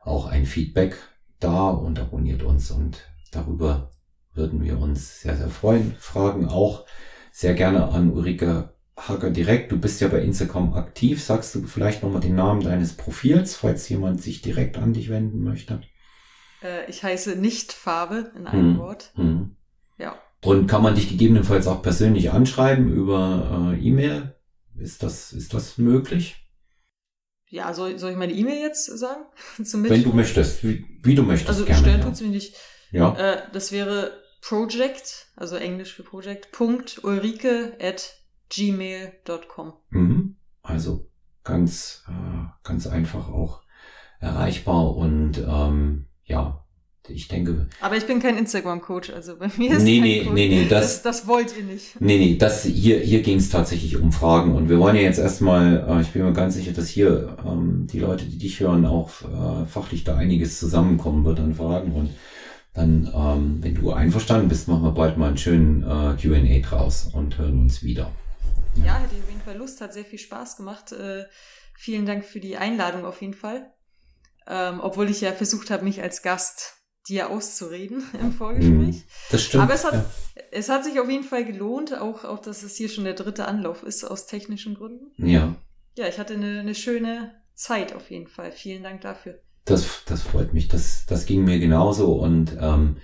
auch 0.00 0.26
ein 0.26 0.46
Feedback 0.46 0.96
da 1.40 1.70
und 1.70 1.98
abonniert 1.98 2.42
uns 2.42 2.70
und 2.70 2.98
darüber 3.30 3.90
würden 4.34 4.62
wir 4.62 4.78
uns 4.78 5.20
sehr, 5.20 5.36
sehr 5.36 5.48
freuen. 5.48 5.94
Fragen 5.98 6.48
auch 6.48 6.84
sehr 7.30 7.54
gerne 7.54 7.88
an 7.88 8.10
Ulrike 8.10 8.71
Hager 8.96 9.30
direkt. 9.30 9.72
Du 9.72 9.78
bist 9.78 10.00
ja 10.00 10.08
bei 10.08 10.22
Instagram 10.22 10.74
aktiv. 10.74 11.22
Sagst 11.22 11.54
du 11.54 11.62
vielleicht 11.66 12.02
nochmal 12.02 12.20
den 12.20 12.34
Namen 12.34 12.62
deines 12.62 12.94
Profils, 12.94 13.56
falls 13.56 13.88
jemand 13.88 14.22
sich 14.22 14.42
direkt 14.42 14.76
an 14.78 14.92
dich 14.92 15.08
wenden 15.08 15.42
möchte? 15.42 15.80
Äh, 16.62 16.88
ich 16.88 17.02
heiße 17.02 17.36
nicht 17.36 17.72
Farbe 17.72 18.32
in 18.36 18.46
einem 18.46 18.74
hm. 18.74 18.78
Wort. 18.78 19.12
Hm. 19.14 19.56
Ja. 19.98 20.16
Und 20.44 20.66
kann 20.66 20.82
man 20.82 20.94
dich 20.94 21.08
gegebenenfalls 21.08 21.66
auch 21.66 21.82
persönlich 21.82 22.32
anschreiben 22.32 22.92
über 22.92 23.72
äh, 23.74 23.80
E-Mail? 23.80 24.34
Ist 24.76 25.02
das, 25.02 25.32
ist 25.32 25.54
das 25.54 25.78
möglich? 25.78 26.36
Ja, 27.48 27.74
soll, 27.74 27.98
soll 27.98 28.12
ich 28.12 28.16
meine 28.16 28.32
E-Mail 28.32 28.60
jetzt 28.60 28.86
sagen? 28.86 29.24
Wenn 29.58 30.02
du 30.02 30.12
möchtest, 30.12 30.64
wie, 30.64 30.84
wie 31.02 31.14
du 31.14 31.22
möchtest. 31.22 31.50
Also 31.50 31.64
gerne, 31.64 31.80
stellen 31.80 32.00
ja. 32.00 32.04
tut's 32.06 32.20
mir 32.20 32.28
nicht. 32.28 32.56
Ja. 32.90 33.14
Äh, 33.16 33.42
das 33.52 33.72
wäre 33.72 34.12
project, 34.40 35.28
also 35.36 35.56
Englisch 35.56 35.94
für 35.94 36.02
project, 36.02 36.50
Punkt 36.52 37.04
Ulrike 37.04 37.76
at 37.80 38.21
gmail.com. 38.52 39.72
Mhm. 39.90 40.36
Also 40.62 41.06
ganz, 41.44 42.04
äh, 42.08 42.46
ganz 42.62 42.86
einfach 42.86 43.28
auch 43.28 43.62
erreichbar 44.20 44.94
und 44.96 45.38
ähm, 45.38 46.06
ja, 46.24 46.64
ich 47.08 47.26
denke. 47.26 47.68
Aber 47.80 47.96
ich 47.96 48.06
bin 48.06 48.20
kein 48.20 48.38
Instagram-Coach, 48.38 49.10
also 49.10 49.36
bei 49.36 49.50
mir 49.56 49.72
ist 49.72 49.82
nee, 49.82 50.00
nee, 50.00 50.28
nee, 50.32 50.48
nee, 50.48 50.68
das, 50.68 51.02
das, 51.02 51.20
das 51.20 51.26
wollt 51.26 51.56
ihr 51.56 51.64
nicht. 51.64 52.00
Nee, 52.00 52.18
nee, 52.18 52.36
das 52.36 52.62
hier, 52.62 53.00
hier 53.00 53.22
ging 53.22 53.38
es 53.38 53.50
tatsächlich 53.50 53.96
um 53.96 54.12
Fragen 54.12 54.54
und 54.54 54.68
wir 54.68 54.78
wollen 54.78 54.94
ja 54.94 55.02
jetzt 55.02 55.18
erstmal, 55.18 55.84
äh, 55.88 56.00
ich 56.02 56.10
bin 56.10 56.24
mir 56.24 56.32
ganz 56.32 56.54
sicher, 56.54 56.72
dass 56.72 56.88
hier 56.88 57.36
ähm, 57.44 57.88
die 57.90 57.98
Leute, 57.98 58.26
die 58.26 58.38
dich 58.38 58.60
hören, 58.60 58.86
auch 58.86 59.10
äh, 59.22 59.66
fachlich 59.66 60.04
da 60.04 60.16
einiges 60.16 60.60
zusammenkommen 60.60 61.24
wird 61.24 61.40
an 61.40 61.54
Fragen 61.54 61.92
und 61.92 62.10
dann, 62.74 63.10
ähm, 63.14 63.58
wenn 63.62 63.74
du 63.74 63.92
einverstanden 63.92 64.48
bist, 64.48 64.68
machen 64.68 64.84
wir 64.84 64.92
bald 64.92 65.18
mal 65.18 65.28
einen 65.28 65.36
schönen 65.36 65.82
äh, 65.82 66.16
Q&A 66.20 66.60
draus 66.60 67.10
und 67.12 67.36
hören 67.36 67.58
uns 67.58 67.82
wieder. 67.82 68.12
Ja. 68.74 68.98
hätte 68.98 69.14
ich 69.16 69.22
auf 69.22 69.28
jeden 69.28 69.42
Fall 69.42 69.56
Lust, 69.56 69.80
hat 69.80 69.92
sehr 69.92 70.04
viel 70.04 70.18
Spaß 70.18 70.56
gemacht. 70.56 70.92
Äh, 70.92 71.24
vielen 71.74 72.06
Dank 72.06 72.24
für 72.24 72.40
die 72.40 72.56
Einladung 72.56 73.04
auf 73.04 73.20
jeden 73.20 73.34
Fall. 73.34 73.72
Ähm, 74.46 74.80
obwohl 74.80 75.08
ich 75.08 75.20
ja 75.20 75.32
versucht 75.32 75.70
habe, 75.70 75.84
mich 75.84 76.02
als 76.02 76.22
Gast 76.22 76.74
dir 77.08 77.30
auszureden 77.30 78.02
im 78.20 78.32
Vorgespräch. 78.32 78.96
Mhm. 78.96 79.02
Das 79.30 79.42
stimmt. 79.42 79.64
Aber 79.64 79.74
es 79.74 79.84
hat, 79.84 79.94
ja. 79.94 80.04
es 80.50 80.68
hat 80.68 80.84
sich 80.84 81.00
auf 81.00 81.08
jeden 81.08 81.24
Fall 81.24 81.44
gelohnt, 81.44 81.98
auch, 81.98 82.24
auch, 82.24 82.40
dass 82.40 82.62
es 82.62 82.76
hier 82.76 82.88
schon 82.88 83.04
der 83.04 83.14
dritte 83.14 83.46
Anlauf 83.46 83.82
ist, 83.82 84.04
aus 84.04 84.26
technischen 84.26 84.74
Gründen. 84.74 85.12
Ja. 85.16 85.56
Ja, 85.96 86.08
ich 86.08 86.18
hatte 86.18 86.34
eine, 86.34 86.60
eine 86.60 86.74
schöne 86.74 87.34
Zeit 87.54 87.94
auf 87.94 88.10
jeden 88.10 88.28
Fall. 88.28 88.52
Vielen 88.52 88.82
Dank 88.82 89.02
dafür. 89.02 89.40
Das, 89.64 90.04
das 90.06 90.22
freut 90.22 90.54
mich. 90.54 90.68
Das, 90.68 91.06
das 91.06 91.26
ging 91.26 91.44
mir 91.44 91.58
genauso 91.58 92.14
und 92.14 92.56
ähm, 92.60 92.96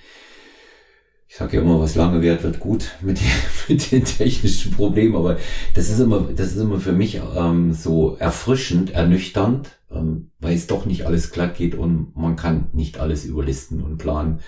ich 1.28 1.36
sage 1.36 1.58
ja 1.58 1.62
immer, 1.62 1.78
was 1.78 1.94
lange 1.94 2.22
währt, 2.22 2.42
wird 2.42 2.58
gut 2.58 2.96
mit, 3.02 3.20
den, 3.20 3.26
mit 3.68 3.92
den 3.92 4.04
technischen 4.04 4.72
Problemen, 4.72 5.14
aber 5.14 5.36
das 5.74 5.90
ist 5.90 6.00
immer, 6.00 6.28
das 6.34 6.48
ist 6.48 6.60
immer 6.60 6.80
für 6.80 6.92
mich 6.92 7.20
ähm, 7.36 7.74
so 7.74 8.16
erfrischend, 8.18 8.90
ernüchternd, 8.90 9.78
ähm, 9.90 10.30
weil 10.40 10.56
es 10.56 10.66
doch 10.66 10.86
nicht 10.86 11.06
alles 11.06 11.30
glatt 11.30 11.56
geht 11.56 11.74
und 11.74 12.16
man 12.16 12.36
kann 12.36 12.68
nicht 12.72 12.98
alles 12.98 13.26
überlisten 13.26 13.82
und 13.82 13.98
planen. 13.98 14.40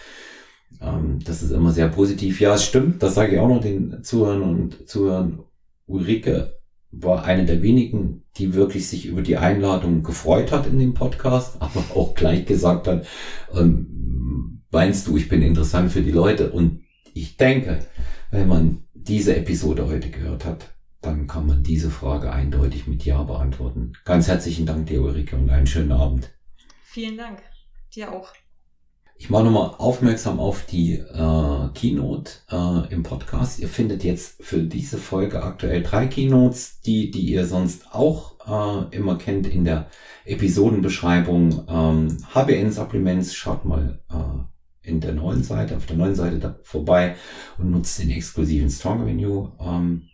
Ähm, 0.80 1.18
das 1.24 1.42
ist 1.42 1.50
immer 1.50 1.72
sehr 1.72 1.88
positiv. 1.88 2.40
Ja, 2.40 2.54
es 2.54 2.64
stimmt, 2.64 3.02
das 3.02 3.14
sage 3.14 3.34
ich 3.34 3.40
auch 3.40 3.48
noch 3.48 3.60
den 3.60 4.02
Zuhörern 4.02 4.42
und 4.42 4.88
Zuhörern. 4.88 5.40
Ulrike 5.86 6.60
war 6.92 7.24
eine 7.24 7.44
der 7.44 7.62
wenigen, 7.62 8.22
die 8.36 8.54
wirklich 8.54 8.88
sich 8.88 9.06
über 9.06 9.22
die 9.22 9.36
Einladung 9.36 10.02
gefreut 10.02 10.50
hat 10.50 10.66
in 10.66 10.78
dem 10.78 10.94
Podcast, 10.94 11.56
aber 11.60 11.84
auch 11.94 12.14
gleich 12.14 12.46
gesagt 12.46 12.88
hat, 12.88 13.06
ähm, 13.54 14.00
meinst 14.70 15.06
du, 15.06 15.16
ich 15.16 15.28
bin 15.28 15.42
interessant 15.42 15.92
für 15.92 16.02
die 16.02 16.10
Leute? 16.10 16.50
Und 16.50 16.82
ich 17.14 17.36
denke, 17.36 17.80
wenn 18.30 18.48
man 18.48 18.84
diese 18.94 19.36
Episode 19.36 19.86
heute 19.86 20.10
gehört 20.10 20.44
hat, 20.44 20.70
dann 21.00 21.26
kann 21.26 21.46
man 21.46 21.62
diese 21.62 21.90
Frage 21.90 22.32
eindeutig 22.32 22.86
mit 22.86 23.04
Ja 23.04 23.22
beantworten. 23.22 23.92
Ganz 24.04 24.28
herzlichen 24.28 24.66
Dank 24.66 24.86
dir, 24.86 25.02
Ulrike, 25.02 25.36
und 25.36 25.50
einen 25.50 25.66
schönen 25.66 25.92
Abend. 25.92 26.30
Vielen 26.84 27.16
Dank. 27.16 27.42
Dir 27.94 28.12
auch. 28.12 28.32
Ich 29.16 29.28
mache 29.28 29.44
nochmal 29.44 29.74
aufmerksam 29.76 30.40
auf 30.40 30.64
die 30.64 30.94
äh, 30.94 31.68
Keynote 31.74 32.32
äh, 32.50 32.92
im 32.92 33.02
Podcast. 33.02 33.58
Ihr 33.58 33.68
findet 33.68 34.02
jetzt 34.02 34.42
für 34.42 34.62
diese 34.62 34.96
Folge 34.96 35.42
aktuell 35.42 35.82
drei 35.82 36.06
Keynotes, 36.06 36.80
die, 36.80 37.10
die 37.10 37.30
ihr 37.30 37.46
sonst 37.46 37.92
auch 37.92 38.36
äh, 38.90 38.96
immer 38.96 39.18
kennt 39.18 39.46
in 39.46 39.66
der 39.66 39.90
Episodenbeschreibung. 40.24 41.66
Ähm, 41.68 42.16
HBN 42.34 42.72
Supplements, 42.72 43.34
schaut 43.34 43.66
mal 43.66 44.00
äh, 44.10 44.49
in 44.82 45.00
der 45.00 45.12
neuen 45.12 45.42
Seite, 45.42 45.76
auf 45.76 45.86
der 45.86 45.96
neuen 45.96 46.14
Seite 46.14 46.38
da 46.38 46.58
vorbei 46.62 47.16
und 47.58 47.70
nutzt 47.70 47.98
den 47.98 48.10
exklusiven 48.10 48.70
Strong 48.70 49.02
Avenue 49.02 49.52
ähm, 49.60 50.08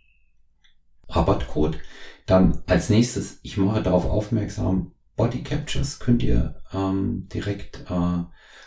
Rabattcode. 1.09 1.77
Dann 2.25 2.61
als 2.67 2.89
nächstes, 2.89 3.39
ich 3.43 3.57
mache 3.57 3.81
darauf 3.81 4.05
aufmerksam, 4.05 4.91
Body 5.15 5.41
Captures 5.41 5.99
könnt 5.99 6.21
ihr 6.21 6.61
ähm, 6.73 7.27
direkt 7.33 7.85
äh, 7.89 8.23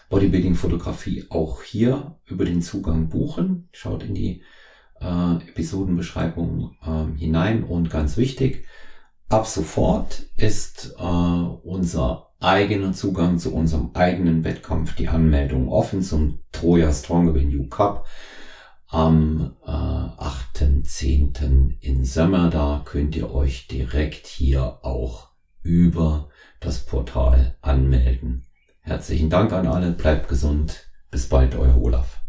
Bodybuilding-Fotografie 0.08 1.26
auch 1.30 1.62
hier 1.62 2.18
über 2.24 2.44
den 2.44 2.62
Zugang 2.62 3.08
buchen. 3.08 3.68
Schaut 3.72 4.02
in 4.02 4.14
die 4.14 4.42
äh, 5.00 5.34
Episodenbeschreibung 5.48 6.76
äh, 6.82 7.18
hinein 7.18 7.62
und 7.62 7.90
ganz 7.90 8.16
wichtig, 8.16 8.66
ab 9.28 9.46
sofort 9.46 10.26
ist 10.36 10.96
äh, 10.98 11.02
unser 11.02 12.29
eigener 12.40 12.92
Zugang 12.92 13.38
zu 13.38 13.54
unserem 13.54 13.90
eigenen 13.94 14.44
Wettkampf, 14.44 14.94
die 14.96 15.08
Anmeldung 15.08 15.68
offen 15.68 16.02
zum 16.02 16.40
Troja 16.52 16.92
Stronger 16.92 17.34
Than 17.34 17.50
You 17.50 17.68
Cup 17.68 18.06
am 18.90 19.56
äh, 19.64 19.70
8.10. 19.70 21.78
in 21.80 22.04
Sömmerda 22.04 22.82
könnt 22.84 23.14
ihr 23.14 23.32
euch 23.32 23.68
direkt 23.68 24.26
hier 24.26 24.80
auch 24.82 25.28
über 25.62 26.28
das 26.58 26.84
Portal 26.84 27.56
anmelden. 27.60 28.46
Herzlichen 28.80 29.30
Dank 29.30 29.52
an 29.52 29.68
alle, 29.68 29.92
bleibt 29.92 30.28
gesund, 30.28 30.88
bis 31.10 31.28
bald, 31.28 31.54
euer 31.54 31.80
Olaf. 31.80 32.20